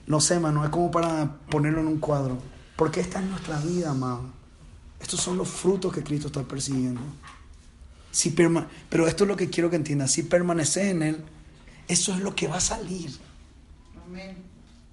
No 0.07 0.21
sé, 0.21 0.39
mano, 0.41 0.65
es 0.65 0.71
como 0.71 0.91
para 0.91 1.37
ponerlo 1.51 1.81
en 1.81 1.87
un 1.89 1.99
cuadro. 1.99 2.39
Porque 2.77 3.01
esta 3.01 3.21
es 3.21 3.27
nuestra 3.27 3.59
vida, 3.61 3.91
amado. 3.91 4.23
Estos 5.01 5.21
son 5.21 5.37
los 5.39 5.49
frutos 5.49 5.93
que 5.93 6.03
Cristo 6.03 6.27
está 6.29 6.43
persiguiendo. 6.43 7.01
Si 8.11 8.31
perma- 8.31 8.67
Pero 8.89 9.07
esto 9.09 9.25
es 9.25 9.29
lo 9.29 9.37
que 9.37 9.49
quiero 9.51 9.71
que 9.71 9.77
entiendas. 9.77 10.11
Si 10.13 10.23
permaneces 10.23 10.85
en 10.87 11.03
Él, 11.03 11.25
eso 11.89 12.13
es 12.15 12.21
lo 12.21 12.35
que 12.35 12.49
va 12.49 12.57
a 12.57 12.61
salir. 12.61 13.11
Amén. 14.07 14.37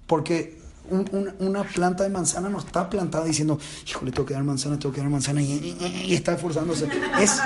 Porque 0.06 0.60
un- 0.92 1.08
un- 1.12 1.46
una 1.48 1.64
planta 1.64 2.04
de 2.04 2.10
manzana 2.10 2.48
no 2.48 2.58
está 2.58 2.88
plantada 2.88 3.24
diciendo, 3.24 3.58
híjole, 3.88 4.12
tengo 4.12 4.26
que 4.26 4.34
dar 4.34 4.44
manzana, 4.44 4.78
tengo 4.78 4.94
que 4.94 5.00
dar 5.00 5.10
manzana, 5.10 5.42
y, 5.42 5.52
y- 5.52 6.04
y 6.10 6.14
está 6.14 6.34
esforzándose. 6.34 6.88
Es 7.20 7.38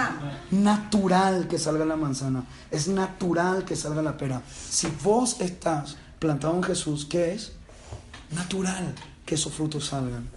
natural 0.50 1.48
que 1.48 1.58
salga 1.58 1.84
la 1.84 1.96
manzana, 1.96 2.44
es 2.70 2.88
natural 2.88 3.64
que 3.64 3.76
salga 3.76 4.02
la 4.02 4.16
pera. 4.16 4.42
Si 4.70 4.88
vos 5.02 5.40
estás 5.40 5.96
plantado 6.18 6.54
en 6.56 6.62
Jesús, 6.62 7.06
¿qué 7.06 7.32
es? 7.34 7.52
Natural 8.32 8.94
que 9.24 9.34
esos 9.36 9.52
frutos 9.54 9.86
salgan. 9.86 10.28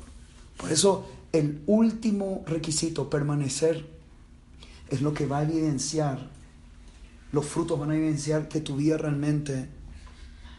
Por 0.57 0.71
eso 0.71 1.09
el 1.31 1.61
último 1.67 2.43
requisito, 2.47 3.09
permanecer, 3.09 3.85
es 4.89 5.01
lo 5.01 5.13
que 5.13 5.25
va 5.27 5.39
a 5.39 5.43
evidenciar, 5.43 6.29
los 7.31 7.45
frutos 7.45 7.79
van 7.79 7.91
a 7.91 7.95
evidenciar 7.95 8.47
que 8.47 8.59
tu 8.59 8.75
vida 8.75 8.97
realmente, 8.97 9.69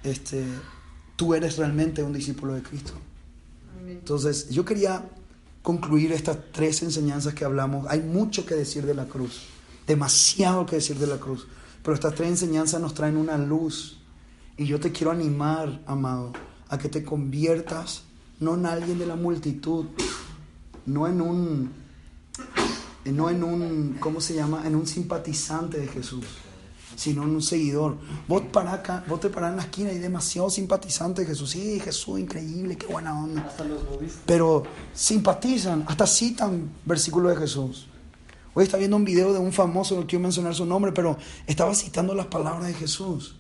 este, 0.05 0.45
tú 1.21 1.35
eres 1.35 1.59
realmente 1.59 2.03
un 2.03 2.15
discípulo 2.15 2.55
de 2.55 2.63
Cristo. 2.63 2.95
Entonces, 3.87 4.49
yo 4.49 4.65
quería 4.65 5.07
concluir 5.63 6.13
estas 6.13 6.39
tres 6.51 6.83
enseñanzas 6.83 7.35
que 7.35 7.45
hablamos. 7.45 7.87
Hay 7.91 8.01
mucho 8.01 8.47
que 8.47 8.55
decir 8.55 8.87
de 8.87 8.95
la 8.95 9.05
cruz, 9.05 9.43
demasiado 9.87 10.65
que 10.65 10.77
decir 10.77 10.99
de 10.99 11.07
la 11.07 11.19
cruz, 11.19 11.47
pero 11.83 11.95
estas 11.95 12.15
tres 12.15 12.31
enseñanzas 12.31 12.81
nos 12.81 12.95
traen 12.95 13.19
una 13.19 13.37
luz. 13.37 13.99
Y 14.57 14.65
yo 14.65 14.81
te 14.81 14.93
quiero 14.93 15.11
animar, 15.11 15.83
amado, 15.87 16.33
a 16.71 16.79
que 16.79 16.89
te 16.89 17.05
conviertas 17.05 18.05
no 18.39 18.55
en 18.55 18.65
alguien 18.65 18.99
de 18.99 19.05
la 19.05 19.17
multitud, 19.17 19.89
no 20.87 21.07
en 21.07 21.21
un, 21.21 21.71
no 23.05 23.29
en 23.29 23.45
un, 23.45 23.97
¿cómo 24.01 24.23
se 24.23 24.37
llama? 24.37 24.67
En 24.67 24.75
un 24.75 24.87
simpatizante 24.87 25.81
de 25.81 25.87
Jesús, 25.87 26.25
sino 26.97 27.23
en 27.25 27.31
un 27.31 27.43
seguidor. 27.43 27.99
Vos, 28.29 28.43
para 28.53 28.73
acá, 28.75 29.05
vos 29.09 29.21
te 29.21 29.31
parás 29.31 29.51
en 29.51 29.57
la 29.57 29.63
esquina 29.63 29.93
y 29.93 29.99
demasiado 29.99 30.51
simpatizante 30.51 31.23
de 31.23 31.29
Jesús. 31.29 31.51
Sí, 31.51 31.81
Jesús, 31.81 32.19
increíble, 32.19 32.77
qué 32.77 32.87
buena 32.87 33.19
onda 33.19 33.43
Hasta 33.43 33.65
los 33.65 33.81
pero 34.27 34.63
simpatizan, 34.93 35.85
hasta 35.87 36.07
citan 36.07 36.71
versículos 36.85 37.35
de 37.35 37.41
Jesús. 37.41 37.87
Hoy 38.53 38.65
está 38.65 38.77
viendo 38.77 38.97
un 38.97 39.05
video 39.05 39.33
de 39.33 39.39
un 39.39 39.53
famoso, 39.53 39.95
no 39.95 40.07
quiero 40.07 40.23
mencionar 40.23 40.55
su 40.55 40.67
nombre, 40.67 40.93
pero 40.93 41.17
estaba 41.47 41.75
citando 41.75 42.15
las 42.15 42.27
palabras 42.27 42.67
de 42.67 42.75
Jesús. 42.75 43.37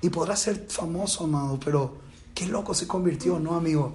Y 0.00 0.10
podrá 0.10 0.36
ser 0.36 0.66
famoso, 0.68 1.24
amado, 1.24 1.58
pero 1.64 1.98
qué 2.34 2.46
loco 2.46 2.72
se 2.74 2.86
convirtió, 2.86 3.40
¿no, 3.40 3.54
amigo? 3.54 3.94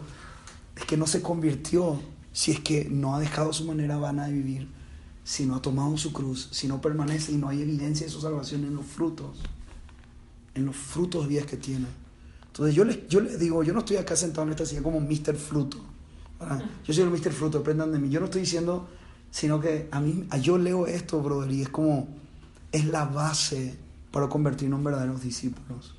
Es 0.75 0.85
que 0.85 0.97
no 0.97 1.07
se 1.07 1.21
convirtió 1.21 1.99
si 2.33 2.51
es 2.51 2.59
que 2.59 2.85
no 2.89 3.15
ha 3.15 3.19
dejado 3.19 3.53
su 3.53 3.65
manera 3.65 3.97
vana 3.97 4.25
de 4.25 4.33
vivir, 4.33 4.67
si 5.23 5.45
no 5.45 5.55
ha 5.55 5.61
tomado 5.61 5.97
su 5.97 6.11
cruz, 6.13 6.49
si 6.51 6.67
no 6.67 6.81
permanece 6.81 7.31
y 7.31 7.35
no 7.37 7.47
hay 7.49 7.61
evidencia 7.61 8.05
de 8.05 8.11
su 8.11 8.21
salvación 8.21 8.63
en 8.63 8.75
los 8.75 8.85
frutos, 8.85 9.37
en 10.55 10.65
los 10.65 10.75
frutos 10.75 11.23
de 11.23 11.29
vida 11.29 11.45
que 11.45 11.57
tiene. 11.57 11.85
Entonces 12.47 12.75
yo 12.75 12.83
les, 12.83 13.07
yo 13.07 13.21
les 13.21 13.39
digo, 13.39 13.63
yo 13.63 13.73
no 13.73 13.79
estoy 13.79 13.97
acá 13.97 14.15
sentado 14.15 14.43
en 14.47 14.49
esta 14.51 14.65
silla 14.65 14.81
como 14.83 14.99
Mr. 14.99 15.35
Fruto. 15.35 15.77
¿verdad? 16.39 16.63
Yo 16.85 16.93
soy 16.93 17.03
el 17.03 17.09
Mr. 17.11 17.31
Fruto, 17.31 17.59
aprendan 17.59 17.91
de 17.91 17.99
mí. 17.99 18.09
Yo 18.09 18.19
no 18.19 18.25
estoy 18.25 18.41
diciendo, 18.41 18.89
sino 19.29 19.59
que 19.61 19.87
a 19.91 19.99
mí, 20.01 20.25
a- 20.31 20.37
yo 20.37 20.57
leo 20.57 20.87
esto, 20.87 21.21
brother, 21.21 21.51
y 21.51 21.61
es 21.61 21.69
como, 21.69 22.07
es 22.71 22.85
la 22.85 23.05
base 23.05 23.77
para 24.11 24.27
convertirnos 24.27 24.79
en 24.79 24.83
verdaderos 24.83 25.21
discípulos. 25.21 25.95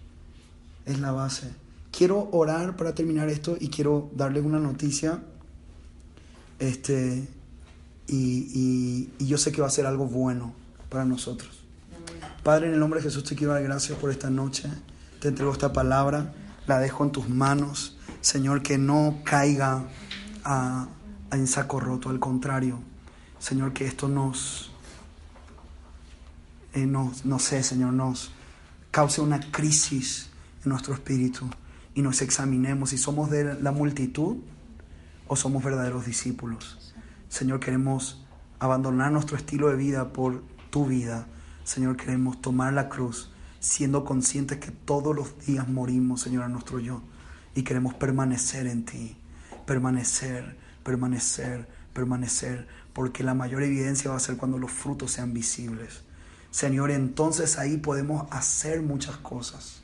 Es 0.85 0.99
la 1.01 1.12
base. 1.12 1.51
Quiero 1.97 2.29
orar 2.33 2.77
para 2.77 2.95
terminar 2.95 3.29
esto 3.29 3.57
y 3.59 3.68
quiero 3.68 4.11
darles 4.14 4.45
una 4.45 4.59
noticia. 4.59 5.23
Este, 6.59 7.27
y, 8.09 9.09
yo 9.18 9.38
sé 9.38 9.53
que 9.53 9.61
va 9.61 9.68
a 9.68 9.70
ser 9.70 9.86
algo 9.86 10.07
bueno 10.07 10.53
para 10.88 11.05
nosotros. 11.05 11.50
Padre, 12.42 12.66
en 12.68 12.74
el 12.74 12.80
nombre 12.80 13.00
de 13.00 13.05
Jesús 13.05 13.24
te 13.24 13.34
quiero 13.36 13.53
dar 13.53 13.62
gracias 13.62 13.98
por 13.98 14.11
esta 14.11 14.28
noche. 14.30 14.68
Te 15.20 15.28
entrego 15.28 15.53
esta 15.53 15.72
palabra, 15.72 16.34
la 16.66 16.78
dejo 16.80 17.05
en 17.05 17.12
tus 17.12 17.28
manos. 17.28 17.96
Señor, 18.20 18.62
que 18.62 18.78
no 18.78 19.20
caiga 19.24 19.84
a- 20.44 20.88
a 21.30 21.36
en 21.36 21.46
saco 21.46 21.80
roto, 21.80 22.09
al 22.11 22.18
contrario. 22.18 22.80
Señor, 23.38 23.72
que 23.72 23.86
esto 23.86 24.09
nos, 24.09 24.70
eh, 26.74 26.86
nos, 26.86 27.24
no 27.24 27.38
sé, 27.38 27.62
Señor, 27.62 27.92
nos 27.92 28.32
cause 28.90 29.20
una 29.20 29.40
crisis 29.50 30.28
en 30.64 30.70
nuestro 30.70 30.94
espíritu 30.94 31.48
y 31.94 32.03
nos 32.03 32.22
examinemos 32.22 32.90
si 32.90 32.98
somos 32.98 33.30
de 33.30 33.61
la 33.61 33.72
multitud 33.72 34.36
o 35.28 35.36
somos 35.36 35.62
verdaderos 35.64 36.07
discípulos. 36.07 36.78
Señor, 37.33 37.61
queremos 37.61 38.22
abandonar 38.59 39.11
nuestro 39.11 39.39
estilo 39.39 39.70
de 39.70 39.76
vida 39.76 40.12
por 40.12 40.43
tu 40.68 40.85
vida. 40.85 41.26
Señor, 41.64 41.97
queremos 41.97 42.43
tomar 42.43 42.74
la 42.74 42.91
cruz 42.91 43.33
siendo 43.59 44.05
conscientes 44.05 44.59
que 44.59 44.70
todos 44.70 45.16
los 45.16 45.39
días 45.47 45.66
morimos, 45.66 46.20
Señor, 46.20 46.43
a 46.45 46.49
nuestro 46.49 46.78
yo. 46.78 47.01
Y 47.55 47.62
queremos 47.62 47.95
permanecer 47.95 48.66
en 48.66 48.85
ti. 48.85 49.16
Permanecer, 49.64 50.59
permanecer, 50.85 51.66
permanecer. 51.95 52.68
Porque 52.93 53.24
la 53.24 53.33
mayor 53.33 53.62
evidencia 53.62 54.11
va 54.11 54.18
a 54.18 54.20
ser 54.20 54.37
cuando 54.37 54.59
los 54.59 54.70
frutos 54.70 55.12
sean 55.12 55.33
visibles. 55.33 56.03
Señor, 56.51 56.91
entonces 56.91 57.59
ahí 57.59 57.78
podemos 57.78 58.30
hacer 58.30 58.83
muchas 58.83 59.16
cosas 59.16 59.80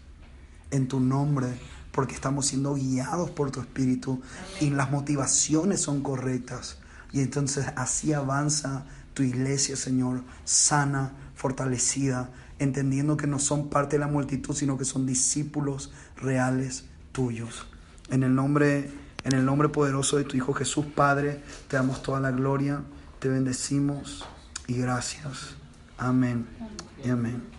en 0.70 0.86
tu 0.86 1.01
nombre, 1.01 1.59
porque 1.92 2.14
estamos 2.14 2.44
siendo 2.44 2.74
guiados 2.74 3.30
por 3.30 3.51
tu 3.51 3.61
Espíritu 3.61 4.20
y 4.61 4.68
las 4.68 4.90
motivaciones 4.90 5.80
son 5.80 6.03
correctas. 6.03 6.76
Y 7.18 7.22
entonces 7.22 7.66
así 7.74 8.12
avanza 8.12 8.84
tu 9.12 9.24
iglesia, 9.24 9.74
Señor, 9.74 10.22
sana, 10.44 11.14
fortalecida, 11.34 12.30
entendiendo 12.60 13.16
que 13.16 13.26
no 13.26 13.40
son 13.40 13.70
parte 13.70 13.96
de 13.96 14.00
la 14.00 14.06
multitud, 14.06 14.54
sino 14.54 14.78
que 14.78 14.84
son 14.84 15.04
discípulos 15.04 15.90
reales 16.16 16.84
tuyos. 17.10 17.66
En 18.08 18.22
el 18.22 18.36
nombre, 18.36 18.92
en 19.24 19.32
el 19.32 19.44
nombre 19.44 19.68
poderoso 19.68 20.16
de 20.16 20.22
tu 20.22 20.36
Hijo 20.36 20.54
Jesús, 20.54 20.86
Padre, 20.94 21.42
te 21.66 21.76
damos 21.76 22.04
toda 22.04 22.20
la 22.20 22.30
gloria, 22.30 22.84
te 23.18 23.28
bendecimos 23.28 24.24
y 24.68 24.74
gracias. 24.74 25.56
Amén 25.96 26.46
y 27.04 27.10
amén. 27.10 27.57